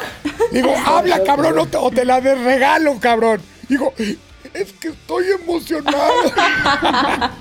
Digo, 0.52 0.74
habla 0.86 1.22
cabrón 1.24 1.60
o 1.60 1.66
te, 1.66 1.78
o 1.78 1.92
te 1.92 2.06
la 2.06 2.22
de 2.22 2.34
regalo, 2.36 2.98
cabrón. 3.00 3.42
Digo, 3.68 3.94
es 4.54 4.72
que 4.74 4.88
estoy 4.90 5.26
emocionado. 5.42 6.14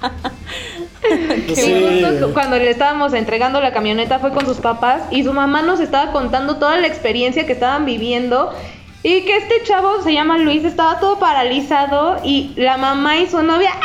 Y 1.49 1.57
Sí, 1.57 2.11
cuando 2.33 2.57
le 2.59 2.71
estábamos 2.71 3.13
entregando 3.13 3.61
la 3.61 3.73
camioneta 3.73 4.21
fue 4.21 4.31
con 4.33 4.47
sus 4.47 4.59
papás 4.59 5.03
y 5.11 5.25
su 5.25 5.33
mamá 5.33 5.61
nos 5.63 5.81
estaba 5.81 6.13
contando 6.13 6.57
toda 6.59 6.77
la 6.79 6.87
experiencia 6.87 7.45
que 7.45 7.53
estaban 7.53 7.85
viviendo 7.85 8.55
y 9.03 9.23
que 9.25 9.37
este 9.37 9.63
chavo 9.65 10.03
se 10.03 10.13
llama 10.13 10.39
Luis 10.39 10.65
estaba 10.65 11.01
todo 11.01 11.19
paralizado 11.19 12.19
y 12.25 12.53
la 12.57 12.77
mamá 12.77 13.19
y 13.19 13.27
su 13.29 13.43
novia 13.43 13.71
¡Ah! 13.75 13.79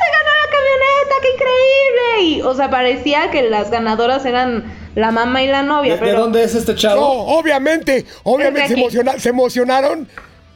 ¡Se 0.00 0.12
ganó 0.12 0.30
la 0.42 0.50
camioneta! 0.50 1.14
¡Qué 1.22 1.28
increíble! 1.34 2.36
Y 2.38 2.42
o 2.42 2.54
sea, 2.54 2.70
parecía 2.70 3.30
que 3.30 3.42
las 3.48 3.70
ganadoras 3.70 4.24
eran 4.26 4.64
la 4.96 5.10
mamá 5.10 5.42
y 5.42 5.46
la 5.48 5.62
novia, 5.62 5.94
¿De, 5.94 6.00
de 6.00 6.06
pero 6.06 6.20
dónde 6.22 6.42
es 6.44 6.54
este 6.54 6.72
No, 6.72 6.78
chavo? 6.78 7.02
obviamente, 7.38 8.04
obviamente 8.24 8.62
Es 8.62 8.68
se, 8.68 8.74
de 8.74 8.80
aquí. 8.80 8.96
emociona- 8.96 9.18
se 9.18 9.28
emocionaron 9.30 10.08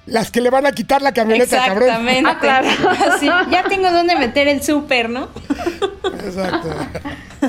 las 0.07 0.31
que 0.31 0.41
le 0.41 0.49
van 0.51 0.65
a 0.67 0.73
quitar 0.73 1.03
la 1.03 1.13
camioneta, 1.13 1.59
cabrón. 1.67 1.83
Exactamente. 1.89 2.31
Ah, 2.31 2.39
claro. 2.41 2.69
Ya 3.51 3.65
tengo 3.65 3.91
dónde 3.91 4.17
meter 4.17 4.49
el 4.49 4.63
súper, 4.63 5.11
¿no? 5.11 5.29
Exacto. 6.25 6.69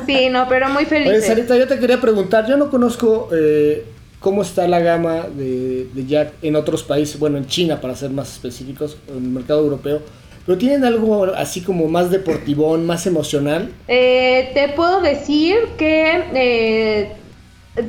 sí, 0.06 0.30
no, 0.30 0.48
pero 0.50 0.70
muy 0.70 0.86
felices. 0.86 1.26
Sarita, 1.26 1.56
yo 1.56 1.68
te 1.68 1.80
quería 1.80 2.00
preguntar, 2.02 2.46
yo 2.48 2.58
no 2.58 2.70
conozco 2.70 3.30
eh, 3.34 3.86
cómo 4.20 4.42
está 4.42 4.68
la 4.68 4.80
gama 4.80 5.28
de, 5.36 5.88
Jack 6.08 6.34
en 6.42 6.56
otros 6.56 6.84
países, 6.84 7.20
bueno, 7.20 7.38
en 7.38 7.48
China 7.48 7.82
para 7.82 7.96
ser 7.96 8.12
más 8.12 8.32
específicos, 8.32 8.98
en 9.08 9.24
el 9.24 9.30
mercado 9.30 9.62
europeo, 9.62 10.02
pero 10.46 10.58
tienen 10.58 10.84
algo 10.84 11.26
así 11.36 11.62
como 11.62 11.88
más 11.88 12.10
deportivón, 12.10 12.86
más 12.86 13.06
emocional. 13.06 13.72
Eh, 13.88 14.52
te 14.54 14.70
puedo 14.70 15.02
decir 15.02 15.58
que 15.78 16.24
eh, 16.34 17.12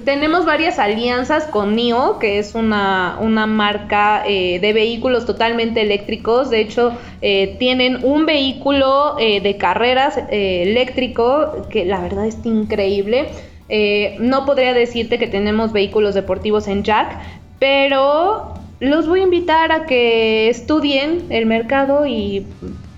tenemos 0.04 0.44
varias 0.44 0.78
alianzas 0.78 1.44
con 1.44 1.74
NIO, 1.74 2.18
que 2.18 2.38
es 2.38 2.54
una, 2.54 3.18
una 3.20 3.46
marca 3.46 4.22
eh, 4.26 4.58
de 4.60 4.72
vehículos 4.72 5.26
totalmente 5.26 5.80
eléctricos. 5.82 6.50
De 6.50 6.60
hecho, 6.60 6.92
eh, 7.22 7.56
tienen 7.58 8.04
un 8.04 8.26
vehículo 8.26 9.16
eh, 9.18 9.40
de 9.40 9.56
carreras 9.56 10.18
eléctrico 10.30 11.66
que 11.70 11.84
la 11.84 12.00
verdad 12.00 12.26
es 12.26 12.38
increíble. 12.44 13.28
Eh, 13.72 14.16
no 14.18 14.44
podría 14.46 14.74
decirte 14.74 15.18
que 15.18 15.28
tenemos 15.28 15.72
vehículos 15.72 16.14
deportivos 16.14 16.66
en 16.66 16.82
Jack, 16.82 17.16
pero 17.60 18.54
los 18.80 19.06
voy 19.08 19.20
a 19.20 19.22
invitar 19.22 19.70
a 19.70 19.86
que 19.86 20.48
estudien 20.48 21.26
el 21.30 21.46
mercado 21.46 22.04
y 22.06 22.46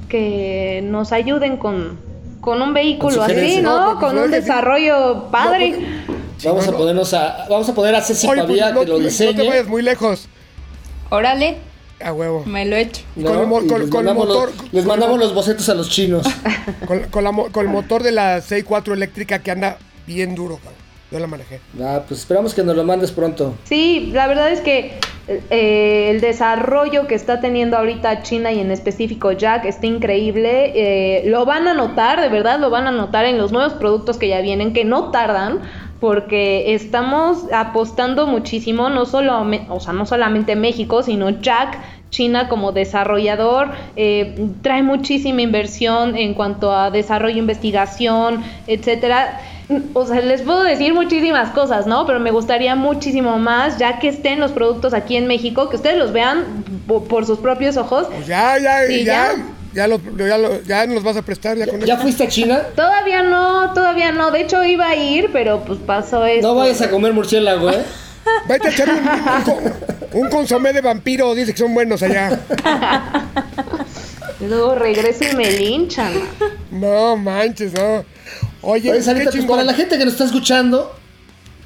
que 0.09 0.81
nos 0.85 1.13
ayuden 1.13 1.57
con, 1.59 1.99
con 2.41 2.63
un 2.63 2.73
vehículo 2.73 3.19
Con 3.19 3.31
así. 3.31 3.61
No, 3.61 3.79
¿no? 3.79 3.85
pues, 3.87 3.97
Con 4.05 4.13
pues, 4.15 4.25
un 4.27 4.31
desarrollo 4.31 5.25
padre. 5.31 5.77
Vamos 6.45 6.67
a 6.67 6.71
no. 6.71 6.77
ponernos 6.79 7.15
a, 7.15 7.47
vamos 7.51 7.69
a 7.69 7.75
poner 7.75 7.95
a 7.95 8.01
Ceci 8.01 8.27
Oye, 8.27 8.43
pues, 8.45 8.61
no, 8.61 8.81
que 8.81 8.87
lo 8.87 8.93
no- 8.95 8.99
no 9.01 9.05
diseñe. 9.05 9.35
te 9.37 9.49
vayas 9.49 9.67
muy 9.69 9.83
lejos. 9.83 10.29
Órale, 11.11 11.57
A 12.03 12.13
huevo. 12.13 12.45
me 12.47 12.65
lo 12.65 12.77
he 12.77 12.81
hecho. 12.83 13.03
¿no? 13.17 13.29
con 13.31 13.41
el 13.41 13.47
mo- 13.47 13.63
Y 13.63 13.67
con- 13.69 13.81
les 13.81 13.91
con 13.91 14.01
el 14.01 14.07
mandamos 14.15 14.27
motor- 14.29 14.51
los, 14.57 14.73
les 14.73 14.85
mandamos 14.87 15.19
los 15.19 15.35
bocetos 15.35 15.69
a 15.69 15.75
los 15.75 15.89
chinos. 15.91 16.27
Con, 16.87 17.01
con 17.11 17.25
la 17.25 17.33
mo- 17.33 17.49
con 17.53 17.67
el 17.67 17.73
motor 17.73 18.03
de 18.03 18.13
la 18.13 18.39
6.4 18.39 18.93
eléctrica 18.93 19.41
que 19.41 19.51
anda 19.51 19.77
bien 20.07 20.35
duro, 20.35 20.57
cabrón. 20.57 20.93
Yo 21.11 21.19
la 21.19 21.27
manejé. 21.27 21.61
Ah, 21.79 22.03
pues 22.09 22.21
esperamos 22.21 22.55
que 22.55 22.63
nos 22.63 22.75
lo 22.75 22.85
mandes 22.85 23.13
pronto. 23.13 23.55
Sí, 23.65 24.11
la 24.15 24.27
verdad 24.27 24.51
es 24.51 24.63
que 24.63 24.99
eh, 25.29 26.09
el 26.11 26.23
desarrollo 26.23 27.07
que 27.07 27.15
está 27.15 27.41
teniendo 27.41 27.77
ahorita 27.77 28.23
China 28.23 28.51
y 28.51 28.61
en 28.61 28.71
específico 28.71 29.31
Jack 29.33 29.67
está 29.67 29.87
increíble. 29.87 30.73
Eh, 30.75 31.25
lo 31.27 31.45
van 31.45 31.69
a 31.69 31.75
notar, 31.75 32.21
de 32.21 32.31
verdad, 32.31 32.59
lo 32.59 32.71
van 32.71 32.87
a 32.87 32.93
notar 32.93 33.27
en 33.27 33.37
los 33.37 33.53
nuevos 33.53 33.75
productos 33.75 34.17
que 34.17 34.29
ya 34.29 34.41
vienen, 34.41 34.73
que 34.73 34.87
no 34.87 35.11
tardan, 35.11 35.61
porque 36.01 36.75
estamos 36.75 37.45
apostando 37.53 38.27
muchísimo, 38.27 38.89
no 38.89 39.05
solo, 39.05 39.47
o 39.69 39.81
sea, 39.81 39.93
no 39.93 40.07
solamente 40.07 40.57
México, 40.57 41.03
sino 41.03 41.29
Jack. 41.29 41.79
China 42.13 42.49
como 42.49 42.73
desarrollador 42.73 43.71
eh, 43.97 44.35
trae 44.61 44.83
muchísima 44.83 45.41
inversión 45.41 46.15
en 46.15 46.35
cuanto 46.35 46.71
a 46.77 46.91
desarrollo, 46.91 47.39
investigación, 47.39 48.45
etcétera. 48.67 49.41
O 49.95 50.05
sea, 50.07 50.21
les 50.21 50.43
puedo 50.43 50.63
decir 50.63 50.93
muchísimas 50.93 51.49
cosas, 51.51 51.87
¿no? 51.87 52.05
Pero 52.07 52.21
me 52.21 52.31
gustaría 52.31 52.77
muchísimo 52.77 53.39
más, 53.39 53.79
ya 53.79 53.99
que 53.99 54.09
estén 54.09 54.39
los 54.41 54.53
productos 54.53 54.93
aquí 54.93 55.17
en 55.17 55.27
México, 55.27 55.71
que 55.71 55.77
ustedes 55.77 55.97
los 55.97 56.13
vean 56.13 56.45
po- 56.87 57.03
por 57.05 57.25
sus 57.25 57.39
propios 57.39 57.79
ojos. 57.79 58.07
Pues 58.15 58.27
ya, 58.27 58.59
ya, 58.59 58.87
Sí, 58.87 59.05
ya. 59.05 59.33
ya. 59.35 59.47
Ya, 59.75 59.87
los, 59.89 60.01
ya, 60.19 60.37
lo- 60.37 60.63
ya 60.65 60.87
nos 60.87 61.03
vas 61.03 61.17
a 61.17 61.23
prestar 61.23 61.57
ya 61.57 61.67
con 61.67 61.81
¿Ya 61.81 61.95
eso. 61.95 62.03
fuiste 62.03 62.25
a 62.25 62.29
China? 62.29 62.61
Todavía 62.77 63.23
no, 63.23 63.73
todavía 63.73 64.13
no. 64.13 64.31
De 64.31 64.43
hecho, 64.43 64.63
iba 64.63 64.87
a 64.87 64.97
ir, 64.97 65.31
pero 65.33 65.61
pues 65.67 65.79
pasó 65.79 66.27
esto. 66.27 66.47
No 66.49 66.55
vayas 66.57 66.83
a 66.83 66.91
comer 66.91 67.15
murciélago, 67.15 67.71
¿eh? 67.71 67.83
Vete 68.49 68.69
a 68.69 68.71
echar 68.71 68.89
un, 68.89 68.99
un, 68.99 69.43
con- 69.45 70.23
un 70.23 70.29
consomé 70.31 70.73
de 70.73 70.81
vampiro, 70.81 71.35
dice 71.35 71.53
que 71.53 71.59
son 71.59 71.75
buenos 71.75 72.03
allá. 72.03 72.41
Luego 74.41 74.75
regreso 74.75 75.25
y 75.31 75.37
me 75.37 75.51
linchan. 75.53 76.13
No 76.71 77.17
manches, 77.17 77.73
no. 77.75 78.05
Oye, 78.63 79.01
Sarita, 79.03 79.31
pues 79.31 79.45
para 79.45 79.63
la 79.65 79.75
gente 79.75 79.99
que 79.99 80.05
nos 80.05 80.15
está 80.15 80.25
escuchando, 80.25 80.95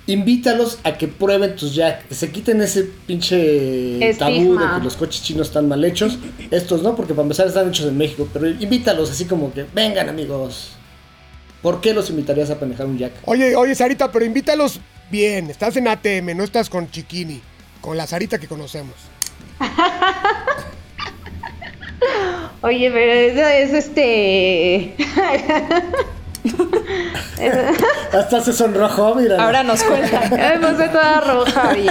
invítalos 0.06 0.78
a 0.84 0.96
que 0.98 1.08
prueben 1.08 1.56
tus 1.56 1.74
Jack, 1.74 2.08
que 2.08 2.14
se 2.14 2.30
quiten 2.30 2.60
ese 2.60 2.84
pinche 3.06 4.14
tabú 4.18 4.58
de 4.58 4.66
que 4.78 4.84
los 4.84 4.96
coches 4.96 5.22
chinos 5.22 5.48
están 5.48 5.68
mal 5.68 5.84
hechos. 5.84 6.18
Estos 6.50 6.82
no, 6.82 6.94
porque 6.94 7.14
para 7.14 7.22
empezar 7.24 7.46
están 7.46 7.68
hechos 7.68 7.86
en 7.86 7.96
México, 7.96 8.28
pero 8.32 8.48
invítalos 8.48 9.10
así 9.10 9.24
como 9.24 9.52
que, 9.52 9.64
vengan 9.74 10.08
amigos. 10.08 10.72
¿Por 11.62 11.80
qué 11.80 11.92
los 11.94 12.10
invitarías 12.10 12.50
a 12.50 12.54
manejar 12.56 12.86
un 12.86 12.98
Jack? 12.98 13.12
Oye, 13.24 13.56
oye, 13.56 13.74
Sarita, 13.74 14.12
pero 14.12 14.24
invítalos 14.24 14.80
bien. 15.10 15.50
Estás 15.50 15.76
en 15.76 15.88
ATM, 15.88 16.36
no 16.36 16.44
estás 16.44 16.70
con 16.70 16.90
Chiquini. 16.90 17.40
Con 17.80 17.96
la 17.96 18.06
Sarita 18.06 18.38
que 18.38 18.48
conocemos. 18.48 18.94
Oye, 22.62 22.90
pero 22.90 23.12
eso 23.12 23.46
es 23.46 23.72
este. 23.72 24.96
Hasta 28.12 28.40
se 28.40 28.52
sonrojó, 28.52 29.14
mira. 29.14 29.42
Ahora 29.42 29.62
nos 29.62 29.82
cuenta. 29.82 30.20
Me 30.30 30.58
puse 30.58 30.88
toda 30.88 31.20
roja, 31.20 31.70
oye. 31.70 31.90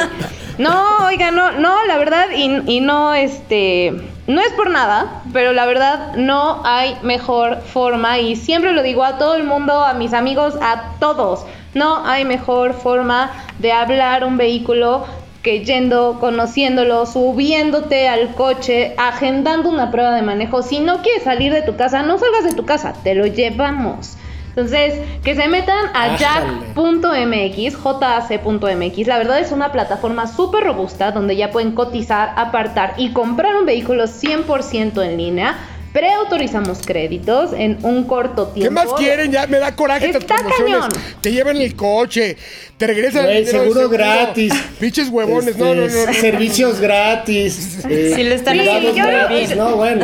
No, 0.58 1.06
oiga, 1.06 1.32
no, 1.32 1.52
no, 1.54 1.86
la 1.86 1.98
verdad, 1.98 2.28
y, 2.34 2.62
y 2.66 2.80
no, 2.80 3.14
este, 3.14 3.94
no 4.28 4.42
es 4.42 4.54
por 4.54 4.70
nada, 4.70 5.22
pero 5.34 5.52
la 5.52 5.66
verdad 5.66 6.16
no 6.16 6.62
hay 6.66 6.98
mejor 7.04 7.62
forma 7.62 8.20
y 8.20 8.38
siempre 8.38 8.72
lo 8.72 8.82
digo 8.82 9.04
a 9.04 9.18
todo 9.18 9.36
el 9.36 9.44
mundo, 9.44 9.84
a 9.84 9.94
mis 9.94 10.14
amigos, 10.14 10.56
a 10.62 10.94
todos. 11.00 11.46
No 11.76 12.06
hay 12.06 12.24
mejor 12.24 12.74
forma 12.74 13.32
de 13.60 13.74
hablar 13.74 14.24
un 14.24 14.38
vehículo 14.38 15.04
que 15.44 15.66
yendo, 15.66 16.20
conociéndolo, 16.22 17.06
subiéndote 17.06 18.08
al 18.08 18.34
coche, 18.34 18.96
agendando 18.98 19.70
una 19.70 19.92
prueba 19.92 20.16
de 20.16 20.22
manejo. 20.22 20.62
Si 20.62 20.80
no 20.80 21.02
quieres 21.02 21.24
salir 21.24 21.52
de 21.52 21.64
tu 21.64 21.76
casa, 21.76 22.02
no 22.02 22.18
salgas 22.18 22.46
de 22.46 22.54
tu 22.54 22.66
casa, 22.66 22.94
te 23.04 23.14
lo 23.14 23.28
llevamos. 23.28 24.16
Entonces, 24.56 25.02
que 25.22 25.36
se 25.36 25.50
metan 25.50 25.88
a 25.94 26.16
jack.mx, 26.16 27.76
jac.mx. 27.76 29.08
La 29.08 29.18
verdad 29.18 29.40
es 29.42 29.52
una 29.52 29.74
plataforma 29.74 30.28
súper 30.28 30.64
robusta 30.64 31.12
donde 31.12 31.36
ya 31.36 31.52
pueden 31.52 31.74
cotizar, 31.74 32.32
apartar 32.38 32.94
y 32.96 33.12
comprar 33.12 33.58
un 33.58 33.66
vehículo 33.66 34.06
100% 34.06 35.04
en 35.04 35.18
línea. 35.18 35.58
Preautorizamos 35.96 36.80
créditos 36.86 37.54
en 37.54 37.78
un 37.84 38.04
corto 38.04 38.48
tiempo. 38.48 38.82
¿Qué 38.82 38.86
más 38.88 38.94
quieren? 38.98 39.32
Ya 39.32 39.48
me 39.48 39.60
da 39.60 39.74
coraje 39.74 40.08
estas 40.08 40.24
Está 40.24 40.36
promociones. 40.36 40.74
cañón. 40.74 40.90
Te 41.22 41.32
llevan 41.32 41.56
el 41.56 41.74
coche, 41.78 42.36
te 42.78 42.88
regresan 42.88 43.24
Güey, 43.24 43.38
el 43.38 43.46
dinero 43.46 43.64
del 43.64 43.72
seguro 43.72 43.90
gratis. 43.90 44.54
Pinches 44.78 45.08
huevones, 45.08 45.56
no, 45.56 45.68
no, 45.68 45.76
no, 45.76 45.86
Este, 45.86 46.06
no. 46.08 46.14
Servicios 46.16 46.82
gratis. 46.82 47.86
eh, 47.90 48.12
Sí, 48.14 48.24
le 48.26 48.36
están 48.36 48.60
haciendo 48.60 48.94
gratis, 48.94 49.48
bien. 49.48 49.58
No, 49.58 49.78
bueno. 49.78 50.04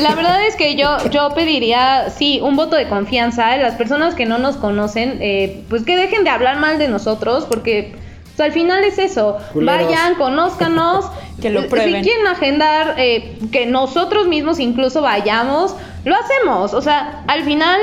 La 0.00 0.14
verdad 0.14 0.46
es 0.46 0.54
que 0.54 0.76
yo, 0.76 0.96
yo 1.10 1.34
pediría, 1.34 2.08
sí, 2.16 2.38
un 2.40 2.54
voto 2.54 2.76
de 2.76 2.88
confianza 2.88 3.56
las 3.56 3.74
personas 3.74 4.14
que 4.14 4.26
no 4.26 4.38
nos 4.38 4.56
conocen, 4.56 5.18
eh, 5.20 5.64
pues 5.68 5.82
que 5.82 5.96
dejen 5.96 6.22
de 6.22 6.30
hablar 6.30 6.60
mal 6.60 6.78
de 6.78 6.86
nosotros, 6.86 7.46
porque 7.48 7.96
pues, 8.36 8.40
al 8.40 8.52
final 8.52 8.84
es 8.84 8.98
eso. 8.98 9.38
Culeros. 9.52 9.86
Vayan, 9.86 10.14
conózcanos. 10.16 11.06
Que 11.40 11.50
lo 11.50 11.68
prueben. 11.68 12.02
Si 12.02 12.08
quieren 12.08 12.26
agendar, 12.28 12.94
eh, 12.96 13.38
que 13.52 13.66
nosotros 13.66 14.26
mismos 14.26 14.58
incluso 14.58 15.02
vayamos, 15.02 15.76
lo 16.06 16.14
hacemos. 16.16 16.72
O 16.72 16.80
sea, 16.80 17.24
al 17.28 17.44
final 17.44 17.78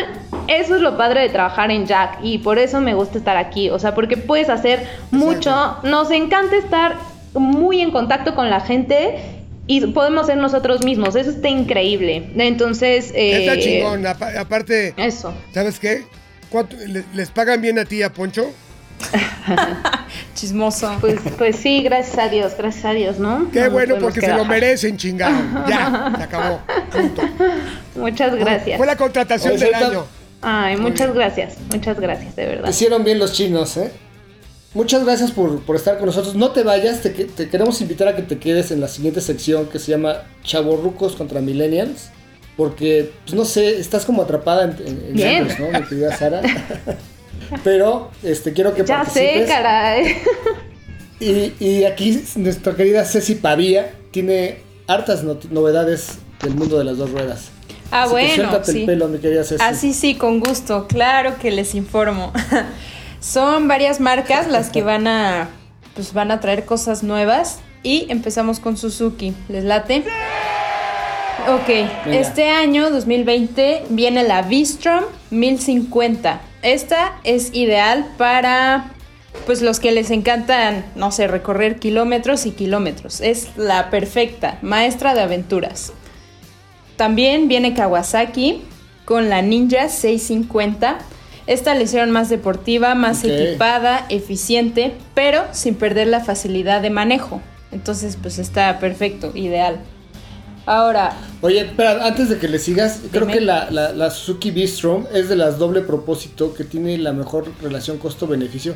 eso 0.47 0.75
es 0.75 0.81
lo 0.81 0.97
padre 0.97 1.21
de 1.21 1.29
trabajar 1.29 1.69
en 1.69 1.85
Jack 1.85 2.17
y 2.23 2.39
por 2.39 2.57
eso 2.57 2.81
me 2.81 2.95
gusta 2.95 3.19
estar 3.19 3.37
aquí. 3.37 3.69
O 3.69 3.77
sea, 3.77 3.93
porque 3.93 4.17
puedes 4.17 4.49
hacer 4.49 4.87
mucho. 5.11 5.77
Nos 5.83 6.09
encanta 6.09 6.55
estar 6.55 6.95
muy 7.35 7.79
en 7.81 7.91
contacto 7.91 8.33
con 8.33 8.49
la 8.49 8.59
gente. 8.59 9.19
Y 9.67 9.85
podemos 9.87 10.25
ser 10.25 10.37
nosotros 10.37 10.83
mismos, 10.83 11.15
eso 11.15 11.29
está 11.29 11.47
increíble. 11.47 12.31
Entonces, 12.35 13.11
eh, 13.15 13.45
Está 13.45 13.59
chingón. 13.59 14.05
apa- 14.07 14.31
aparte, 14.39 14.95
Eso. 14.97 15.31
¿sabes 15.53 15.79
qué? 15.79 16.03
¿Cuánto- 16.49 16.75
le- 16.87 17.05
¿Les 17.13 17.29
pagan 17.29 17.61
bien 17.61 17.77
a 17.77 17.85
ti 17.85 18.01
a 18.01 18.11
Poncho? 18.11 18.47
Chismoso. 20.35 20.97
Pues, 20.99 21.19
pues 21.37 21.55
sí, 21.57 21.83
gracias 21.83 22.17
a 22.17 22.27
Dios, 22.29 22.53
gracias 22.57 22.85
a 22.85 22.91
Dios, 22.93 23.19
¿no? 23.19 23.49
Qué 23.51 23.61
No 23.65 23.71
bueno, 23.71 23.95
porque 23.99 24.21
se 24.21 24.33
lo 24.33 24.45
merecen, 24.45 24.97
chingado. 24.97 25.35
Ya, 25.69 26.13
se 26.17 26.23
acabó. 26.23 26.59
Punto. 26.91 27.21
Muchas 27.95 28.35
gracias. 28.35 28.77
Fue 28.77 28.87
la 28.87 28.95
contratación 28.95 29.53
Oye, 29.53 29.65
del 29.65 29.75
año. 29.75 30.05
Ay, 30.41 30.75
muchas 30.77 31.13
gracias, 31.13 31.55
muchas 31.71 31.99
gracias, 31.99 32.35
de 32.35 32.45
verdad. 32.47 32.69
Hicieron 32.69 33.03
bien 33.03 33.19
los 33.19 33.31
chinos, 33.33 33.77
¿eh? 33.77 33.91
Muchas 34.73 35.05
gracias 35.05 35.31
por, 35.31 35.61
por 35.61 35.75
estar 35.75 35.97
con 35.97 36.07
nosotros. 36.07 36.33
No 36.35 36.49
te 36.49 36.63
vayas, 36.63 37.01
te, 37.01 37.11
te 37.11 37.47
queremos 37.47 37.79
invitar 37.81 38.07
a 38.07 38.15
que 38.15 38.23
te 38.23 38.39
quedes 38.39 38.71
en 38.71 38.81
la 38.81 38.87
siguiente 38.87 39.21
sección 39.21 39.67
que 39.67 39.77
se 39.77 39.91
llama 39.91 40.23
Chavorrucos 40.43 41.15
contra 41.15 41.41
Millennials. 41.41 42.09
Porque, 42.57 43.11
pues 43.23 43.35
no 43.35 43.45
sé, 43.45 43.79
estás 43.79 44.03
como 44.05 44.21
atrpada 44.23 44.63
en, 44.65 44.71
en- 44.87 45.05
en 45.09 45.13
Bien. 45.13 45.45
ellos, 45.45 45.59
¿no? 45.59 45.79
Mi 45.79 45.85
querida 45.87 46.15
Sara. 46.17 46.41
Pero, 47.63 48.11
este, 48.23 48.53
quiero 48.53 48.73
que 48.73 48.83
Ya 48.85 49.03
sé, 49.05 49.21
participes. 49.21 49.49
caray. 49.49 50.17
Y, 51.19 51.53
y 51.59 51.83
aquí 51.85 52.21
nuestra 52.35 52.75
querida 52.75 53.05
Ceci 53.05 53.35
Pavía 53.35 53.93
tiene 54.11 54.57
hartas 54.87 55.23
novedades 55.23 56.17
del 56.41 56.55
mundo 56.55 56.77
de 56.77 56.83
las 56.83 56.97
dos 56.97 57.11
ruedas. 57.11 57.49
Ah, 57.91 58.03
Así 58.03 58.09
que 58.15 58.21
bueno, 58.21 58.35
suéltate 58.35 58.71
sí. 58.71 58.79
el 58.81 58.85
pelo, 58.85 59.07
mi 59.07 59.19
querida 59.19 59.43
Ceci. 59.43 59.63
Ah, 59.63 59.73
sí, 59.73 60.15
con 60.15 60.39
gusto. 60.39 60.87
Claro 60.87 61.37
que 61.39 61.51
les 61.51 61.75
informo. 61.75 62.33
Son 63.21 63.67
varias 63.69 63.99
marcas 64.01 64.47
las 64.49 64.69
que 64.69 64.81
van 64.81 65.07
a, 65.07 65.47
pues 65.95 66.13
van 66.13 66.31
a 66.31 66.39
traer 66.41 66.65
cosas 66.65 67.03
nuevas 67.03 67.59
y 67.83 68.07
empezamos 68.09 68.59
con 68.59 68.75
Suzuki. 68.75 69.33
¿Les 69.47 69.63
late? 69.63 70.03
Ok, 71.47 71.67
Venga. 71.67 72.19
este 72.19 72.49
año 72.49 72.89
2020 72.89 73.83
viene 73.89 74.23
la 74.23 74.41
V-Strom 74.41 75.03
1050. 75.29 76.41
Esta 76.63 77.19
es 77.25 77.53
ideal 77.53 78.07
para 78.17 78.91
pues 79.45 79.61
los 79.61 79.79
que 79.79 79.91
les 79.91 80.11
encantan, 80.11 80.85
no 80.95 81.11
sé, 81.11 81.27
recorrer 81.27 81.77
kilómetros 81.77 82.45
y 82.45 82.51
kilómetros. 82.51 83.19
Es 83.19 83.49
la 83.57 83.89
perfecta, 83.89 84.57
maestra 84.61 85.13
de 85.13 85.21
aventuras. 85.21 85.91
También 86.95 87.49
viene 87.49 87.73
Kawasaki 87.73 88.61
con 89.03 89.29
la 89.29 89.41
Ninja 89.41 89.89
650. 89.89 90.99
Esta 91.47 91.75
la 91.75 91.81
hicieron 91.81 92.11
más 92.11 92.29
deportiva, 92.29 92.95
más 92.95 93.25
equipada, 93.25 94.05
eficiente, 94.07 94.93
pero 95.13 95.43
sin 95.51 95.75
perder 95.75 96.07
la 96.07 96.23
facilidad 96.23 96.81
de 96.81 96.89
manejo. 96.89 97.41
Entonces, 97.73 98.17
pues 98.21 98.39
está 98.39 98.79
perfecto, 98.79 99.31
ideal. 99.35 99.79
Ahora, 100.65 101.13
Oye, 101.41 101.59
espera, 101.59 102.05
antes 102.05 102.29
de 102.29 102.37
que 102.37 102.47
le 102.47 102.57
sigas, 102.57 103.01
creo 103.11 103.27
que 103.27 103.41
la, 103.41 103.69
la, 103.69 103.91
la 103.91 104.09
Suzuki 104.11 104.51
V-Strom 104.51 105.07
es 105.13 105.27
de 105.27 105.35
las 105.35 105.59
doble 105.59 105.81
propósito 105.81 106.53
que 106.53 106.63
tiene 106.63 106.97
la 106.97 107.11
mejor 107.11 107.51
relación 107.61 107.97
costo-beneficio, 107.97 108.75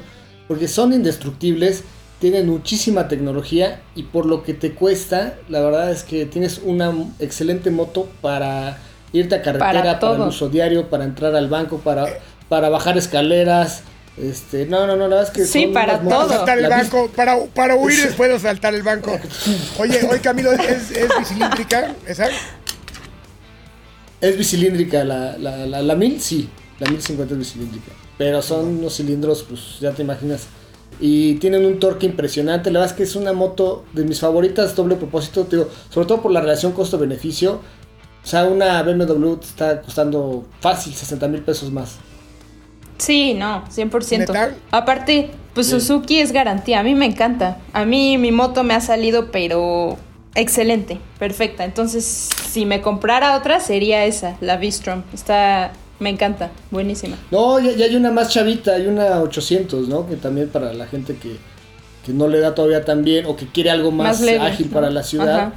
porque 0.50 0.68
son 0.68 0.92
indestructibles, 0.92 1.86
tienen 2.20 2.50
muchísima 2.50 3.08
tecnología 3.08 3.82
y 3.96 4.04
por 4.04 4.26
lo 4.26 4.44
que 4.44 4.54
te 4.54 4.74
cuesta, 4.74 5.36
la 5.48 5.62
verdad 5.62 5.92
es 5.92 6.04
que 6.04 6.26
tienes 6.26 6.60
una 6.64 6.94
excelente 7.20 7.70
moto 7.70 8.10
para 8.20 8.80
irte 9.14 9.36
a 9.36 9.42
carretera, 9.42 9.72
Para 9.72 10.00
para, 10.00 10.16
el 10.16 10.22
uso 10.24 10.50
diario, 10.50 10.90
para 10.90 11.06
entrar 11.06 11.36
al 11.36 11.48
banco, 11.48 11.78
para, 11.78 12.06
para 12.50 12.68
bajar 12.70 12.98
escaleras. 12.98 13.84
Este, 14.18 14.66
no, 14.66 14.88
no, 14.88 14.96
no, 14.96 15.08
la 15.08 15.18
verdad 15.18 15.24
es 15.26 15.30
que 15.30 15.46
Sí, 15.46 15.64
son 15.66 15.74
para 15.74 16.00
todo. 16.00 16.28
Saltar 16.28 16.58
el 16.58 16.68
banco, 16.68 17.10
para, 17.16 17.38
para 17.54 17.76
huir 17.76 18.02
después 18.02 18.32
de 18.32 18.40
saltar 18.40 18.74
el 18.74 18.82
banco. 18.82 19.18
Oye, 19.80 20.00
hoy 20.10 20.20
Camilo, 20.20 20.52
¿es, 20.54 20.90
es 20.92 21.10
bicilíndrica 21.20 21.94
esa? 22.08 22.28
Es 24.20 24.36
bicilíndrica 24.38 25.04
la, 25.04 25.38
la, 25.38 25.68
la, 25.68 25.82
la 25.84 25.96
1000, 25.96 26.20
sí. 26.22 26.50
La 26.80 26.90
1050 26.90 27.34
es 27.34 27.40
bicilíndrica. 27.40 27.92
Pero 28.18 28.42
son 28.42 28.66
unos 28.80 28.96
cilindros, 28.96 29.44
pues 29.44 29.80
ya 29.80 29.92
te 29.92 30.02
imaginas. 30.02 30.48
Y 31.00 31.36
tienen 31.36 31.66
un 31.66 31.80
torque 31.80 32.08
impresionante. 32.08 32.72
La 32.72 32.80
verdad 32.80 32.94
es 32.94 32.98
que 32.98 33.04
es 33.04 33.16
una 33.16 33.34
moto 33.34 33.86
de 33.94 34.04
mis 34.04 34.20
favoritas, 34.20 34.76
doble 34.76 34.96
propósito. 34.96 35.46
te 35.46 35.58
digo, 35.58 35.70
sobre 35.92 36.08
todo 36.08 36.24
por 36.24 36.32
la 36.32 36.42
relación 36.42 36.72
costo-beneficio. 36.72 37.62
O 38.24 38.28
sea, 38.28 38.46
una 38.46 38.82
BMW 38.82 39.36
te 39.36 39.46
está 39.46 39.82
costando 39.82 40.46
fácil 40.60 40.94
60 40.96 41.28
mil 41.28 41.42
pesos 41.44 41.72
más. 41.72 41.98
Sí, 42.98 43.34
no, 43.34 43.64
100%. 43.70 44.18
¿Neta? 44.20 44.52
Aparte, 44.72 45.32
pues 45.54 45.70
Bien. 45.70 45.82
Suzuki 45.82 46.20
es 46.20 46.32
garantía, 46.32 46.80
a 46.80 46.84
mí 46.84 46.96
me 46.96 47.06
encanta. 47.06 47.58
A 47.74 47.86
mí 47.86 48.18
mi 48.18 48.32
moto 48.32 48.64
me 48.64 48.74
ha 48.74 48.82
salido, 48.82 49.32
pero 49.32 49.98
excelente, 50.36 51.00
perfecta. 51.20 51.66
Entonces, 51.66 52.30
si 52.50 52.66
me 52.66 52.82
comprara 52.82 53.36
otra, 53.36 53.60
sería 53.60 54.06
esa, 54.06 54.38
la 54.42 54.56
V-Strom. 54.56 55.04
Está, 55.14 55.72
me 56.00 56.10
encanta, 56.10 56.52
buenísima. 56.72 57.18
No, 57.32 57.60
ya, 57.60 57.72
ya 57.72 57.86
hay 57.86 57.96
una 57.96 58.12
más 58.12 58.30
chavita, 58.30 58.74
hay 58.74 58.88
una 58.88 59.22
800, 59.22 59.88
¿no? 59.88 60.08
Que 60.08 60.16
también 60.16 60.50
para 60.50 60.74
la 60.74 60.86
gente 60.86 61.16
que, 61.16 61.38
que 62.06 62.14
no 62.14 62.28
le 62.28 62.40
da 62.40 62.54
todavía 62.54 62.86
tan 62.86 63.04
bien 63.04 63.26
o 63.26 63.36
que 63.36 63.48
quiere 63.48 63.72
algo 63.72 63.92
más, 63.92 64.20
Más 64.20 64.22
leve, 64.22 64.46
ágil 64.46 64.68
¿no? 64.68 64.74
para 64.74 64.90
la 64.90 65.04
ciudad. 65.04 65.40
Ajá. 65.40 65.54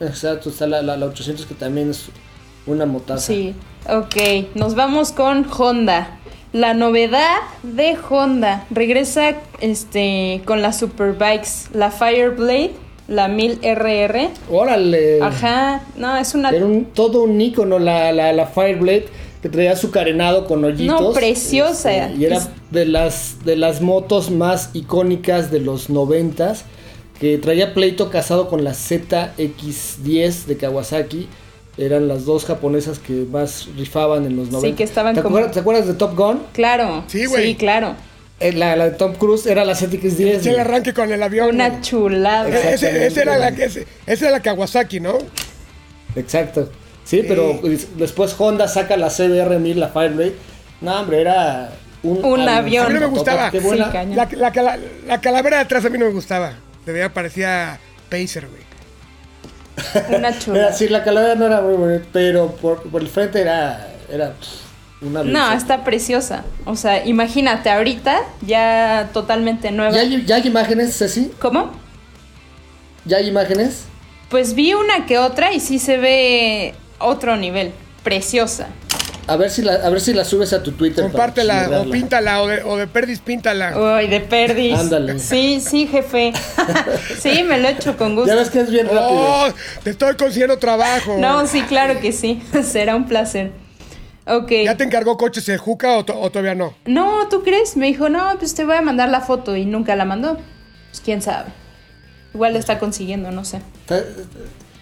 Exacto, 0.00 0.50
está 0.50 0.66
la, 0.66 0.82
la, 0.82 0.96
la 0.96 1.06
800 1.06 1.46
que 1.46 1.54
también 1.54 1.90
es 1.90 2.06
una 2.66 2.86
motaza. 2.86 3.26
Sí, 3.26 3.54
ok, 3.88 4.54
nos 4.54 4.74
vamos 4.74 5.12
con 5.12 5.46
Honda. 5.58 6.17
La 6.52 6.72
novedad 6.72 7.36
de 7.62 7.96
Honda 8.08 8.66
regresa 8.70 9.36
este 9.60 10.40
con 10.46 10.62
las 10.62 10.78
Superbikes, 10.78 11.68
la 11.74 11.90
Fireblade, 11.90 12.72
la 13.06 13.28
1000RR. 13.28 14.30
Órale. 14.50 15.20
Ajá, 15.22 15.82
no, 15.96 16.16
es 16.16 16.34
una 16.34 16.50
Era 16.50 16.64
un, 16.64 16.86
todo 16.86 17.22
un 17.24 17.38
icono 17.38 17.78
la, 17.78 18.12
la, 18.12 18.32
la 18.32 18.46
Fireblade 18.46 19.06
que 19.42 19.48
traía 19.48 19.76
su 19.76 19.90
carenado 19.90 20.46
con 20.46 20.64
hoyitos. 20.64 21.00
No, 21.00 21.12
preciosa. 21.12 22.06
Este, 22.06 22.18
y 22.18 22.24
era 22.24 22.40
de 22.70 22.86
las, 22.86 23.44
de 23.44 23.56
las 23.56 23.80
motos 23.82 24.30
más 24.30 24.70
icónicas 24.72 25.50
de 25.50 25.60
los 25.60 25.90
noventas. 25.90 26.64
Que 27.20 27.36
traía 27.36 27.74
pleito 27.74 28.10
casado 28.10 28.48
con 28.48 28.62
la 28.62 28.70
ZX10 28.70 30.44
de 30.46 30.56
Kawasaki. 30.56 31.26
Eran 31.78 32.08
las 32.08 32.24
dos 32.24 32.44
japonesas 32.44 32.98
que 32.98 33.24
más 33.30 33.68
rifaban 33.76 34.26
en 34.26 34.36
los 34.36 34.50
90. 34.50 34.76
que 34.76 34.82
estaban 34.82 35.14
¿Te, 35.14 35.22
como- 35.22 35.36
acuerdas, 35.36 35.54
¿Te 35.54 35.60
acuerdas 35.60 35.86
de 35.86 35.94
Top 35.94 36.16
Gun? 36.16 36.42
Claro. 36.52 37.04
Sí, 37.06 37.24
güey. 37.26 37.46
Sí, 37.46 37.54
claro. 37.54 37.94
Eh, 38.40 38.52
La, 38.52 38.74
la 38.76 38.86
de 38.86 38.90
Tom 38.96 39.14
Cruise 39.14 39.46
era 39.46 39.64
la 39.64 39.74
ZX10. 39.74 40.26
Es 40.40 40.46
el 40.46 40.58
arranque 40.60 40.92
con 40.92 41.10
el 41.12 41.22
avión. 41.22 41.54
Una 41.54 41.68
güey. 41.70 41.80
chulada. 41.82 42.48
Ese- 42.48 43.06
ese 43.06 43.22
era 43.22 43.38
la, 43.38 43.52
que- 43.52 43.64
ese- 43.64 43.86
esa 44.06 44.24
era 44.26 44.32
la 44.38 44.42
Kawasaki, 44.42 45.00
¿no? 45.00 45.18
Exacto. 46.16 46.70
Sí, 47.04 47.24
pero 47.26 47.58
pues, 47.60 47.96
después 47.96 48.34
Honda 48.38 48.68
saca 48.68 48.96
la 48.96 49.08
CBR1000, 49.08 49.74
la 49.76 49.88
Fireblade. 49.88 50.34
No, 50.80 51.00
hombre, 51.00 51.20
era 51.22 51.70
un, 52.02 52.24
Un 52.24 52.48
avión. 52.48 52.86
A 52.86 52.88
mí 52.88 52.94
no 52.94 53.00
me 53.00 53.06
gustaba. 53.06 53.50
Qué 53.50 53.60
Sí, 53.60 53.66
buena. 53.66 53.90
cañón. 53.90 54.16
La, 54.16 54.28
la, 54.30 54.52
cala- 54.52 54.78
la 55.06 55.20
calavera 55.20 55.56
de 55.58 55.62
atrás 55.62 55.84
a 55.84 55.88
mí 55.90 55.98
no 55.98 56.06
me 56.06 56.12
gustaba. 56.12 56.52
De 56.86 56.92
verdad 56.92 57.12
parecía 57.12 57.78
Pacer, 58.10 58.46
güey. 58.48 58.62
Una 60.08 60.28
Era, 60.28 60.38
chula. 60.38 60.72
sí, 60.72 60.88
la 60.88 61.04
calavera 61.04 61.34
no 61.34 61.46
era 61.46 61.60
muy 61.60 61.74
bonita, 61.74 62.06
pero 62.12 62.52
por, 62.56 62.82
por 62.82 63.02
el 63.02 63.08
frente 63.08 63.40
era, 63.40 63.88
era 64.10 64.32
pff, 64.32 65.02
una 65.02 65.22
No, 65.22 65.52
está 65.52 65.84
preciosa. 65.84 66.44
O 66.64 66.76
sea, 66.76 67.04
imagínate 67.06 67.70
ahorita, 67.70 68.20
ya 68.42 69.10
totalmente 69.12 69.70
nueva. 69.70 69.92
¿Ya 69.94 70.00
hay, 70.00 70.24
ya 70.26 70.36
hay 70.36 70.46
imágenes, 70.46 70.96
Ceci? 70.96 71.30
¿Cómo? 71.38 71.70
¿Ya 73.04 73.18
hay 73.18 73.28
imágenes? 73.28 73.84
Pues 74.28 74.54
vi 74.54 74.74
una 74.74 75.06
que 75.06 75.18
otra 75.18 75.52
y 75.52 75.60
sí 75.60 75.78
se 75.78 75.96
ve 75.96 76.74
otro 76.98 77.36
nivel. 77.36 77.72
Preciosa. 78.02 78.68
A 79.28 79.36
ver 79.36 79.50
si 79.50 79.60
la, 79.60 79.74
a 79.74 79.90
ver 79.90 80.00
si 80.00 80.14
la 80.14 80.24
subes 80.24 80.54
a 80.54 80.62
tu 80.62 80.72
Twitter. 80.72 81.04
Compártela 81.04 81.82
o 81.82 81.90
píntala 81.90 82.42
o 82.42 82.48
de, 82.48 82.62
o 82.62 82.76
de 82.78 82.86
perdis 82.86 83.20
píntala. 83.20 83.76
Uy, 83.78 84.08
de 84.08 84.20
perdis. 84.20 84.78
Ándale. 84.78 85.18
Sí, 85.18 85.60
sí, 85.60 85.86
jefe. 85.86 86.32
sí, 87.20 87.42
me 87.42 87.58
lo 87.58 87.68
echo 87.68 87.96
con 87.98 88.14
gusto. 88.14 88.30
Ya 88.30 88.36
ves 88.36 88.48
que 88.48 88.60
es 88.60 88.70
bien 88.70 88.86
rápido. 88.86 89.10
Oh, 89.10 89.48
te 89.84 89.90
estoy 89.90 90.16
consiguiendo 90.16 90.58
trabajo. 90.58 91.18
No, 91.18 91.46
sí, 91.46 91.60
claro 91.62 92.00
que 92.00 92.12
sí. 92.12 92.42
Será 92.62 92.96
un 92.96 93.06
placer. 93.06 93.52
Ok. 94.26 94.50
¿Ya 94.64 94.76
te 94.78 94.84
encargó 94.84 95.18
coches 95.18 95.46
el 95.50 95.58
Juca 95.58 95.98
o, 95.98 96.00
o 96.00 96.30
todavía 96.30 96.54
no? 96.54 96.74
No, 96.86 97.28
¿tú 97.28 97.42
crees? 97.42 97.76
Me 97.76 97.86
dijo, 97.86 98.08
no, 98.08 98.34
pues 98.38 98.54
te 98.54 98.64
voy 98.64 98.76
a 98.76 98.82
mandar 98.82 99.10
la 99.10 99.20
foto 99.20 99.56
y 99.56 99.66
nunca 99.66 99.94
la 99.94 100.06
mandó. 100.06 100.38
Pues 100.88 101.02
quién 101.04 101.20
sabe. 101.20 101.50
Igual 102.32 102.54
la 102.54 102.58
está 102.60 102.78
consiguiendo, 102.78 103.30
no 103.30 103.44
sé. 103.44 103.60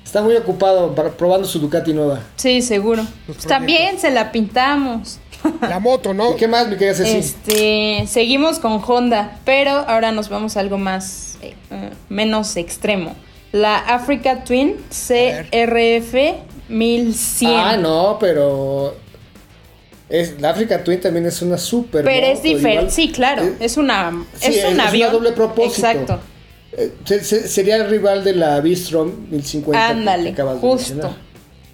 Está, 0.07 0.23
muy 0.23 0.35
ocupado 0.37 0.95
para- 0.95 1.11
probando 1.11 1.47
su 1.47 1.59
Ducati 1.59 1.93
nueva. 1.93 2.21
Sí, 2.37 2.63
seguro. 2.63 3.05
Pues 3.27 3.39
también 3.41 3.99
se 3.99 4.11
la 4.11 4.31
pintamos. 4.33 5.19
La 5.61 5.79
moto, 5.81 6.15
¿no? 6.15 6.33
¿Y 6.33 6.37
qué 6.37 6.49
más, 6.49 6.67
mi 6.69 6.77
querida 6.77 6.95
Ceci? 6.95 7.17
Este, 7.19 8.07
seguimos 8.09 8.59
con 8.59 8.81
Honda, 8.85 9.39
pero 9.45 9.71
ahora 9.73 10.11
nos 10.13 10.29
vamos 10.29 10.57
a 10.57 10.61
algo 10.61 10.79
más 10.79 11.39
eh, 11.43 11.55
menos 12.09 12.57
extremo. 12.57 13.15
La 13.53 13.77
Africa 13.79 14.43
Twin 14.45 14.77
CRF 14.91 16.15
1100. 16.69 17.51
Ah, 17.55 17.77
no, 17.77 18.17
pero 18.19 18.97
es 20.09 20.41
la 20.41 20.51
Africa 20.51 20.83
Twin 20.83 21.01
también 21.01 21.27
es 21.27 21.43
una 21.43 21.59
super 21.59 22.05
Pero 22.05 22.27
es 22.27 22.43
diferente. 22.43 22.91
Sí, 22.93 23.11
claro. 23.13 23.43
Es 23.61 23.77
una 23.77 24.13
sí, 24.37 24.47
es 24.49 24.57
es- 24.57 24.65
un 24.65 24.69
es 24.71 24.75
una 24.75 24.89
avión. 24.89 25.13
doble 25.13 25.33
propósito. 25.33 25.87
Exacto. 25.89 26.21
Eh, 26.77 26.93
se- 27.05 27.25
se- 27.25 27.49
sería 27.49 27.77
el 27.77 27.89
rival 27.91 28.23
de 28.25 28.35
la 28.35 28.61
Bistrom 28.61 29.11
1050 29.31 29.79
que- 29.89 29.93
que 29.95 29.99
Ándale, 30.01 30.33
de 30.33 30.43
justo. 30.45 30.95
mencionar. 30.95 31.17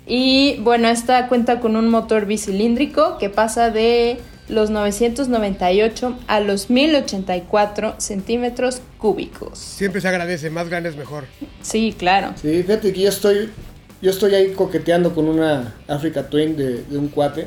Y 0.06 0.56
bueno, 0.60 0.88
esta 0.88 1.28
cuenta 1.28 1.60
con 1.60 1.76
un 1.76 1.88
motor 1.88 2.26
bicilíndrico 2.26 3.18
que 3.18 3.30
pasa 3.30 3.70
de 3.70 4.18
los 4.48 4.70
998 4.70 6.16
a 6.26 6.40
los 6.40 6.68
1084 6.70 7.94
centímetros 7.98 8.80
cúbicos. 8.98 9.58
Siempre 9.58 10.00
se 10.00 10.08
agradece, 10.08 10.50
más 10.50 10.68
grande 10.68 10.88
es 10.88 10.96
mejor. 10.96 11.24
Sí, 11.62 11.94
claro. 11.96 12.32
Sí, 12.40 12.62
fíjate 12.62 12.92
que 12.92 13.00
yo 13.02 13.08
estoy 13.08 13.50
yo 14.02 14.10
estoy 14.10 14.34
ahí 14.34 14.50
coqueteando 14.52 15.14
con 15.14 15.28
una 15.28 15.74
Africa 15.86 16.28
Twin 16.28 16.56
de, 16.56 16.82
de 16.82 16.98
un 16.98 17.06
cuate 17.06 17.46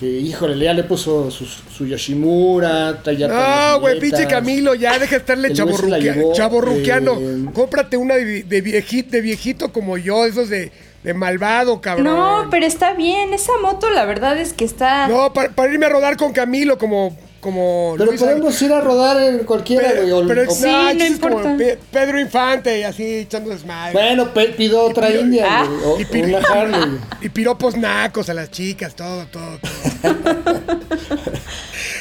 que 0.00 0.06
híjole, 0.06 0.64
ya 0.64 0.72
le 0.72 0.82
puso 0.84 1.30
su, 1.30 1.44
su 1.44 1.86
Yoshimura, 1.86 3.02
todas 3.02 3.18
No, 3.28 3.80
güey, 3.80 4.00
pinche 4.00 4.26
Camilo, 4.26 4.74
ya 4.74 4.98
deja 4.98 5.10
de 5.10 5.16
estarle 5.18 5.52
chaborruqueando. 5.52 7.18
eh, 7.20 7.50
Cómprate 7.52 7.98
una 7.98 8.14
de, 8.14 8.42
de 8.42 8.60
viejito, 8.62 9.10
de 9.10 9.20
viejito 9.20 9.70
como 9.72 9.98
yo, 9.98 10.24
esos 10.24 10.48
de, 10.48 10.72
de 11.04 11.12
malvado, 11.12 11.82
cabrón. 11.82 12.06
No, 12.06 12.48
pero 12.50 12.64
está 12.64 12.94
bien. 12.94 13.34
Esa 13.34 13.52
moto, 13.60 13.90
la 13.90 14.06
verdad 14.06 14.38
es 14.38 14.54
que 14.54 14.64
está. 14.64 15.06
No, 15.06 15.34
para, 15.34 15.50
para 15.50 15.70
irme 15.70 15.84
a 15.84 15.90
rodar 15.90 16.16
con 16.16 16.32
Camilo 16.32 16.78
como, 16.78 17.14
como 17.40 17.94
Pero 17.96 18.10
Luis 18.10 18.20
podemos 18.20 18.60
ir 18.62 18.72
a 18.72 18.80
rodar 18.80 19.20
en 19.22 19.38
cualquiera, 19.40 19.92
güey. 19.94 20.10
o- 20.12 20.26
pero 20.26 20.42
o- 20.48 20.54
Sí, 20.54 20.66
no, 20.66 20.92
no 20.92 21.20
como. 21.20 21.56
Pe- 21.56 21.78
Pedro 21.90 22.20
Infante 22.20 22.78
y 22.80 22.82
así 22.82 23.04
echando 23.20 23.50
desmadre. 23.50 23.92
Bueno, 23.92 24.32
pe- 24.34 24.48
pido 24.56 24.82
otra 24.82 25.10
India, 25.10 25.46
Ah. 25.48 25.68
o- 25.84 25.98
Y 25.98 26.20
una 26.22 26.38
Harley. 26.38 26.98
Y 27.22 27.28
piropos 27.30 27.76
nacos 27.76 28.28
a 28.28 28.34
las 28.34 28.50
chicas, 28.50 28.94
todo, 28.94 29.26
todo, 29.26 29.58
todo. 29.58 30.14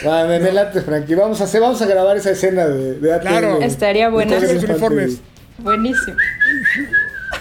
Ah, 0.05 0.25
me, 0.27 0.39
me 0.39 0.51
late, 0.53 0.81
Frankie. 0.81 1.15
Vamos 1.15 1.41
a 1.41 1.43
hacer, 1.43 1.59
vamos 1.59 1.81
a 1.81 1.85
grabar 1.85 2.15
esa 2.15 2.31
escena 2.31 2.65
de, 2.67 2.93
de 2.99 3.19
Claro. 3.19 3.59
Estaría 3.61 4.07
buena. 4.09 4.39
Los 4.39 4.63
uniformes. 4.63 5.17
Buenísimo. 5.57 6.15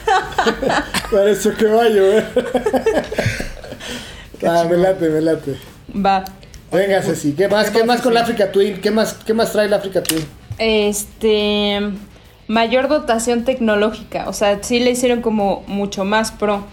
Para 1.11 1.31
eso 1.31 1.55
que 1.55 1.67
vaya, 1.67 2.01
güey. 2.03 2.25
Ah, 4.47 4.65
me 4.69 4.77
late, 4.77 5.09
me 5.09 5.21
late. 5.21 5.57
Va. 5.95 6.25
Venga, 6.71 7.03
Ceci, 7.03 7.33
¿qué 7.33 7.49
más? 7.49 7.71
¿Qué 7.71 7.83
más 7.85 8.01
con 8.03 8.13
la 8.15 8.21
Africa 8.21 8.53
Twin? 8.53 8.81
¿Qué 8.81 8.91
más, 8.91 9.15
qué 9.15 9.33
más 9.35 9.53
trae 9.53 9.69
la 9.69 9.77
Africa 9.77 10.03
Twin? 10.03 10.25
Este. 10.59 11.81
Mayor 12.47 12.89
dotación 12.89 13.45
tecnológica. 13.45 14.29
O 14.29 14.33
sea, 14.33 14.63
sí 14.63 14.81
le 14.81 14.91
hicieron 14.91 15.21
como 15.23 15.65
mucho 15.67 16.05
más 16.05 16.33
pro. 16.33 16.65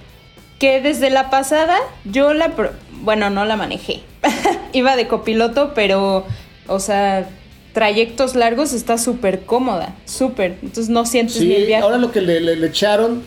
Que 0.59 0.81
desde 0.81 1.09
la 1.09 1.29
pasada 1.29 1.77
yo 2.05 2.33
la. 2.33 2.55
pro- 2.55 2.71
bueno, 3.01 3.29
no 3.29 3.45
la 3.45 3.55
manejé. 3.55 4.01
Iba 4.73 4.95
de 4.95 5.07
copiloto, 5.07 5.73
pero. 5.73 6.25
O 6.67 6.79
sea, 6.79 7.29
trayectos 7.73 8.35
largos 8.35 8.73
está 8.73 8.97
súper 8.97 9.41
cómoda. 9.41 9.93
Súper. 10.05 10.57
Entonces 10.61 10.89
no 10.89 11.05
sientes 11.05 11.39
ni 11.41 11.53
el 11.53 11.61
Sí, 11.61 11.65
viaje. 11.67 11.83
ahora 11.83 11.97
lo 11.97 12.11
que 12.11 12.21
le, 12.21 12.39
le- 12.41 12.55
le 12.55 12.67
echaron 12.67 13.23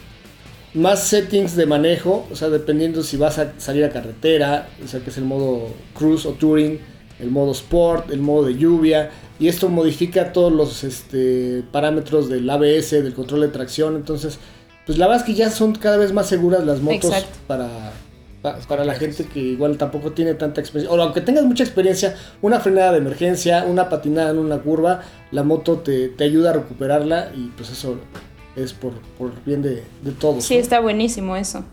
más 0.78 1.02
settings 1.04 1.56
de 1.56 1.66
manejo, 1.66 2.26
o 2.30 2.36
sea, 2.36 2.48
dependiendo 2.48 3.02
si 3.02 3.16
vas 3.16 3.38
a 3.38 3.52
salir 3.58 3.84
a 3.84 3.90
carretera, 3.90 4.68
o 4.84 4.88
sea, 4.88 5.00
que 5.00 5.10
es 5.10 5.18
el 5.18 5.24
modo 5.24 5.68
cruise 5.94 6.24
o 6.26 6.32
touring, 6.32 6.78
el 7.20 7.30
modo 7.30 7.52
sport, 7.52 8.10
el 8.12 8.20
modo 8.20 8.46
de 8.46 8.56
lluvia, 8.56 9.10
y 9.40 9.48
esto 9.48 9.68
modifica 9.68 10.32
todos 10.32 10.52
los 10.52 10.84
este, 10.84 11.62
parámetros 11.72 12.28
del 12.28 12.48
ABS, 12.48 12.90
del 13.02 13.14
control 13.14 13.42
de 13.42 13.48
tracción, 13.48 13.96
entonces, 13.96 14.38
pues 14.86 14.98
la 14.98 15.06
verdad 15.06 15.22
es 15.22 15.26
que 15.26 15.34
ya 15.38 15.50
son 15.50 15.74
cada 15.74 15.96
vez 15.96 16.12
más 16.12 16.26
seguras 16.28 16.64
las 16.64 16.80
motos 16.80 17.10
Exacto. 17.10 17.38
para, 17.46 17.68
pa- 18.42 18.58
para 18.68 18.84
la 18.84 18.94
gente 18.94 19.24
que 19.26 19.40
igual 19.40 19.76
tampoco 19.78 20.12
tiene 20.12 20.34
tanta 20.34 20.60
experiencia, 20.60 20.96
o 20.96 21.02
aunque 21.02 21.20
tengas 21.20 21.44
mucha 21.44 21.64
experiencia, 21.64 22.14
una 22.40 22.60
frenada 22.60 22.92
de 22.92 22.98
emergencia, 22.98 23.64
una 23.68 23.88
patinada 23.88 24.30
en 24.30 24.38
una 24.38 24.58
curva, 24.58 25.02
la 25.32 25.42
moto 25.42 25.78
te, 25.78 26.08
te 26.08 26.24
ayuda 26.24 26.50
a 26.50 26.52
recuperarla 26.54 27.30
y 27.36 27.48
pues 27.56 27.70
eso 27.70 27.96
es 28.62 28.72
por, 28.72 28.92
por 29.18 29.32
bien 29.44 29.62
de, 29.62 29.82
de 30.02 30.12
todos. 30.12 30.44
Sí, 30.44 30.54
¿no? 30.54 30.60
está 30.60 30.80
buenísimo 30.80 31.36
eso. 31.36 31.64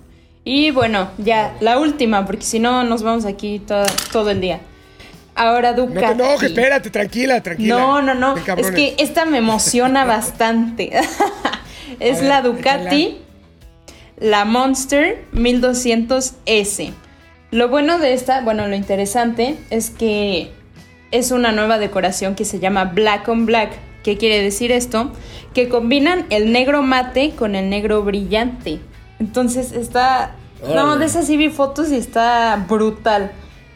Y 0.44 0.72
bueno, 0.72 1.10
ya, 1.18 1.56
la 1.60 1.80
última, 1.80 2.26
porque 2.26 2.44
si 2.44 2.60
no 2.60 2.84
nos 2.84 3.02
vamos 3.04 3.26
aquí 3.26 3.60
to- 3.60 3.84
todo 4.12 4.30
el 4.30 4.42
día. 4.42 4.60
Ahora 5.34 5.72
No 5.72 5.86
Ducati. 5.88 6.06
te 6.06 6.12
enojes, 6.24 6.50
espérate, 6.52 6.90
tranquila, 6.92 7.42
tranquila. 7.42 7.76
No, 7.78 8.02
no, 8.02 8.14
no. 8.16 8.36
Es 8.56 8.72
que 8.72 8.96
esta 9.00 9.26
me 9.26 9.40
emociona 9.40 10.06
bastante. 10.16 10.92
es 12.00 12.20
ver, 12.20 12.30
la 12.30 12.42
Ducati, 12.42 13.04
échala. 13.04 13.20
la 14.20 14.46
Monster 14.46 15.26
1200S. 15.34 16.92
Lo 17.52 17.70
bueno 17.70 18.00
de 18.00 18.14
esta, 18.14 18.42
bueno, 18.42 18.68
lo 18.68 18.76
interesante 18.76 19.58
es 19.70 19.90
que 19.90 20.52
es 21.12 21.32
una 21.32 21.52
nueva 21.52 21.78
decoración 21.80 22.36
que 22.36 22.46
se 22.46 22.60
llama 22.60 22.86
Black 22.86 23.28
on 23.28 23.46
Black. 23.46 23.72
¿Qué 24.06 24.18
quiere 24.18 24.40
decir 24.40 24.72
esto? 24.72 25.12
Que 25.56 25.68
combinan 25.68 26.28
el 26.30 26.52
negro 26.52 26.84
mate 26.84 27.32
con 27.36 27.56
el 27.56 27.72
negro 27.72 28.04
brillante. 28.04 28.80
Entonces 29.20 29.72
está... 29.72 30.36
No, 30.64 31.00
de 31.00 31.08
esas 31.08 31.26
sí 31.26 31.38
vi 31.38 31.50
fotos 31.50 31.90
y 31.90 31.96
está 31.96 32.64
brutal. 32.70 33.32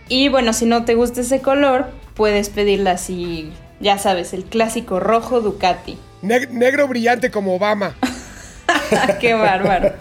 Y 0.07 0.29
bueno, 0.29 0.53
si 0.53 0.67
no 0.67 0.85
te 0.85 0.93
gusta 0.93 1.21
ese 1.21 1.41
color, 1.41 1.87
puedes 2.13 2.49
pedirla 2.49 2.91
así, 2.91 3.51
ya 3.79 3.97
sabes, 3.97 4.33
el 4.33 4.43
clásico 4.43 4.99
rojo 4.99 5.41
Ducati. 5.41 5.97
Neg- 6.21 6.51
negro 6.51 6.87
brillante 6.87 7.31
como 7.31 7.55
Obama. 7.55 7.95
Qué 9.19 9.33
bárbaro. 9.33 9.93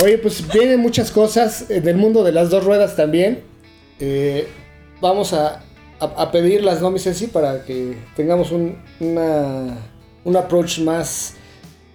Oye, 0.00 0.16
pues 0.18 0.46
vienen 0.52 0.78
muchas 0.78 1.10
cosas 1.10 1.70
en 1.70 1.88
el 1.88 1.96
mundo 1.96 2.22
de 2.22 2.30
las 2.30 2.50
dos 2.50 2.62
ruedas 2.64 2.94
también. 2.94 3.42
Eh, 3.98 4.46
vamos 5.00 5.32
a, 5.32 5.60
a, 6.00 6.04
a 6.04 6.30
pedirlas, 6.30 6.80
¿no, 6.80 6.90
mi 6.90 6.98
Ceci? 6.98 7.26
Para 7.26 7.64
que 7.64 7.96
tengamos 8.16 8.50
un, 8.52 8.78
una, 9.00 9.76
un 10.24 10.36
approach 10.36 10.78
más, 10.80 11.34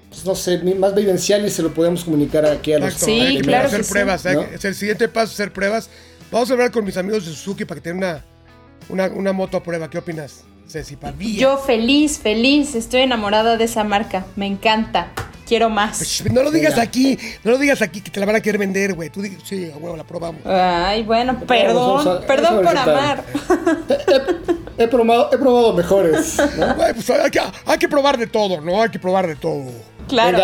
pues, 0.09 0.25
no 0.25 0.35
sé, 0.35 0.57
más 0.75 0.93
vivencial 0.95 1.45
y 1.45 1.49
se 1.49 1.61
lo 1.61 1.73
podemos 1.73 2.03
comunicar 2.03 2.45
aquí 2.45 2.73
a 2.73 2.79
los 2.79 2.93
Sí, 2.93 3.37
que 3.37 3.41
claro 3.41 3.67
hacer 3.67 3.85
pruebas. 3.85 4.25
hay 4.25 4.35
¿No? 4.35 4.41
es 4.43 4.63
el 4.65 4.75
siguiente 4.75 5.07
paso, 5.07 5.33
hacer 5.33 5.51
pruebas. 5.53 5.89
Vamos 6.31 6.49
a 6.49 6.53
hablar 6.53 6.71
con 6.71 6.83
mis 6.83 6.97
amigos 6.97 7.25
de 7.25 7.31
Suzuki 7.31 7.65
para 7.65 7.79
que 7.81 7.89
tengan 7.89 8.23
una, 8.89 9.05
una, 9.07 9.15
una 9.15 9.33
moto 9.33 9.57
a 9.57 9.63
prueba. 9.63 9.89
¿Qué 9.89 9.97
opinas, 9.99 10.43
Ceci? 10.67 10.95
Pavía. 10.95 11.39
Yo 11.39 11.57
feliz, 11.57 12.17
feliz, 12.17 12.75
estoy 12.75 13.01
enamorada 13.01 13.57
de 13.57 13.65
esa 13.65 13.83
marca. 13.83 14.25
Me 14.35 14.47
encanta. 14.47 15.11
Quiero 15.47 15.69
más. 15.69 15.99
Sh, 15.99 16.23
No 16.31 16.43
lo 16.43 16.51
digas 16.51 16.77
aquí, 16.77 17.17
no 17.43 17.51
lo 17.51 17.57
digas 17.57 17.81
aquí 17.81 18.01
que 18.01 18.09
te 18.09 18.19
la 18.19 18.25
van 18.25 18.35
a 18.35 18.41
querer 18.41 18.59
vender, 18.59 18.93
güey. 18.93 19.09
Tú 19.09 19.21
digas, 19.21 19.41
sí, 19.43 19.69
a 19.73 19.77
huevo, 19.77 19.97
la 19.97 20.03
probamos. 20.03 20.45
Ay, 20.45 21.03
bueno, 21.03 21.39
perdón, 21.47 22.21
perdón 22.27 22.63
por 22.63 22.77
amar. 22.77 23.23
He 24.77 24.87
probado, 24.87 25.29
he 25.31 25.37
probado 25.37 25.73
mejores. 25.73 26.37
¿no? 26.57 26.75
Güey, 26.75 26.93
pues 26.93 27.09
hay 27.09 27.29
que, 27.29 27.39
hay 27.65 27.77
que 27.77 27.87
probar 27.87 28.17
de 28.17 28.27
todo, 28.27 28.59
¿no? 28.61 28.81
Hay 28.81 28.89
que 28.89 28.99
probar 28.99 29.27
de 29.27 29.35
todo. 29.35 29.65
Claro. 30.07 30.37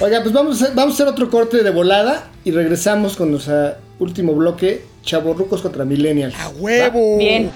Oiga, 0.00 0.20
pues 0.22 0.32
vamos 0.32 0.62
a, 0.62 0.68
vamos 0.74 0.92
a 0.92 0.94
hacer 0.94 1.08
otro 1.08 1.30
corte 1.30 1.62
de 1.62 1.70
volada 1.70 2.28
y 2.44 2.50
regresamos 2.50 3.16
con 3.16 3.30
nuestro 3.30 3.74
último 3.98 4.34
bloque, 4.34 4.84
Chaborrucos 5.02 5.62
contra 5.62 5.84
Millennials. 5.84 6.34
¡A 6.38 6.50
huevo! 6.50 7.18
Bien. 7.18 7.50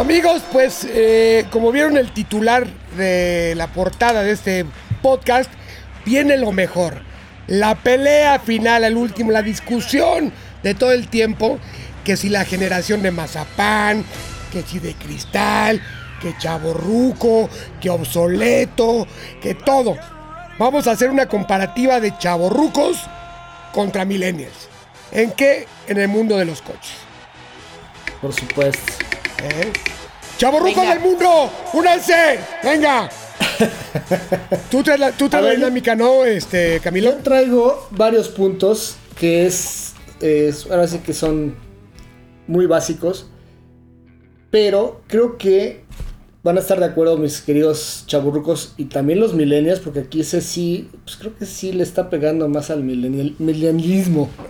Amigos, 0.00 0.42
pues 0.50 0.86
eh, 0.88 1.44
como 1.50 1.70
vieron 1.72 1.98
el 1.98 2.10
titular 2.10 2.66
de 2.96 3.52
la 3.54 3.66
portada 3.66 4.22
de 4.22 4.30
este 4.32 4.64
podcast, 5.02 5.50
viene 6.06 6.38
lo 6.38 6.52
mejor. 6.52 7.02
La 7.48 7.74
pelea 7.74 8.38
final, 8.38 8.84
al 8.84 8.96
último, 8.96 9.30
la 9.30 9.42
discusión 9.42 10.32
de 10.62 10.74
todo 10.74 10.92
el 10.92 11.08
tiempo, 11.08 11.58
que 12.02 12.16
si 12.16 12.30
la 12.30 12.46
generación 12.46 13.02
de 13.02 13.10
mazapán, 13.10 14.06
que 14.50 14.62
si 14.62 14.78
de 14.78 14.94
cristal, 14.94 15.82
que 16.22 16.34
chaborruco, 16.38 17.50
que 17.78 17.90
obsoleto, 17.90 19.06
que 19.42 19.54
todo. 19.54 19.98
Vamos 20.58 20.86
a 20.86 20.92
hacer 20.92 21.10
una 21.10 21.26
comparativa 21.26 22.00
de 22.00 22.16
chaborrucos 22.16 23.02
contra 23.74 24.06
millennials. 24.06 24.70
¿En 25.12 25.32
qué? 25.32 25.66
En 25.88 25.98
el 25.98 26.08
mundo 26.08 26.38
de 26.38 26.46
los 26.46 26.62
coches. 26.62 26.94
Por 28.22 28.32
supuesto. 28.32 29.10
¿Eh? 29.42 29.72
¡Chaborrucos 30.38 30.76
Venga. 30.76 30.94
del 30.94 31.02
mundo! 31.02 31.50
¡Únanse! 31.72 32.38
¡Venga! 32.62 33.08
tú 34.70 34.82
traes 34.82 35.00
la, 35.00 35.12
tú 35.12 35.28
traes 35.28 35.42
A 35.42 35.46
la 35.46 35.48
ver, 35.50 35.58
dinámica, 35.58 35.94
¿no, 35.94 36.24
este, 36.24 36.80
Camilo? 36.80 37.10
Yo 37.10 37.16
traigo 37.18 37.88
varios 37.90 38.28
puntos 38.28 38.96
que 39.18 39.46
es, 39.46 39.92
es- 40.20 40.66
ahora 40.70 40.86
sí 40.86 40.98
que 40.98 41.12
son 41.12 41.54
muy 42.46 42.66
básicos, 42.66 43.26
pero 44.50 45.02
creo 45.06 45.36
que 45.38 45.84
van 46.42 46.56
a 46.56 46.60
estar 46.60 46.80
de 46.80 46.86
acuerdo 46.86 47.18
mis 47.18 47.42
queridos 47.42 48.04
chaburrucos 48.06 48.72
y 48.78 48.86
también 48.86 49.20
los 49.20 49.34
millennials, 49.34 49.80
porque 49.80 50.00
aquí 50.00 50.22
ese 50.22 50.40
sí, 50.40 50.88
pues 51.04 51.16
creo 51.16 51.36
que 51.36 51.44
sí 51.44 51.72
le 51.72 51.82
está 51.82 52.08
pegando 52.08 52.48
más 52.48 52.70
al 52.70 52.82
millennial, 52.82 53.34
millennialismo. 53.38 54.30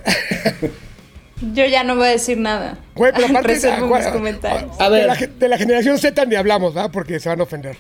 Yo 1.55 1.65
ya 1.67 1.85
no 1.85 1.97
voy 1.97 2.07
a 2.09 2.11
decir 2.11 2.39
nada. 2.39 2.79
Güey, 2.95 3.13
pero 3.15 3.27
aparte 3.31 3.49
Reservo 3.49 3.95
mis 3.97 4.07
comentarios. 4.09 4.71
A 4.79 4.91
de, 4.91 4.99
ver. 4.99 5.07
la, 5.07 5.15
ge- 5.17 5.27
de 5.29 5.49
la 5.49 5.59
generación 5.59 5.99
Z 5.99 6.25
ni 6.27 6.35
hablamos, 6.37 6.75
¿verdad? 6.75 6.91
Porque 6.93 7.19
se 7.21 7.29
van 7.29 7.41
a 7.41 7.45
ofender. 7.45 7.77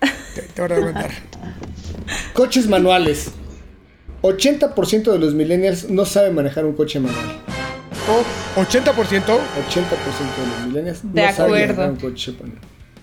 Te, 0.34 0.42
te 0.42 0.60
van 0.62 0.72
a 0.72 0.80
mandar. 0.80 1.10
Coches 2.32 2.66
manuales. 2.66 3.30
80% 4.22 5.12
de 5.12 5.18
los 5.18 5.34
millennials 5.34 5.88
no 5.90 6.04
saben 6.04 6.34
manejar 6.34 6.64
un 6.64 6.74
coche 6.74 7.00
manual. 7.00 7.26
Uf, 8.08 8.56
80%, 8.58 8.84
80% 8.94 9.24
de 9.24 10.46
los 10.46 10.66
millennials 10.66 11.00
De 11.02 11.22
no 11.22 11.32
saben 11.32 11.44
acuerdo. 11.54 11.74
manejar 11.74 11.90
un 11.90 11.96
coche 11.96 12.32
manual. 12.32 12.58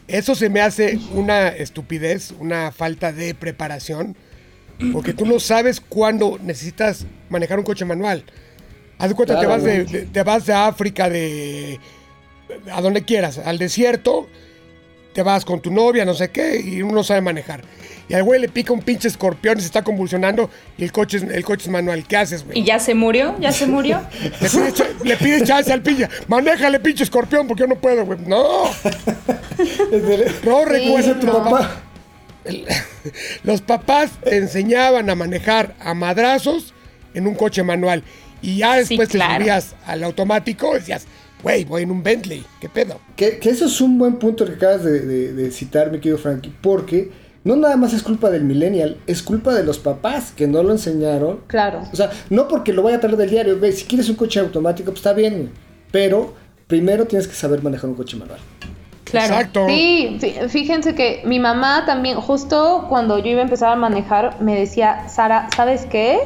eso 0.08 0.36
se 0.36 0.50
me 0.50 0.62
hace 0.62 1.00
una 1.14 1.50
estupidez, 1.50 2.34
una 2.40 2.72
falta 2.72 3.12
de 3.12 3.34
preparación. 3.36 4.16
Porque 4.94 5.14
tú 5.14 5.26
no 5.26 5.40
sabes 5.42 5.82
cuándo 5.82 6.40
necesitas 6.42 7.06
manejar 7.30 7.60
un 7.60 7.66
coche 7.66 7.84
manual. 7.84 8.24
Haz 9.00 9.10
de 9.10 9.16
cuenta, 9.16 9.34
te, 9.40 9.46
Claro, 9.46 9.50
vas 9.50 9.64
de, 9.64 9.86
te 10.12 10.24
vas 10.24 10.46
de 10.46 10.54
África, 10.54 11.10
de 11.10 11.80
a 12.72 12.82
donde 12.82 13.04
quieras, 13.04 13.38
al 13.40 13.58
desierto, 13.58 14.28
te 15.14 15.24
vas 15.24 15.46
con 15.46 15.62
tu 15.62 15.72
novia, 15.72 16.06
no 16.06 16.14
sé 16.14 16.30
qué, 16.30 16.60
y 16.60 16.82
uno 16.82 16.94
no 16.96 17.04
sabe 17.04 17.22
manejar. 17.22 17.62
Y 18.10 18.16
al 18.16 18.24
güey 18.24 18.42
le 18.42 18.50
pica 18.50 18.74
un 18.74 18.82
pinche 18.82 19.08
escorpión 19.08 19.58
y 19.58 19.62
se 19.62 19.68
está 19.68 19.84
convulsionando 19.84 20.50
y 20.80 20.84
el 20.84 20.92
coche 20.92 21.18
es, 21.18 21.24
el 21.24 21.44
coche 21.46 21.66
es 21.66 21.70
manual. 21.70 22.06
¿Qué 22.08 22.18
haces, 22.18 22.44
güey? 22.44 22.58
¿Y 22.60 22.64
ya 22.64 22.80
se 22.80 22.96
murió? 22.96 23.36
¿Ya 23.40 23.52
se 23.52 23.68
murió? 23.68 24.02
Le 24.42 24.50
pides, 24.50 24.74
cha- 24.74 24.88
le 25.04 25.16
pides 25.18 25.44
chance 25.44 25.72
al 25.72 25.84
pinche. 25.84 26.10
Manéjale, 26.28 26.80
pinche 26.80 27.04
escorpión, 27.04 27.48
porque 27.48 27.62
yo 27.62 27.68
no 27.68 27.76
puedo, 27.76 28.04
güey. 28.06 28.18
No, 28.26 28.64
no 30.44 30.66
recuerda 30.66 31.14
tu 31.20 31.28
tu 31.28 31.28
papá. 31.34 31.50
papá. 31.52 31.82
Los 33.44 33.62
papás 33.62 34.12
te 34.24 34.38
enseñaban 34.38 35.10
a 35.10 35.16
manejar 35.16 35.76
a 35.80 35.94
madrazos 35.94 36.74
en 37.14 37.28
un 37.28 37.36
coche 37.36 37.62
manual. 37.64 38.04
Y 38.42 38.58
ya 38.58 38.74
Sí, 38.84 38.96
después 38.96 39.10
claro. 39.10 39.34
te 39.34 39.40
subías 39.42 39.76
al 39.86 40.04
automático 40.04 40.72
y 40.76 40.80
decías, 40.80 41.06
güey, 41.44 41.66
voy 41.66 41.84
en 41.84 41.92
un 41.92 42.04
Bentley. 42.04 42.46
¿Qué 42.62 42.70
pedo? 42.70 43.00
Que, 43.16 43.40
que 43.40 43.50
eso 43.50 43.66
es 43.66 43.80
un 43.82 43.98
buen 43.98 44.16
punto 44.18 44.46
que 44.46 44.54
acabas 44.54 44.84
de, 44.84 45.02
de- 45.02 45.34
de 45.34 45.52
citar, 45.52 45.92
mi 45.92 46.00
querido 46.00 46.18
Frankie, 46.18 46.54
porque 46.62 47.12
no 47.44 47.56
nada 47.56 47.78
más 47.78 47.94
es 47.94 48.04
culpa 48.04 48.30
del 48.30 48.44
millennial, 48.44 48.98
es 49.08 49.24
culpa 49.24 49.54
de 49.54 49.64
los 49.64 49.80
papás 49.80 50.32
que 50.36 50.48
no 50.48 50.62
lo 50.64 50.72
enseñaron. 50.72 51.40
claro. 51.48 51.82
O 51.92 51.96
sea, 51.96 52.12
no 52.30 52.48
porque 52.48 52.74
lo 52.74 52.84
vaya 52.84 52.98
a 52.98 53.00
traer 53.00 53.16
del 53.18 53.30
diario, 53.30 53.58
güey, 53.60 53.72
si 53.72 53.86
quieres 53.86 54.10
un 54.10 54.16
coche 54.16 54.40
automático, 54.40 54.88
pues 54.92 55.00
está 55.00 55.14
bien, 55.14 55.50
pero 55.92 56.34
primero 56.68 57.06
tienes 57.06 57.28
que 57.28 57.34
saber 57.36 57.64
manejar 57.64 57.90
un 57.90 57.96
coche 57.96 58.18
manual. 58.18 58.40
Claro. 59.06 59.34
Exacto. 59.34 59.66
Sí, 59.68 60.18
fí- 60.22 60.50
fíjense 60.50 60.94
que 60.94 61.22
mi 61.26 61.40
mamá 61.40 61.84
también, 61.86 62.18
justo 62.20 62.86
cuando 62.90 63.18
yo 63.18 63.28
iba 63.32 63.40
a 63.40 63.44
empezar 63.44 63.72
a 63.72 63.76
manejar, 63.76 64.40
me 64.42 64.56
decía, 64.60 65.08
Sara, 65.10 65.48
¿sabes 65.56 65.88
qué? 65.90 66.20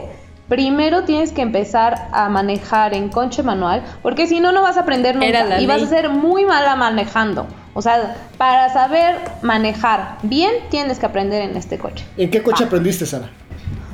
Primero 0.50 1.04
tienes 1.06 1.32
que 1.32 1.42
empezar 1.42 2.10
a 2.12 2.28
manejar 2.30 2.94
en 2.94 3.10
coche 3.10 3.44
manual, 3.44 3.82
porque 4.02 4.28
si 4.28 4.40
no, 4.40 4.52
no 4.52 4.62
vas 4.62 4.78
a 4.78 4.82
aprender 4.82 5.16
nunca 5.16 5.60
y 5.60 5.66
vas 5.66 5.82
a 5.82 5.88
ser 5.88 6.10
muy 6.10 6.46
mala 6.46 6.76
manejando. 6.76 7.48
O 7.74 7.82
sea, 7.82 8.16
para 8.38 8.72
saber 8.72 9.16
manejar 9.42 10.18
bien, 10.22 10.52
tienes 10.70 11.00
que 11.00 11.06
aprender 11.06 11.42
en 11.42 11.56
este 11.58 11.78
coche. 11.80 12.06
¿En 12.18 12.30
qué 12.30 12.40
Ah. 12.40 12.44
coche 12.44 12.66
aprendiste, 12.66 13.06
Sara? 13.06 13.30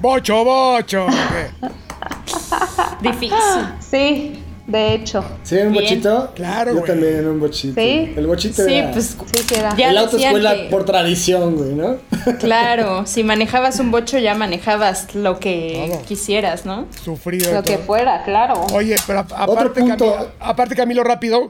Bocho, 0.01 0.43
bocho. 0.43 1.05
Difícil. 3.01 3.37
Sí, 3.79 4.43
de 4.69 4.93
hecho. 4.93 5.23
¿Sí, 5.43 5.57
en 5.57 5.67
un 5.67 5.73
Bien. 5.73 5.83
bochito? 5.85 6.31
Claro, 6.35 6.71
Yo 6.71 6.77
güey. 6.79 6.91
también 6.91 7.15
en 7.17 7.27
un 7.27 7.39
bochito. 7.39 7.81
Sí. 7.81 8.13
El 8.15 8.27
bochito 8.27 8.63
Sí, 8.65 8.73
era 8.75 8.91
pues 8.91 9.05
Sí, 9.33 9.43
sí 9.47 9.55
era. 9.55 9.75
Ya 9.75 9.89
el 9.89 9.95
decían 9.95 9.97
autoescuela 9.97 10.55
que- 10.55 10.63
por 10.69 10.85
tradición, 10.85 11.55
güey, 11.55 11.73
¿no? 11.73 11.97
Claro, 12.39 13.03
si 13.05 13.23
manejabas 13.23 13.79
un 13.79 13.91
bocho 13.91 14.17
ya 14.19 14.35
manejabas 14.35 15.13
lo 15.15 15.39
que 15.39 15.91
quisieras, 16.07 16.65
¿no? 16.65 16.87
Sufrido. 17.03 17.53
Lo 17.53 17.63
que 17.63 17.77
fuera, 17.79 18.23
claro. 18.23 18.61
Oye, 18.73 18.95
pero 19.07 19.19
aparte, 19.19 19.81
punto. 19.81 20.05
Camilo, 20.13 20.31
aparte, 20.39 20.75
Camilo, 20.75 21.03
rápido. 21.03 21.49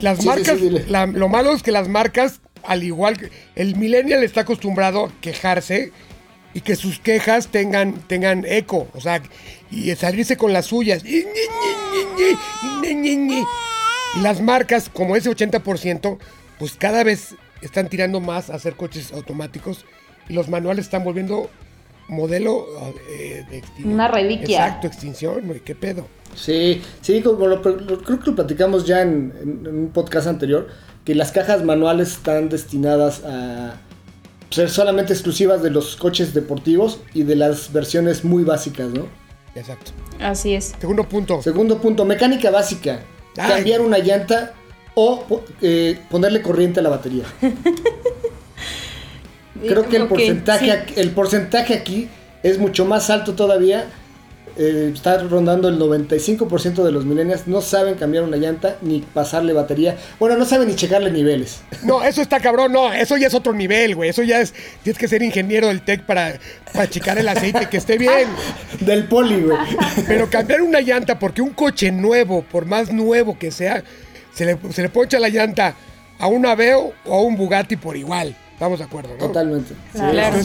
Las 0.00 0.18
Sí, 0.18 0.26
marcas, 0.26 0.58
sí, 0.58 0.64
dile. 0.64 0.84
la- 0.88 1.06
lo 1.06 1.28
malo 1.28 1.52
es 1.52 1.62
que 1.62 1.72
las 1.72 1.88
marcas, 1.88 2.40
al 2.64 2.82
igual 2.84 3.18
que 3.18 3.30
el 3.56 3.76
millennial 3.76 4.22
está 4.22 4.42
acostumbrado 4.42 5.06
a 5.06 5.10
quejarse 5.20 5.92
y 6.54 6.60
que 6.62 6.76
sus 6.76 6.98
quejas 6.98 7.48
tengan, 7.48 7.94
tengan 8.06 8.44
eco, 8.46 8.88
o 8.94 9.00
sea, 9.00 9.22
y 9.70 9.94
salirse 9.96 10.36
con 10.36 10.52
las 10.52 10.66
suyas. 10.66 11.04
Y, 11.04 11.24
las 14.22 14.40
marcas, 14.40 14.88
como 14.92 15.16
ese 15.16 15.30
80%, 15.30 16.18
pues 16.58 16.74
cada 16.74 17.04
vez 17.04 17.34
están 17.62 17.88
tirando 17.88 18.20
más 18.20 18.50
a 18.50 18.54
hacer 18.54 18.74
coches 18.74 19.12
automáticos 19.12 19.84
y 20.28 20.32
los 20.34 20.48
manuales 20.48 20.86
están 20.86 21.04
volviendo 21.04 21.50
modelo 22.08 22.66
eh, 23.10 23.44
de 23.50 23.58
extinción. 23.58 23.92
Una 23.94 24.08
reliquia. 24.08 24.64
Exacto, 24.66 24.86
extinción, 24.86 25.46
güey, 25.46 25.60
qué 25.60 25.74
pedo. 25.74 26.06
Sí, 26.34 26.82
sí, 27.02 27.20
como 27.20 27.46
lo- 27.46 27.56
lo- 27.62 28.02
creo 28.02 28.18
que 28.20 28.30
lo 28.30 28.34
platicamos 28.36 28.86
ya 28.86 29.02
en, 29.02 29.32
en- 29.42 29.66
en 29.66 29.78
un 29.78 29.88
podcast 29.92 30.26
anterior, 30.26 30.68
que 31.04 31.14
las 31.14 31.32
cajas 31.32 31.62
manuales 31.64 32.12
están 32.12 32.48
destinadas 32.48 33.22
a 33.24 33.80
ser 34.50 34.70
solamente 34.70 35.12
exclusivas 35.12 35.62
de 35.62 35.70
los 35.70 35.96
coches 35.96 36.34
deportivos 36.34 37.00
y 37.14 37.22
de 37.22 37.36
las 37.36 37.72
versiones 37.72 38.24
muy 38.24 38.44
básicas, 38.44 38.88
¿no? 38.90 39.06
Exacto. 39.54 39.92
Así 40.20 40.54
es. 40.54 40.74
Segundo 40.80 41.08
punto. 41.08 41.42
Segundo 41.42 41.78
punto, 41.80 42.04
mecánica 42.04 42.50
básica. 42.50 43.00
Ay. 43.36 43.48
Cambiar 43.50 43.80
una 43.80 43.98
llanta 43.98 44.54
o 44.94 45.24
eh, 45.60 46.00
ponerle 46.10 46.42
corriente 46.42 46.80
a 46.80 46.82
la 46.82 46.88
batería. 46.90 47.24
Creo 49.66 49.88
que 49.88 49.96
el 49.96 50.06
porcentaje, 50.06 50.84
sí. 50.86 50.94
el 50.96 51.10
porcentaje 51.10 51.74
aquí 51.74 52.08
es 52.42 52.58
mucho 52.58 52.84
más 52.84 53.10
alto 53.10 53.34
todavía. 53.34 53.86
Eh, 54.60 54.90
está 54.92 55.18
rondando 55.18 55.68
el 55.68 55.78
95% 55.78 56.82
de 56.82 56.90
los 56.90 57.04
millennials 57.04 57.46
no 57.46 57.60
saben 57.60 57.94
cambiar 57.94 58.24
una 58.24 58.36
llanta 58.36 58.76
ni 58.82 59.00
pasarle 59.00 59.52
batería. 59.52 59.96
Bueno, 60.18 60.36
no 60.36 60.44
saben 60.44 60.66
ni 60.66 60.74
checarle 60.74 61.12
niveles. 61.12 61.60
No, 61.84 62.02
eso 62.02 62.20
está 62.20 62.40
cabrón, 62.40 62.72
no, 62.72 62.92
eso 62.92 63.16
ya 63.16 63.28
es 63.28 63.34
otro 63.34 63.52
nivel, 63.52 63.94
güey. 63.94 64.10
Eso 64.10 64.24
ya 64.24 64.40
es, 64.40 64.52
tienes 64.82 64.98
que 64.98 65.06
ser 65.06 65.22
ingeniero 65.22 65.68
del 65.68 65.82
TEC 65.82 66.02
para, 66.02 66.40
para 66.72 66.90
checar 66.90 67.18
el 67.18 67.28
aceite, 67.28 67.68
que 67.68 67.76
esté 67.76 67.98
bien. 67.98 68.28
Del 68.80 69.04
poli, 69.04 69.42
güey. 69.42 69.58
Pero 70.08 70.28
cambiar 70.28 70.62
una 70.62 70.80
llanta, 70.80 71.20
porque 71.20 71.40
un 71.40 71.50
coche 71.50 71.92
nuevo, 71.92 72.42
por 72.42 72.66
más 72.66 72.92
nuevo 72.92 73.38
que 73.38 73.52
sea, 73.52 73.84
se 74.34 74.44
le, 74.44 74.58
se 74.72 74.82
le 74.82 74.88
poncha 74.88 75.20
la 75.20 75.28
llanta 75.28 75.76
a 76.18 76.26
un 76.26 76.44
Aveo 76.46 76.94
o 77.04 77.14
a 77.14 77.22
un 77.22 77.36
Bugatti 77.36 77.76
por 77.76 77.96
igual. 77.96 78.36
Estamos 78.54 78.80
de 78.80 78.86
acuerdo, 78.86 79.10
¿no? 79.10 79.18
Totalmente. 79.18 79.74
Sí, 79.92 80.00
Claro. 80.00 80.36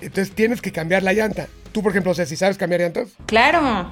Entonces 0.00 0.34
tienes 0.34 0.60
que 0.60 0.72
cambiar 0.72 1.04
la 1.04 1.12
llanta. 1.12 1.46
Tú, 1.72 1.82
por 1.82 1.90
ejemplo, 1.92 2.14
Ceci, 2.14 2.36
¿sabes 2.36 2.58
cambiar 2.58 2.82
llantas? 2.82 3.08
Claro. 3.26 3.90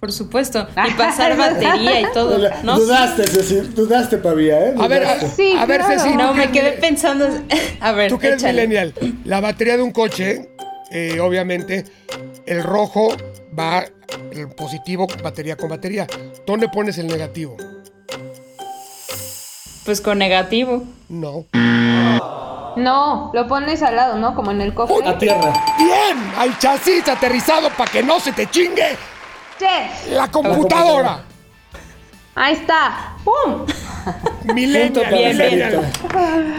Por 0.00 0.12
supuesto. 0.12 0.66
Y 0.88 0.92
pasar 0.96 1.36
batería 1.36 2.00
y 2.02 2.12
todo. 2.12 2.38
No, 2.62 2.78
dudaste, 2.78 3.26
Ceci, 3.26 3.56
dudaste, 3.74 4.18
Pavía, 4.18 4.68
¿eh? 4.68 4.74
A 4.78 4.86
ver, 4.86 5.04
a. 5.04 5.20
Sí, 5.20 5.54
a 5.58 5.66
ver, 5.66 5.80
claro. 5.80 6.00
Ceci. 6.00 6.16
no 6.16 6.34
me 6.34 6.46
que- 6.46 6.52
quedé 6.60 6.72
pensando. 6.72 7.28
A 7.80 7.92
ver, 7.92 8.10
Tú 8.10 8.18
que 8.18 8.28
eres 8.28 8.42
millennial, 8.42 8.94
la 9.24 9.40
batería 9.40 9.76
de 9.76 9.82
un 9.82 9.92
coche, 9.92 10.50
eh, 10.90 11.18
obviamente, 11.20 11.84
el 12.46 12.62
rojo 12.62 13.08
va, 13.58 13.84
el 14.32 14.48
positivo, 14.50 15.06
batería 15.22 15.56
con 15.56 15.68
batería. 15.68 16.06
¿Dónde 16.46 16.68
pones 16.68 16.98
el 16.98 17.06
negativo? 17.08 17.56
Pues 19.84 20.00
con 20.00 20.18
negativo. 20.18 20.84
No. 21.08 21.46
No, 22.76 23.30
lo 23.34 23.46
pones 23.46 23.82
al 23.82 23.96
lado, 23.96 24.16
¿no? 24.16 24.34
Como 24.34 24.50
en 24.50 24.60
el 24.60 24.74
cofre. 24.74 25.06
A 25.08 25.18
tierra. 25.18 25.52
Bien, 25.78 26.32
al 26.36 26.58
chasis 26.58 27.06
aterrizado 27.08 27.70
para 27.70 27.90
que 27.90 28.02
no 28.02 28.20
se 28.20 28.32
te 28.32 28.48
chingue 28.50 28.96
Che. 29.58 30.10
la 30.14 30.28
computadora. 30.30 31.22
Ahí 32.34 32.54
está. 32.54 33.16
¡Pum! 33.24 33.66
Millennial, 34.54 35.06
Bien. 35.10 35.90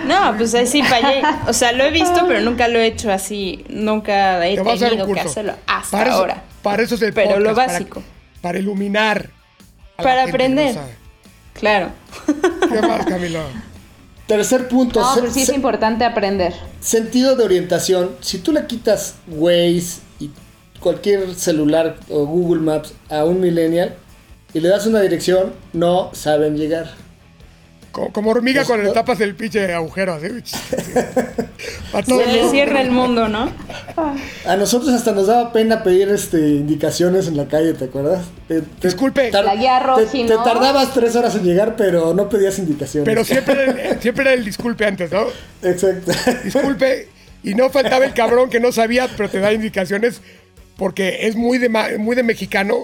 No, 0.06 0.36
pues 0.36 0.54
ahí 0.54 0.68
sí 0.68 0.84
fallé. 0.84 1.22
O 1.48 1.54
sea, 1.54 1.72
lo 1.72 1.86
he 1.86 1.92
visto, 1.92 2.26
pero 2.28 2.42
nunca 2.42 2.68
lo 2.68 2.80
he 2.80 2.88
hecho 2.88 3.12
así. 3.12 3.66
Nunca 3.70 4.46
he 4.46 4.58
Te 4.58 4.64
tenido 4.64 5.08
que 5.14 5.20
hacerlo 5.22 5.54
hasta 5.66 5.98
para 5.98 6.10
eso, 6.10 6.20
ahora. 6.20 6.44
Para 6.62 6.84
eso 6.84 6.96
es 6.96 7.02
el 7.02 7.14
Pero 7.14 7.40
lo 7.40 7.52
podcast, 7.52 7.70
básico. 7.72 8.04
Para, 8.42 8.60
iluminar. 8.60 9.30
a 9.98 10.02
la 10.02 10.04
Para 10.04 10.22
gente 10.26 10.38
que 10.38 10.50
no 10.50 10.62
aprender. 10.62 10.74
sabe. 10.74 10.96
Claro. 11.54 11.90
¿Qué 12.70 12.82
más, 12.88 13.06
Camilo? 13.06 13.40
Tercer 14.30 14.68
punto, 14.68 15.00
No, 15.02 15.10
pero 15.16 15.34
sí 15.34 15.42
es 15.42 15.50
importante 15.50 16.06
aprender. 16.06 16.54
sentido 16.80 17.36
de 17.36 17.44
orientación. 17.44 18.12
Si 18.22 18.38
tú 18.38 18.52
le 18.52 18.68
quitas 18.68 19.16
Waze 19.28 20.02
y 20.20 20.30
cualquier 20.80 21.34
celular 21.34 21.98
o 22.10 22.26
Google 22.28 22.62
Maps 22.62 22.94
a 23.10 23.26
un 23.26 23.42
millennial 23.42 23.96
y 24.54 24.60
le 24.60 24.70
das 24.70 24.86
una 24.86 25.02
dirección, 25.02 25.54
no 25.74 26.12
saben 26.14 26.58
llegar. 26.58 26.92
Como, 27.92 28.12
como 28.14 28.30
hormiga 28.32 28.60
Pues, 28.62 28.68
cuando 28.68 28.86
le 28.86 28.92
tapas 28.94 29.20
el 29.22 29.36
pinche 29.36 29.74
agujero 29.74 30.14
así. 30.14 30.28
Se 32.06 32.26
le 32.28 32.50
cierra 32.50 32.82
el 32.82 32.92
mundo, 32.92 33.28
¿no? 33.28 33.52
A 34.46 34.56
nosotros 34.56 34.94
hasta 34.94 35.12
nos 35.12 35.28
daba 35.28 35.52
pena 35.52 35.84
pedir 35.84 36.08
este 36.10 36.38
indicaciones 36.40 37.28
en 37.28 37.36
la 37.36 37.48
calle, 37.48 37.74
¿te 37.74 37.86
acuerdas? 37.86 38.26
Te- 38.48 38.62
te- 38.62 38.88
Disculpe. 38.88 39.32
tar- 39.32 39.44
La 39.46 39.56
guía 39.56 39.80
te- 39.80 39.86
Roji, 40.06 40.26
te, 40.26 40.34
¿no? 40.36 40.44
tardabas 40.44 40.94
tres 40.94 41.16
horas 41.16 41.36
en 41.36 41.44
llegar, 41.44 41.76
pero 41.76 42.14
no 42.14 42.30
pedías 42.30 42.60
indicaciones. 42.60 43.06
Pero 43.06 43.24
siempre 43.26 43.54
era, 43.64 43.72
el, 43.92 44.02
siempre 44.02 44.24
era 44.24 44.34
el 44.34 44.46
disculpe 44.46 44.86
antes, 44.86 45.12
¿no? 45.12 45.26
Exacto. 45.64 46.12
Disculpe. 46.44 47.08
Y 47.44 47.56
no 47.56 47.70
faltaba 47.70 48.06
el 48.06 48.14
cabrón 48.14 48.50
que 48.50 48.60
no 48.60 48.72
sabía, 48.72 49.08
pero 49.18 49.30
te 49.30 49.40
da 49.40 49.52
indicaciones. 49.52 50.22
Porque 50.78 51.28
es 51.28 51.36
muy 51.36 51.58
de, 51.58 51.70
muy 51.98 52.16
de 52.16 52.24
mexicano 52.24 52.84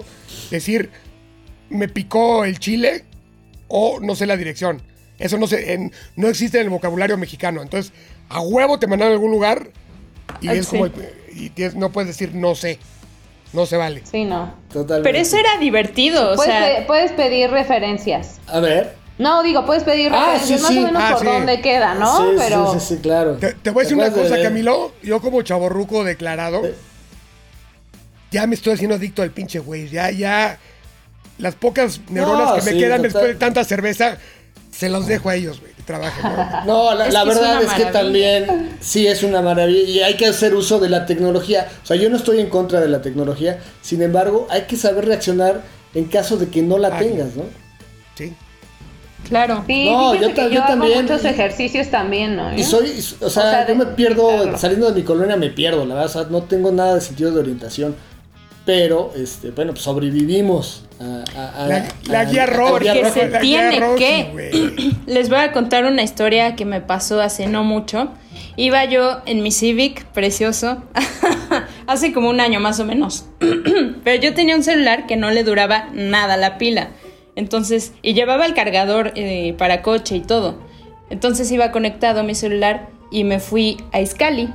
decir, 0.52 0.90
me 1.70 1.88
picó 1.88 2.44
el 2.44 2.60
chile 2.60 3.06
o 3.70 4.00
no 4.02 4.16
sé 4.16 4.26
la 4.26 4.36
dirección. 4.36 4.82
Eso 5.20 5.38
no, 5.38 5.48
se, 5.48 5.74
en- 5.74 5.92
no 6.16 6.28
existe 6.28 6.58
en 6.60 6.66
el 6.66 6.70
vocabulario 6.70 7.18
mexicano. 7.18 7.62
Entonces, 7.62 7.94
a 8.30 8.42
huevo 8.42 8.80
te 8.80 8.88
mandan 8.88 9.10
a 9.10 9.12
algún 9.12 9.32
lugar 9.32 9.70
y 10.42 10.50
es 10.50 10.68
sí. 10.68 10.78
como... 10.78 10.92
Y 11.34 11.50
tienes- 11.52 11.76
no 11.76 11.92
puedes 11.92 12.08
decir 12.10 12.34
no 12.36 12.56
sé. 12.56 12.80
No 13.54 13.66
se 13.66 13.78
vale. 13.78 14.02
Sí, 14.10 14.26
no. 14.26 14.54
Totalmente. 14.72 15.10
Pero 15.10 15.22
eso 15.22 15.38
era 15.38 15.58
divertido, 15.60 16.34
o 16.34 16.36
Puedes, 16.36 16.52
sea. 16.54 16.80
pe- 16.80 16.84
puedes 16.86 17.12
pedir 17.14 17.50
referencias. 17.50 18.40
A 18.48 18.60
ver. 18.60 18.96
No, 19.18 19.44
digo, 19.44 19.66
puedes 19.66 19.84
pedir 19.86 20.12
Ah, 20.14 20.34
referencias 20.34 20.60
sí, 20.60 20.64
más 20.64 20.72
sí. 20.74 20.78
o 20.80 20.82
menos 20.88 21.02
Ah, 21.06 21.10
por 21.14 21.20
sí. 21.22 21.26
dónde 21.28 21.62
queda, 21.62 21.96
¿no? 21.96 22.18
Sí, 22.18 22.36
Pero 22.38 22.74
sí, 22.74 22.80
sí, 22.82 22.96
sí, 22.96 23.02
claro. 23.02 23.36
Te, 23.38 23.54
te 23.54 23.70
voy 23.70 23.82
a 23.82 23.84
decir 23.84 23.98
una 23.98 24.12
cosa, 24.12 24.36
de- 24.36 24.44
Camilo. 24.44 24.92
Yo 25.02 25.22
como 25.22 25.42
chaborruco 25.42 26.04
declarado, 26.04 26.66
Eh. 26.66 26.76
ya 28.32 28.46
me 28.48 28.56
estoy 28.56 28.74
haciendo 28.74 28.96
adicto 28.96 29.22
al 29.22 29.32
pinche 29.32 29.60
güey. 29.60 29.88
Ya, 29.90 30.12
ya, 30.12 30.58
las 31.38 31.56
pocas 31.56 32.02
neuronas 32.10 32.50
No, 32.50 32.56
que 32.56 32.62
me 32.64 32.72
sí, 32.72 32.78
quedan 32.78 32.98
total. 32.98 33.04
después 33.04 33.28
de 33.28 33.36
tanta 33.36 33.64
cerveza, 33.64 34.18
se 34.76 34.90
los 34.90 35.08
dejo 35.08 35.30
a 35.30 35.36
ellos, 35.36 35.60
güey, 35.62 35.74
que 35.74 35.84
trabajen. 35.84 36.24
¿no? 36.24 36.66
No, 36.66 36.94
la, 36.96 37.08
Es 37.08 37.14
la 37.14 37.24
que 37.24 37.30
es 37.30 37.36
verdad 37.36 37.52
una 37.52 37.60
es 37.62 37.74
que 37.74 37.86
maravilla. 37.86 37.92
también 37.92 38.78
sí 38.82 39.08
es 39.08 39.24
una 39.24 39.42
maravilla 39.42 39.80
y 39.90 40.00
hay 40.02 40.16
que 40.16 40.26
hacer 40.28 40.54
uso 40.56 40.80
de 40.80 40.90
la 40.90 41.06
tecnología. 41.06 41.68
O 41.84 41.86
sea, 41.86 41.96
yo 41.96 42.10
no 42.10 42.18
estoy 42.18 42.40
en 42.42 42.50
contra 42.50 42.80
de 42.82 42.88
la 42.90 43.02
tecnología, 43.02 43.60
sin 43.82 44.02
embargo, 44.02 44.48
hay 44.50 44.64
que 44.64 44.76
saber 44.76 45.06
reaccionar 45.06 45.62
en 45.94 46.06
caso 46.06 46.38
de 46.38 46.48
que 46.50 46.62
no 46.62 46.78
la 46.78 46.98
tengas, 46.98 47.36
¿no? 47.36 47.44
Sí. 48.16 48.34
Claro. 49.28 49.64
sí, 49.66 49.86
No, 49.90 50.14
yo 50.14 50.34
que 50.36 50.44
yo, 50.44 50.50
yo 50.50 50.64
hago 50.64 50.74
también. 50.74 51.02
muchos 51.02 51.24
Y- 51.24 51.28
ejercicios 51.28 51.88
también, 51.90 52.36
¿no? 52.36 52.54
Y 52.56 52.64
soy, 52.64 52.92
o 53.22 53.30
sea, 53.30 53.42
sea, 53.44 53.62
yo 53.68 53.74
de- 53.74 53.86
me 53.86 53.86
pierdo, 53.94 54.28
claro. 54.28 54.58
saliendo 54.58 54.88
de 54.92 54.94
mi 54.94 55.04
colonia 55.04 55.36
me 55.36 55.50
pierdo, 55.50 55.84
la 55.86 55.96
verdad, 55.96 56.10
o 56.10 56.14
sea, 56.22 56.28
no 56.30 56.44
tengo 56.44 56.72
nada 56.72 56.96
de 56.96 57.02
sentido 57.02 57.32
de 57.32 57.40
orientación. 57.40 57.96
Pero, 58.66 59.12
este, 59.16 59.52
bueno, 59.52 59.74
pues 59.74 59.84
sobrevivimos 59.84 60.84
a, 61.00 61.24
a- 61.40 61.64
a- 61.64 61.68
La, 61.68 61.86
la 62.08 62.20
a- 62.22 62.26
guía 62.26 62.44
a- 62.44 62.48
roja. 62.48 62.72
Porque 62.72 62.92
guía 62.94 63.10
se 63.12 63.26
tiene 63.40 63.80
roja, 63.80 63.96
que. 63.98 64.30
güey. 64.32 64.96
Les 65.06 65.30
voy 65.30 65.38
a 65.40 65.52
contar 65.52 65.86
una 65.86 66.02
historia 66.02 66.56
que 66.56 66.66
me 66.66 66.82
pasó 66.82 67.22
hace 67.22 67.48
no 67.48 67.64
mucho. 67.64 68.10
Iba 68.58 68.86
yo 68.86 69.20
en 69.26 69.44
mi 69.44 69.52
Civic, 69.52 70.06
precioso, 70.06 70.82
hace 71.88 72.12
como 72.14 72.30
un 72.30 72.40
año 72.40 72.60
más 72.60 72.80
o 72.80 72.86
menos. 72.86 73.26
Pero 74.04 74.22
yo 74.22 74.34
tenía 74.34 74.56
un 74.56 74.64
celular 74.64 75.06
que 75.08 75.16
no 75.18 75.30
le 75.32 75.44
duraba 75.44 75.90
nada 75.94 76.36
la 76.38 76.58
pila. 76.58 76.90
Entonces, 77.36 77.92
y 78.02 78.14
llevaba 78.14 78.46
el 78.46 78.54
cargador 78.54 79.12
eh, 79.16 79.54
para 79.58 79.82
coche 79.82 80.16
y 80.16 80.22
todo. 80.22 80.58
Entonces 81.10 81.52
iba 81.52 81.72
conectado 81.72 82.24
mi 82.24 82.34
celular 82.34 82.88
y 83.12 83.26
me 83.26 83.40
fui 83.40 83.78
a 83.92 84.00
Iscali. 84.02 84.50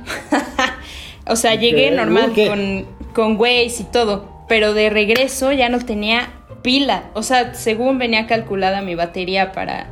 o 1.27 1.35
sea, 1.35 1.55
llegué 1.55 1.91
normal 1.91 2.33
con, 2.33 2.85
con 3.13 3.37
Waze 3.37 3.83
y 3.83 3.83
todo. 3.91 4.45
Pero 4.47 4.73
de 4.73 4.89
regreso 4.89 5.51
ya 5.51 5.69
no 5.69 5.79
tenía 5.79 6.29
pila. 6.61 7.05
O 7.13 7.23
sea, 7.23 7.53
según 7.53 7.97
venía 7.97 8.27
calculada 8.27 8.81
mi 8.81 8.95
batería 8.95 9.51
para 9.51 9.87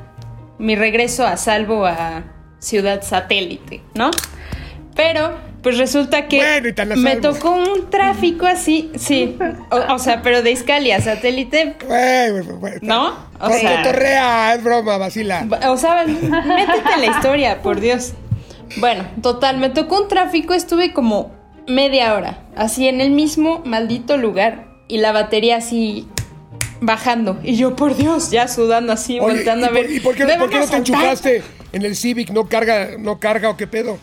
mi 0.58 0.76
regreso 0.76 1.26
a 1.26 1.38
salvo 1.38 1.86
a 1.86 2.24
Ciudad 2.60 3.02
Satélite, 3.02 3.82
¿no? 3.96 4.12
Pero, 4.96 5.34
pues 5.64 5.78
resulta 5.78 6.28
que 6.28 6.38
Bueno, 6.38 6.96
me 6.98 7.16
tocó 7.16 7.52
un 7.52 7.90
tráfico 7.90 8.46
así, 8.46 8.92
sí. 8.98 9.38
O, 9.70 9.94
o 9.94 10.00
sea, 10.00 10.22
pero 10.22 10.42
de 10.42 10.52
Iscali 10.52 10.92
a 10.92 11.00
Satélite, 11.00 11.76
güey. 11.86 12.74
¿no? 12.82 13.16
O 13.40 13.50
sea, 13.50 13.78
cotorrea, 13.78 14.56
es 14.56 14.64
broma, 14.64 14.98
vacila. 14.98 15.48
o 15.70 15.78
sea, 15.78 16.06
métete 16.06 16.94
en 16.96 17.02
la 17.02 17.06
historia, 17.06 17.62
por 17.62 17.80
Dios. 17.80 18.14
Bueno, 18.78 19.08
total, 19.22 19.58
me 19.58 19.70
tocó 19.70 20.02
un 20.02 20.08
tráfico, 20.10 20.54
estuve 20.54 20.92
como 20.92 21.39
media 21.70 22.14
hora, 22.16 22.40
así 22.56 22.88
en 22.88 23.02
el 23.02 23.12
mismo 23.12 23.62
maldito 23.66 24.18
lugar. 24.18 24.68
Y 24.88 24.98
la 24.98 25.12
batería 25.12 25.58
así 25.58 26.08
bajando. 26.82 27.38
Y 27.44 27.56
yo, 27.56 27.76
por 27.76 27.96
Dios, 27.96 28.32
ya 28.32 28.48
sudando 28.48 28.92
así, 28.94 29.20
Oye, 29.20 29.36
volteando 29.36 29.68
¿y 29.68 29.70
a 29.70 29.72
por, 29.72 29.82
ver. 29.82 29.92
y 29.92 30.00
por 30.00 30.16
qué, 30.16 30.26
¿me 30.26 30.38
por 30.38 30.50
qué 30.50 30.56
van 30.60 30.66
no 30.66 30.72
te 30.72 30.78
enchufaste 30.78 31.44
en 31.72 31.86
el 31.86 31.96
Civic? 31.96 32.32
¿No 32.32 32.48
carga, 32.48 32.90
no 32.98 33.20
carga 33.20 33.50
o 33.50 33.58
qué 33.58 33.68
pedo? 33.68 33.98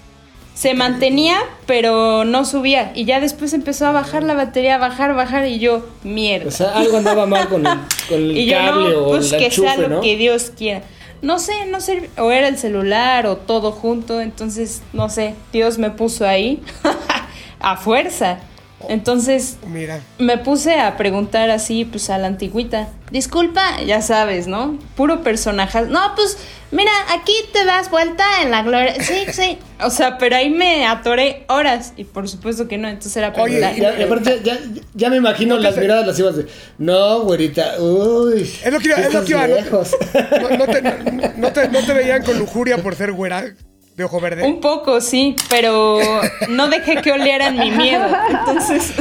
Se 0.54 0.74
mantenía, 0.74 1.38
pero 1.66 2.24
no 2.24 2.44
subía. 2.44 2.92
Y 2.94 3.04
ya 3.04 3.20
después 3.20 3.52
empezó 3.52 3.86
a 3.86 3.92
bajar 3.92 4.22
la 4.22 4.34
batería, 4.34 4.76
a 4.76 4.78
bajar, 4.78 5.14
bajar. 5.14 5.46
Y 5.46 5.58
yo, 5.58 5.86
mierda. 6.02 6.48
O 6.48 6.50
sea, 6.50 6.70
algo 6.76 6.96
andaba 6.96 7.26
mal 7.26 7.48
con 7.48 7.66
el, 7.66 7.78
con 8.08 8.18
el 8.18 8.30
y 8.36 8.46
yo, 8.46 8.56
cable 8.56 8.90
no, 8.90 8.98
o 9.00 9.08
pues 9.08 9.32
el 9.32 9.38
que 9.40 9.50
sea 9.50 9.72
enchufe, 9.74 9.88
lo 9.88 9.96
¿no? 9.96 10.00
que 10.00 10.16
Dios 10.16 10.52
quiera. 10.56 10.82
No 11.20 11.38
sé, 11.38 11.66
no 11.66 11.80
sé, 11.80 12.10
o 12.16 12.30
era 12.30 12.48
el 12.48 12.58
celular 12.58 13.26
o 13.26 13.36
todo 13.36 13.72
junto. 13.72 14.20
Entonces, 14.20 14.82
no 14.92 15.08
sé, 15.10 15.34
Dios 15.52 15.78
me 15.78 15.90
puso 15.90 16.26
ahí 16.26 16.62
a 17.72 17.76
fuerza. 17.76 18.38
Entonces, 18.88 19.56
Mira. 19.66 20.00
me 20.18 20.36
puse 20.38 20.78
a 20.78 20.96
preguntar 20.96 21.50
así, 21.50 21.84
pues 21.86 22.10
a 22.10 22.18
la 22.18 22.26
antigüita. 22.28 22.88
Disculpa, 23.10 23.80
ya 23.84 24.02
sabes, 24.02 24.46
¿no? 24.46 24.78
Puro 24.96 25.22
personaje. 25.22 25.80
No, 25.86 26.14
pues, 26.14 26.36
mira, 26.70 26.92
aquí 27.10 27.32
te 27.54 27.64
das 27.64 27.90
vuelta 27.90 28.24
en 28.42 28.50
la 28.50 28.62
gloria. 28.62 28.94
Sí, 29.02 29.24
sí. 29.32 29.58
O 29.82 29.88
sea, 29.90 30.18
pero 30.18 30.36
ahí 30.36 30.50
me 30.50 30.86
atoré 30.86 31.44
horas. 31.48 31.94
Y 31.96 32.04
por 32.04 32.28
supuesto 32.28 32.68
que 32.68 32.76
no, 32.76 32.86
entonces 32.86 33.16
era 33.16 33.32
Oye, 33.38 33.58
ya, 33.60 33.72
ya, 33.74 33.96
ya- 34.44 34.58
ya 34.94 35.10
me 35.10 35.16
imagino 35.16 35.56
No 35.56 35.62
las 35.62 35.76
miradas 35.78 36.06
las 36.06 36.18
ibas 36.18 36.36
de, 36.36 36.46
no, 36.78 37.20
güerita, 37.22 37.80
uy. 37.80 38.42
Es 38.42 38.72
lo 38.72 38.78
que 38.78 38.88
iba, 38.88 38.96
es 38.98 39.12
lo 39.14 39.24
que 39.24 39.30
iba, 39.32 39.46
¿no? 39.48 39.54
viejos". 39.54 39.96
No, 40.42 40.56
no 40.58 40.66
te, 40.66 40.82
no, 40.82 40.92
no 41.38 41.52
te, 41.52 41.68
no 41.70 41.80
te 41.84 41.92
veían 41.94 42.22
con 42.22 42.38
lujuria 42.38 42.76
por 42.82 42.94
ser 42.94 43.12
güera 43.12 43.42
de 43.96 44.04
ojo 44.04 44.20
verde. 44.20 44.44
Un 44.44 44.60
poco, 44.60 45.00
sí, 45.00 45.34
pero 45.48 45.98
no 46.48 46.68
dejé 46.68 47.00
que 47.00 47.12
olieran 47.12 47.58
mi 47.58 47.70
miedo. 47.70 48.06
Entonces, 48.28 48.92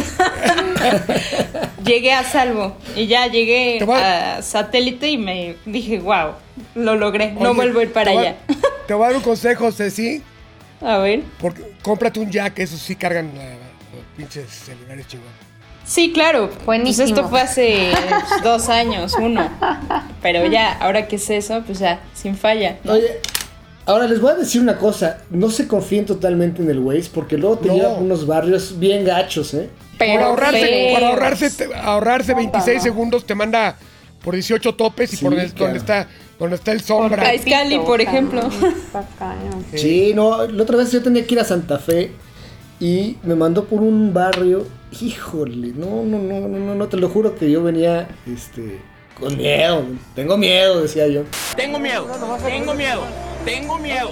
llegué 1.83 2.13
a 2.13 2.23
salvo. 2.23 2.77
Y 2.95 3.07
ya 3.07 3.27
llegué 3.27 3.83
a 3.93 4.41
satélite 4.41 5.09
y 5.09 5.17
me 5.17 5.57
dije, 5.65 5.99
wow, 5.99 6.31
lo 6.75 6.95
logré. 6.95 7.33
No 7.33 7.53
vuelvo 7.53 7.79
a 7.79 7.83
ir 7.83 7.91
para 7.91 8.11
te 8.11 8.17
allá. 8.17 8.35
Te 8.87 8.93
voy 8.93 9.03
a 9.03 9.07
dar 9.07 9.17
un 9.17 9.23
consejo, 9.23 9.69
Ceci. 9.71 10.23
A 10.81 10.97
ver. 10.99 11.23
Porque 11.41 11.73
cómprate 11.81 12.19
un 12.21 12.31
jack, 12.31 12.59
esos 12.59 12.79
sí 12.79 12.95
cargan 12.95 13.31
la- 13.35 13.43
los 13.43 14.05
pinches 14.15 14.49
celulares 14.49 15.07
chingón. 15.07 15.27
Sí, 15.83 16.11
claro. 16.13 16.49
Buenísimo. 16.65 17.07
Pues 17.07 17.17
esto 17.17 17.29
fue 17.29 17.41
hace 17.41 17.91
pues, 18.29 18.43
dos 18.43 18.69
años, 18.69 19.13
uno. 19.19 19.49
Pero 20.21 20.45
ya, 20.47 20.71
ahora 20.73 21.07
que 21.07 21.17
es 21.17 21.29
eso, 21.29 21.63
pues 21.65 21.79
ya, 21.79 21.99
sin 22.13 22.35
falla. 22.37 22.77
Oye, 22.87 23.19
ahora 23.85 24.07
les 24.07 24.19
voy 24.21 24.31
a 24.31 24.35
decir 24.35 24.61
una 24.61 24.77
cosa, 24.77 25.19
no 25.29 25.49
se 25.49 25.67
confíen 25.67 26.05
totalmente 26.05 26.61
en 26.61 26.69
el 26.69 26.79
Waze 26.79 27.09
porque 27.13 27.37
luego 27.37 27.57
te 27.59 27.67
No. 27.69 27.75
lleva 27.75 27.89
a 27.89 27.93
unos 27.95 28.25
barrios 28.27 28.77
bien 28.79 29.03
gachos, 29.05 29.53
¿eh? 29.53 29.69
Pero 29.97 30.13
por 30.19 30.23
ahorrarse, 30.23 30.89
por 30.93 31.03
ahorrarse, 31.03 31.49
te- 31.51 31.73
ahorrarse 31.75 32.33
26 32.33 32.81
segundos 32.83 33.25
te 33.25 33.33
manda 33.35 33.77
por 34.23 34.33
18 34.33 34.75
topes 34.75 35.13
y 35.13 35.17
Sí, 35.17 35.23
por 35.25 35.33
el- 35.33 35.51
claro. 35.53 35.65
donde 35.65 35.79
está 35.79 36.07
donde 36.37 36.55
está 36.57 36.73
el 36.73 36.81
sombra. 36.81 37.33
Iscali, 37.33 37.79
por 37.79 38.01
ejemplo. 38.01 38.41
Sí, 39.73 40.11
no, 40.13 40.45
la 40.45 40.63
otra 40.63 40.75
vez 40.77 40.91
yo 40.91 41.01
tenía 41.01 41.25
que 41.25 41.33
ir 41.35 41.39
a 41.39 41.45
Santa 41.45 41.79
Fe 41.79 42.11
y 42.79 43.15
me 43.23 43.35
mandó 43.35 43.63
por 43.65 43.81
un 43.81 44.13
barrio, 44.13 44.67
híjole, 44.99 45.67
no, 45.75 46.03
no, 46.03 46.17
no, 46.19 46.47
no, 46.47 46.59
no, 46.59 46.75
no, 46.75 46.87
te 46.87 46.97
lo 46.97 47.07
juro 47.09 47.35
que 47.35 47.49
yo 47.49 47.63
venía, 47.63 48.09
este, 48.27 48.81
con 49.17 49.37
miedo, 49.37 49.83
tengo 50.13 50.35
miedo, 50.37 50.81
decía 50.81 51.07
yo. 51.07 51.21
Tengo 51.55 51.79
miedo, 51.79 52.05
tengo 52.45 52.73
miedo. 52.73 53.01
Tengo 53.45 53.77
miedo. 53.77 54.11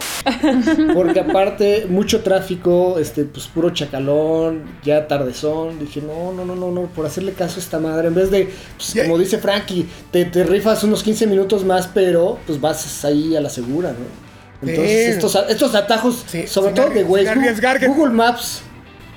Porque 0.93 1.19
aparte, 1.19 1.85
mucho 1.89 2.21
tráfico, 2.21 2.97
este, 2.99 3.25
pues 3.25 3.47
puro 3.47 3.71
chacalón, 3.71 4.63
ya 4.83 5.07
tardezón. 5.07 5.79
Dije, 5.79 6.01
no, 6.01 6.31
no, 6.31 6.45
no, 6.45 6.55
no, 6.55 6.71
no, 6.71 6.81
por 6.87 7.05
hacerle 7.05 7.33
caso 7.33 7.55
a 7.57 7.59
esta 7.63 7.79
madre. 7.79 8.07
En 8.07 8.15
vez 8.15 8.31
de, 8.31 8.49
pues, 8.77 8.95
como 9.03 9.17
dice 9.17 9.37
Frankie, 9.39 9.87
te, 10.11 10.25
te 10.25 10.43
rifas 10.43 10.83
unos 10.83 11.03
15 11.03 11.27
minutos 11.27 11.65
más, 11.65 11.87
pero 11.93 12.37
pues 12.45 12.59
vas 12.61 13.03
ahí 13.05 13.35
a 13.35 13.41
la 13.41 13.49
segura, 13.49 13.89
¿no? 13.91 14.23
Entonces, 14.67 15.05
Sí. 15.05 15.11
estos, 15.11 15.35
estos 15.49 15.75
atajos, 15.75 16.23
Sí, 16.27 16.47
sobre 16.47 16.67
sin 16.67 16.75
todo 16.75 16.89
de 16.89 17.03
Waze, 17.03 17.85
Google 17.87 18.13
Maps, 18.13 18.61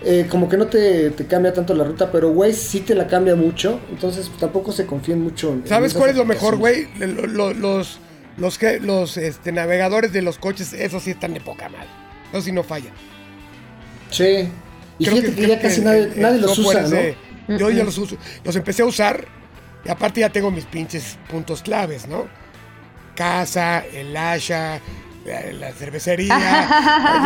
eh, 0.05 0.27
como 0.29 0.49
que 0.49 0.57
no 0.57 0.67
te, 0.67 1.11
te 1.11 1.27
cambia 1.27 1.53
tanto 1.53 1.73
la 1.75 1.85
ruta, 1.85 2.11
pero 2.11 2.31
Waze 2.31 2.53
sí 2.55 2.81
te 2.81 2.95
la 2.97 3.07
cambia 3.07 3.37
mucho. 3.37 3.79
Entonces, 3.91 4.29
tampoco 4.41 4.73
se 4.73 4.87
confíen 4.87 5.23
mucho. 5.23 5.53
en- 5.53 5.67
¿Sabes 5.67 5.95
cuál 5.95 6.11
es 6.11 6.17
lo 6.17 6.25
mejor, 6.25 6.57
güey? 6.57 6.89
Lo- 6.99 7.27
lo- 7.27 7.55
Los, 7.55 7.99
los, 8.37 8.59
que- 8.59 8.80
los 8.80 9.16
este, 9.16 9.53
navegadores 9.53 10.12
de 10.12 10.22
los 10.22 10.39
coches, 10.39 10.72
esos 10.72 11.03
sí 11.03 11.11
están 11.12 11.34
de 11.34 11.41
poca 11.41 11.68
madre. 11.68 11.89
Eso 12.32 12.43
sí 12.43 12.53
no 12.53 12.62
fallan. 12.62 12.93
Sí. 14.11 14.49
Y 14.99 15.05
Creo 15.05 15.16
fíjate 15.18 15.34
que, 15.34 15.49
ya 15.49 15.61
casi 15.61 15.78
el- 15.80 15.84
nadie, 15.84 16.37
el- 16.37 16.41
los 16.43 16.59
usa, 16.59 16.82
¿no? 16.82 16.89
de- 16.91 17.16
Yo 17.49 17.70
ya 17.70 17.84
los 17.84 17.97
uso. 17.99 18.16
Los 18.45 18.57
empecé 18.57 18.82
a 18.82 18.87
usar 18.87 19.24
y 19.84 19.89
aparte 19.89 20.20
ya 20.20 20.30
tengo 20.30 20.51
mis 20.51 20.64
pinches 20.64 21.16
puntos 21.30 21.62
claves, 21.62 22.09
¿no? 22.09 22.26
Casa, 23.14 23.84
el 23.93 24.16
Asha, 24.16 24.80
la, 25.27 25.53
la 25.53 25.72
cervecería. 25.72 26.68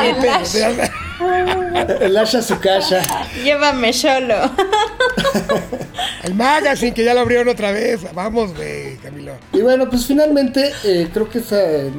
El 0.02 0.28
Asha. 0.28 0.70
El 2.00 2.16
Asha 2.16 2.42
Sukasha. 2.42 3.02
Llévame 3.44 3.92
solo. 3.92 4.34
el 6.24 6.34
Magazine, 6.34 6.94
que 6.94 7.04
ya 7.04 7.14
lo 7.14 7.20
abrieron 7.20 7.48
otra 7.48 7.72
vez. 7.72 8.00
Vamos, 8.14 8.54
güey, 8.54 8.96
Camilo. 8.98 9.34
Y 9.52 9.60
bueno, 9.60 9.88
pues 9.90 10.06
finalmente, 10.06 10.72
eh, 10.84 11.08
creo 11.12 11.28
que 11.28 11.38
esa. 11.38 11.60
eh, 11.62 11.90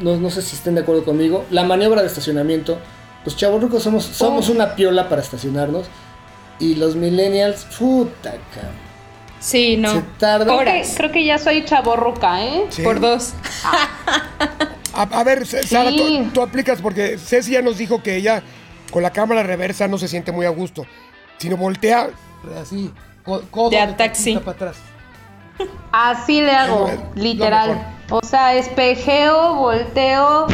no, 0.00 0.16
no 0.16 0.30
sé 0.30 0.42
si 0.42 0.56
estén 0.56 0.74
de 0.74 0.82
acuerdo 0.82 1.04
conmigo. 1.04 1.44
La 1.50 1.64
maniobra 1.64 2.02
de 2.02 2.08
estacionamiento. 2.08 2.78
Los 3.24 3.36
chavorrucos 3.36 3.82
somos, 3.82 4.04
somos 4.04 4.48
una 4.48 4.74
piola 4.74 5.08
para 5.08 5.22
estacionarnos. 5.22 5.86
Y 6.58 6.74
los 6.74 6.94
millennials, 6.96 7.64
puta, 7.78 8.32
cabrón. 8.54 8.90
Sí, 9.40 9.78
no. 9.78 9.92
Se 9.94 10.02
tarda. 10.18 10.44
Creo 10.44 10.58
que, 10.58 10.62
Horas. 10.70 10.92
creo 10.96 11.10
que 11.10 11.24
ya 11.24 11.38
soy 11.38 11.64
chaborruca, 11.64 12.44
¿eh? 12.44 12.66
Sí. 12.68 12.82
Por 12.82 13.00
dos. 13.00 13.32
A, 15.02 15.20
a 15.20 15.24
ver, 15.24 15.46
Sara, 15.46 15.90
Sí. 15.90 16.22
tú, 16.26 16.30
tú 16.34 16.42
aplicas 16.42 16.80
porque 16.80 17.18
Ceci 17.18 17.52
ya 17.52 17.62
nos 17.62 17.78
dijo 17.78 18.02
que 18.02 18.16
ella 18.16 18.42
con 18.90 19.02
la 19.02 19.10
cámara 19.10 19.42
reversa 19.42 19.88
no 19.88 19.98
se 19.98 20.08
siente 20.08 20.32
muy 20.32 20.46
a 20.46 20.50
gusto. 20.50 20.84
Sino 21.38 21.56
voltea 21.56 22.10
así, 22.60 22.90
co- 23.24 23.42
codo 23.50 23.70
De 23.70 23.86
taxi. 23.94 24.36
para 24.36 24.50
atrás. 24.52 24.76
Así 25.92 26.40
le 26.40 26.52
hago, 26.52 26.88
Es 26.88 26.98
literal. 27.22 27.96
O 28.10 28.20
sea, 28.24 28.54
espejeo, 28.54 29.54
volteo. 29.56 30.46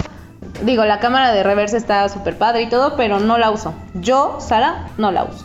Digo, 0.62 0.84
la 0.84 1.01
cámara 1.01 1.32
de 1.32 1.42
reversa 1.42 1.76
está 1.76 2.09
súper 2.09 2.38
padre 2.38 2.62
y 2.62 2.68
todo, 2.68 2.97
pero 2.97 3.20
no 3.20 3.36
la 3.38 3.51
uso. 3.51 3.74
Yo, 3.94 4.38
Sara, 4.40 4.88
no 4.99 5.11
la 5.12 5.24
uso. 5.24 5.44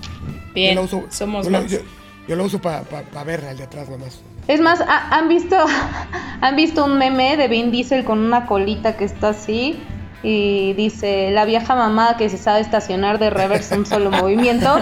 Bien. 0.53 0.75
Lo 0.75 0.83
uso, 0.83 1.03
Somos 1.09 1.47
yo, 1.47 1.79
yo 2.27 2.35
lo 2.35 2.43
uso 2.45 2.59
para 2.59 2.83
ver 3.25 3.45
al 3.45 3.57
de 3.57 3.63
atrás 3.63 3.89
nomás. 3.89 4.19
Es 4.47 4.59
más, 4.59 4.81
¿ha- 4.81 5.15
¿han 5.17 5.27
visto, 5.27 5.55
¿han 6.41 6.55
visto 6.55 6.85
un 6.85 6.97
meme 6.97 7.37
de 7.37 7.47
Vin 7.47 7.71
Diesel 7.71 8.03
con 8.05 8.19
una 8.19 8.45
colita 8.45 8.97
que 8.97 9.05
está 9.05 9.29
así? 9.29 9.79
Y 10.23 10.73
dice, 10.73 11.31
la 11.31 11.45
vieja 11.45 11.73
mamá 11.75 12.15
que 12.15 12.29
se 12.29 12.37
sabe 12.37 12.59
estacionar 12.61 13.17
de 13.17 13.31
reversa 13.31 13.75
un 13.75 13.87
solo 13.87 14.11
movimiento. 14.11 14.77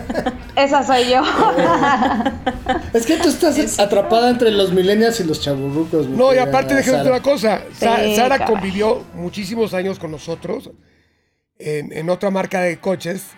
Esa 0.56 0.82
soy 0.84 1.08
yo. 1.10 1.22
Es 2.92 3.06
que 3.06 3.16
tú 3.16 3.28
estás 3.30 3.78
atrapada 3.78 4.28
entre 4.28 4.50
los 4.50 4.70
millennials 4.72 5.18
y 5.20 5.24
los 5.24 5.40
chavorrucos. 5.40 6.06
mi 6.08 6.16
No, 6.16 6.34
y 6.34 6.38
aparte 6.38 6.74
déjame 6.74 6.98
decirte 6.98 7.08
una 7.10 7.22
cosa. 7.22 7.62
Sa- 7.72 8.00
Sí, 8.04 8.16
Sara 8.16 8.36
caray. 8.38 8.52
convivió 8.54 9.02
muchísimos 9.14 9.72
años 9.72 9.98
con 9.98 10.10
nosotros 10.10 10.70
en, 11.58 11.90
en 11.92 12.10
otra 12.10 12.30
marca 12.30 12.60
de 12.60 12.78
coches, 12.78 13.28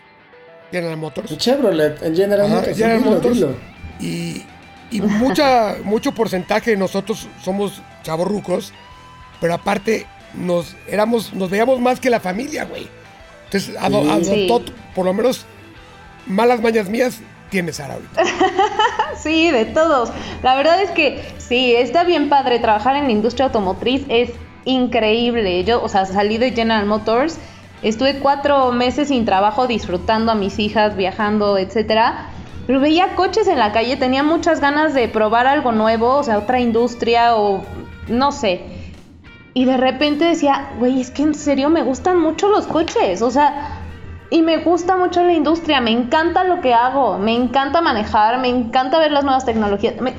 General 0.75 0.97
Motors. 0.97 1.37
Chevrolet, 1.39 2.03
en 2.03 2.16
General 2.16 2.47
Ajá, 2.47 2.55
Motors. 2.57 2.77
General 2.77 2.99
dilo, 2.99 3.11
Motors. 3.12 3.35
dilo. 3.35 3.57
Y, 4.01 4.43
y 4.91 5.01
mucha, 5.01 5.77
mucho 5.85 6.12
porcentaje 6.12 6.72
de 6.72 6.77
nosotros 6.77 7.29
somos 7.43 7.81
chavorrucos, 8.03 8.72
pero 9.41 9.55
aparte 9.55 10.07
nos 10.35 10.75
éramos, 10.89 11.33
nos 11.35 11.49
veíamos 11.51 11.81
más 11.81 12.01
que 12.01 12.11
la 12.11 12.20
familia, 12.20 12.64
güey. 12.64 12.89
Entonces, 13.47 13.77
ado- 13.81 14.03
Sí. 14.25 14.49
adoptó, 14.49 14.72
por 14.95 15.05
lo 15.05 15.12
menos, 15.14 15.47
malas 16.27 16.61
mañas 16.61 16.89
mías 16.89 17.20
tiene 17.51 17.72
Sara 17.72 17.95
ahorita. 17.95 18.22
Sí, 19.22 19.51
de 19.53 19.64
todos. 19.64 20.11
La 20.43 20.55
verdad 20.57 20.83
es 20.83 20.91
que 20.91 21.22
sí, 21.39 21.75
está 21.75 22.03
bien 22.05 22.29
padre 22.29 22.59
trabajar 22.59 22.97
en 22.97 23.05
la 23.05 23.12
industria 23.12 23.47
automotriz, 23.47 24.03
es 24.09 24.31
increíble. 24.66 25.62
Yo, 25.64 25.83
o 25.83 25.89
sea, 25.89 26.05
salí 26.05 26.37
de 26.37 26.51
General 26.51 26.85
Motors, 26.85 27.39
estuve 27.85 28.18
cuatro 28.18 28.72
meses 28.72 29.09
sin 29.09 29.24
trabajo, 29.24 29.66
disfrutando 29.66 30.32
a 30.32 30.35
mis 30.35 30.59
hijas, 30.59 30.97
viajando, 30.97 31.57
etcétera. 31.59 32.26
Pero 32.66 32.80
veía 32.80 33.14
coches 33.14 33.47
en 33.47 33.59
la 33.59 33.72
calle, 33.72 33.97
tenía 33.97 34.22
muchas 34.22 34.61
ganas 34.61 34.95
de 34.95 35.07
probar 35.09 35.47
algo 35.47 35.70
nuevo, 35.72 36.16
o 36.16 36.22
sea, 36.22 36.39
otra 36.39 36.61
industria 36.61 37.37
o 37.37 37.62
no 38.09 38.32
sé. 38.32 38.62
Y 39.53 39.66
de 39.66 39.76
repente 39.76 40.24
decía, 40.24 40.70
güey, 40.78 41.01
es 41.01 41.11
que 41.11 41.22
en 41.22 41.35
serio 41.35 41.68
me 41.70 41.82
gustan 41.82 42.18
mucho 42.18 42.49
los 42.49 42.66
coches, 42.66 43.22
o 43.22 43.30
sea, 43.30 43.80
y 44.30 44.43
me 44.43 44.57
gusta 44.59 44.97
mucho 44.97 45.22
la 45.22 45.32
industria, 45.35 45.80
me 45.80 45.93
encanta 45.93 46.43
lo 46.43 46.61
que 46.61 46.74
hago, 46.74 47.18
me 47.18 47.35
encanta 47.37 47.80
manejar, 47.80 48.41
me 48.41 48.49
encanta 48.49 48.99
ver 48.99 49.12
las 49.12 49.22
nuevas 49.24 49.45
tecnologías. 49.45 50.01
me- 50.01 50.14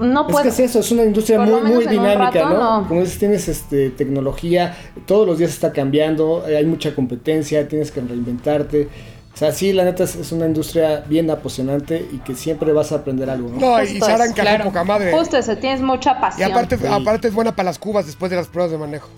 no 0.00 0.22
Es 0.26 0.32
puedo. 0.32 0.42
que 0.42 0.48
es 0.50 0.60
eso, 0.60 0.80
es 0.80 0.90
una 0.92 1.04
industria 1.04 1.38
Por 1.38 1.62
muy, 1.62 1.72
muy 1.72 1.86
dinámica, 1.86 2.18
rato, 2.42 2.48
¿no? 2.48 2.80
no. 2.82 2.88
Como 2.88 3.00
dices, 3.00 3.18
tienes 3.18 3.48
este, 3.48 3.90
tecnología, 3.90 4.76
todos 5.06 5.26
los 5.26 5.38
días 5.38 5.50
está 5.50 5.72
cambiando, 5.72 6.44
eh, 6.48 6.56
hay 6.56 6.66
mucha 6.66 6.94
competencia, 6.94 7.66
tienes 7.68 7.90
que 7.90 8.00
reinventarte. 8.00 8.88
O 9.32 9.36
sea, 9.36 9.52
sí, 9.52 9.72
la 9.72 9.84
neta 9.84 10.04
es, 10.04 10.16
es 10.16 10.32
una 10.32 10.44
industria 10.46 11.04
bien 11.08 11.30
apasionante 11.30 12.04
y 12.12 12.18
que 12.18 12.34
siempre 12.34 12.72
vas 12.72 12.90
a 12.92 12.96
aprender 12.96 13.30
algo, 13.30 13.48
¿no? 13.48 13.58
No, 13.60 13.82
y 13.82 13.86
Justo 13.88 14.06
Sara 14.06 14.24
encajó 14.26 14.40
claro. 14.42 14.64
poca 14.64 14.84
madre. 14.84 15.12
Justo 15.12 15.36
eso, 15.36 15.56
tienes 15.56 15.80
mucha 15.80 16.16
Y 16.18 16.20
pasión. 16.20 16.50
aparte, 16.50 16.76
Sí. 16.76 16.84
aparte 16.90 17.28
es 17.28 17.34
buena 17.34 17.54
para 17.54 17.66
las 17.70 17.78
cubas 17.78 18.06
después 18.06 18.30
de 18.30 18.36
las 18.36 18.48
pruebas 18.48 18.72
de 18.72 18.78
manejo. 18.78 19.08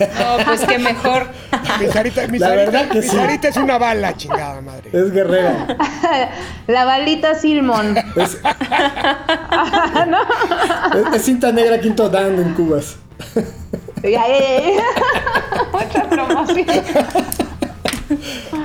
No, 0.00 0.44
pues 0.44 0.60
qué 0.66 0.78
mejor. 0.78 1.26
Mi 1.80 1.86
Sarita, 1.88 2.26
mi 2.28 2.38
La 2.38 2.48
Sarita- 2.48 2.56
verdad 2.70 2.88
que 2.90 2.98
mi 3.00 3.02
sí. 3.08 3.16
Sarita 3.16 3.48
es 3.48 3.56
una 3.56 3.78
bala, 3.78 4.14
chingada 4.16 4.60
madre. 4.60 4.90
Es 4.92 5.10
guerrera. 5.10 5.66
La 6.66 6.84
balita 6.84 7.34
Silmon. 7.34 7.96
Es, 8.16 8.34
es- 10.94 11.14
es 11.14 11.22
cinta 11.22 11.52
negra 11.52 11.80
quinto 11.80 12.08
dan 12.08 12.38
en 12.38 12.54
Cubas. 12.54 12.96
Ay, 14.02 14.14
ay, 14.14 14.32
ay. 14.32 14.74
Mucha 15.72 16.08
promoción. 16.08 16.66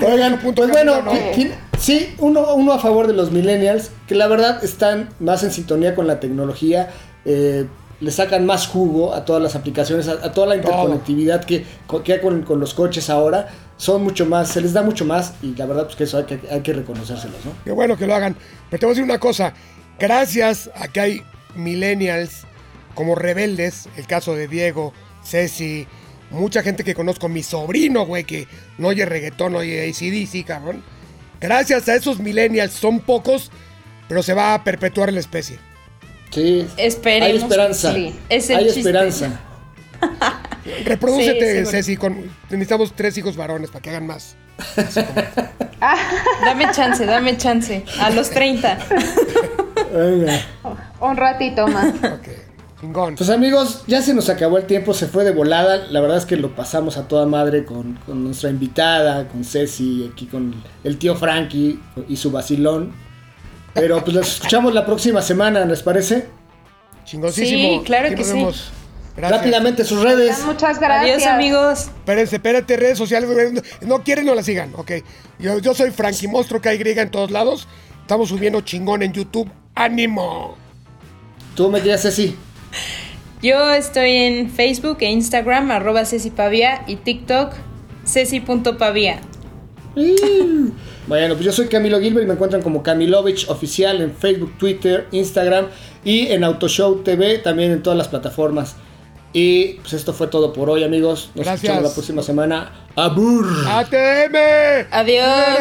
Oigan, 0.05 0.39
punto 0.39 0.61
pues 0.63 0.71
bueno, 0.71 1.01
¿no? 1.01 1.11
sí, 1.79 2.15
uno, 2.19 2.55
uno 2.55 2.73
a 2.73 2.79
favor 2.79 3.07
de 3.07 3.13
los 3.13 3.31
millennials, 3.31 3.91
que 4.07 4.15
la 4.15 4.27
verdad 4.27 4.63
están 4.63 5.09
más 5.19 5.43
en 5.43 5.51
sintonía 5.51 5.93
con 5.95 6.07
la 6.07 6.19
tecnología, 6.19 6.89
eh, 7.25 7.67
le 7.99 8.11
sacan 8.11 8.45
más 8.45 8.67
jugo 8.67 9.13
a 9.13 9.25
todas 9.25 9.41
las 9.41 9.55
aplicaciones, 9.55 10.07
a, 10.07 10.13
a 10.13 10.31
toda 10.33 10.47
la 10.47 10.55
interconectividad 10.57 11.43
que, 11.45 11.65
que 12.03 12.13
hay 12.13 12.19
con, 12.19 12.43
con 12.43 12.59
los 12.59 12.73
coches 12.73 13.09
ahora, 13.09 13.47
son 13.77 14.03
mucho 14.03 14.25
más, 14.25 14.49
se 14.49 14.61
les 14.61 14.73
da 14.73 14.81
mucho 14.81 15.05
más 15.05 15.33
y 15.41 15.55
la 15.55 15.65
verdad 15.65 15.85
pues 15.85 15.95
que 15.95 16.03
eso 16.05 16.17
hay 16.17 16.25
que, 16.25 16.39
hay 16.49 16.61
que 16.61 16.73
reconocérselos, 16.73 17.45
¿no? 17.45 17.51
Qué 17.63 17.71
bueno 17.71 17.97
que 17.97 18.07
lo 18.07 18.15
hagan. 18.15 18.35
Pero 18.69 18.79
te 18.79 18.85
voy 18.85 18.91
a 18.91 18.95
decir 18.95 19.03
una 19.03 19.19
cosa. 19.19 19.53
Gracias 19.99 20.69
a 20.75 20.87
que 20.87 20.99
hay 20.99 21.21
millennials 21.55 22.45
como 22.95 23.15
rebeldes, 23.15 23.89
el 23.97 24.07
caso 24.07 24.35
de 24.35 24.47
Diego, 24.47 24.93
Ceci, 25.23 25.87
mucha 26.31 26.63
gente 26.63 26.83
que 26.83 26.95
conozco, 26.95 27.29
mi 27.29 27.43
sobrino, 27.43 28.05
güey, 28.05 28.23
que 28.23 28.47
no 28.77 28.89
oye 28.89 29.05
reggaetón, 29.05 29.53
no 29.53 29.59
oye 29.59 29.89
ACDC, 29.89 30.45
cabrón. 30.45 30.83
Gracias 31.41 31.87
a 31.89 31.95
esos 31.95 32.19
millennials, 32.19 32.73
son 32.73 32.99
pocos, 32.99 33.51
pero 34.07 34.23
se 34.23 34.33
va 34.33 34.53
a 34.53 34.63
perpetuar 34.63 35.11
la 35.11 35.19
especie. 35.19 35.59
Sí, 36.35 36.67
Esperemos 36.77 37.29
hay 37.29 37.37
esperanza, 37.37 37.93
que 37.93 37.99
sí. 38.11 38.19
Es 38.29 38.49
el 38.49 38.57
hay 38.57 38.65
chiste. 38.65 38.79
esperanza. 38.81 39.39
Reprodúcete, 40.85 41.65
Sí. 41.65 41.71
Ceci, 41.71 41.97
con, 41.97 42.29
necesitamos 42.49 42.93
tres 42.95 43.17
hijos 43.17 43.35
varones 43.37 43.69
para 43.69 43.81
que 43.81 43.89
hagan 43.91 44.05
más. 44.05 44.35
Dame 46.43 46.71
chance, 46.71 47.05
dame 47.05 47.37
chance. 47.37 47.83
A 47.99 48.09
los 48.09 48.29
30. 48.29 48.77
Venga. 49.93 50.41
Un 51.01 51.17
ratito 51.17 51.67
más. 51.67 51.93
Ok, 51.95 52.27
chingón. 52.81 53.15
Pues 53.15 53.29
amigos, 53.29 53.83
ya 53.87 54.01
se 54.01 54.13
nos 54.13 54.29
acabó 54.29 54.57
el 54.57 54.65
tiempo, 54.65 54.93
se 54.93 55.07
fue 55.07 55.23
de 55.23 55.31
volada. 55.31 55.87
La 55.89 56.01
verdad 56.01 56.17
es 56.17 56.25
que 56.25 56.37
lo 56.37 56.55
pasamos 56.55 56.97
a 56.97 57.07
toda 57.07 57.25
madre 57.25 57.65
con, 57.65 57.93
con 58.05 58.23
nuestra 58.23 58.49
invitada, 58.49 59.27
con 59.27 59.43
Ceci, 59.43 60.09
aquí 60.11 60.25
con 60.25 60.55
el 60.83 60.97
tío 60.97 61.15
Frankie 61.15 61.79
y 62.09 62.17
su 62.17 62.31
vacilón. 62.31 62.93
Pero 63.75 64.03
pues 64.03 64.15
los 64.15 64.35
escuchamos 64.35 64.73
la 64.73 64.85
próxima 64.85 65.21
semana, 65.21 65.63
¿les 65.65 65.83
parece? 65.83 66.25
Chingosísimo. 67.03 67.79
Sí, 67.79 67.85
claro 67.85 68.07
Aquí 68.07 68.15
que 68.15 68.21
nos 68.21 68.27
sí. 68.27 68.33
vemos. 68.33 68.71
Gracias. 69.15 69.39
Rápidamente 69.39 69.83
sus 69.83 70.01
redes. 70.01 70.43
Muchas 70.45 70.79
gracias. 70.79 71.17
Adiós, 71.17 71.27
amigos. 71.27 71.79
Espérense, 71.81 72.35
espérate, 72.37 72.75
redes 72.77 72.97
sociales. 72.97 73.29
No, 73.81 74.03
quieren, 74.03 74.25
no 74.25 74.33
la 74.33 74.43
sigan. 74.43 74.73
Ok. 74.75 74.91
Yo, 75.39 75.59
yo 75.59 75.73
soy 75.73 75.91
Frankie 75.91 76.27
Monstruo 76.27 76.59
KY 76.59 76.81
en 76.97 77.11
todos 77.11 77.31
lados. 77.31 77.67
Estamos 78.01 78.29
subiendo 78.29 78.61
chingón 78.61 79.03
en 79.03 79.13
YouTube. 79.13 79.49
¡Ánimo! 79.75 80.55
Tú 81.55 81.69
me 81.69 81.81
quedas 81.81 82.01
Ceci. 82.01 82.35
Yo 83.41 83.71
estoy 83.73 84.11
en 84.11 84.49
Facebook 84.49 84.97
e 85.01 85.11
Instagram, 85.11 85.71
arroba 85.71 86.05
cecipavia 86.05 86.83
y 86.87 86.95
TikTok, 86.95 87.53
ceci.pavia. 88.05 89.19
Bueno, 91.07 91.35
pues 91.35 91.45
yo 91.45 91.51
soy 91.51 91.67
Camilo 91.67 91.99
Gilbert 91.99 92.23
y 92.23 92.27
me 92.27 92.33
encuentran 92.33 92.61
como 92.61 92.81
Camilovich 92.81 93.47
Oficial 93.49 94.01
en 94.01 94.15
Facebook, 94.15 94.57
Twitter, 94.57 95.07
Instagram 95.11 95.67
y 96.03 96.27
en 96.27 96.43
Autoshow 96.43 97.03
TV, 97.03 97.37
también 97.39 97.71
en 97.71 97.83
todas 97.83 97.97
las 97.97 98.07
plataformas. 98.07 98.75
Y 99.33 99.73
pues 99.81 99.93
esto 99.93 100.13
fue 100.13 100.27
todo 100.27 100.53
por 100.53 100.69
hoy, 100.69 100.83
amigos. 100.83 101.29
Nos 101.35 101.45
Gracias. 101.45 101.55
escuchamos 101.55 101.83
la 101.83 101.93
próxima 101.93 102.23
semana. 102.23 102.71
¡Abur! 102.95 103.45
ATM. 103.67 104.87
Adiós. 104.91 105.59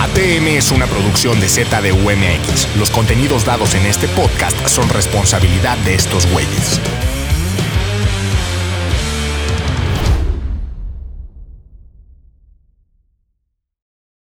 ATM 0.00 0.46
es 0.48 0.70
una 0.72 0.86
producción 0.86 1.40
de 1.40 1.48
ZDUMX. 1.48 2.76
Los 2.76 2.90
contenidos 2.90 3.46
dados 3.46 3.74
en 3.74 3.86
este 3.86 4.08
podcast 4.08 4.66
son 4.66 4.88
responsabilidad 4.90 5.78
de 5.78 5.94
estos 5.94 6.26
güeyes. 6.32 6.80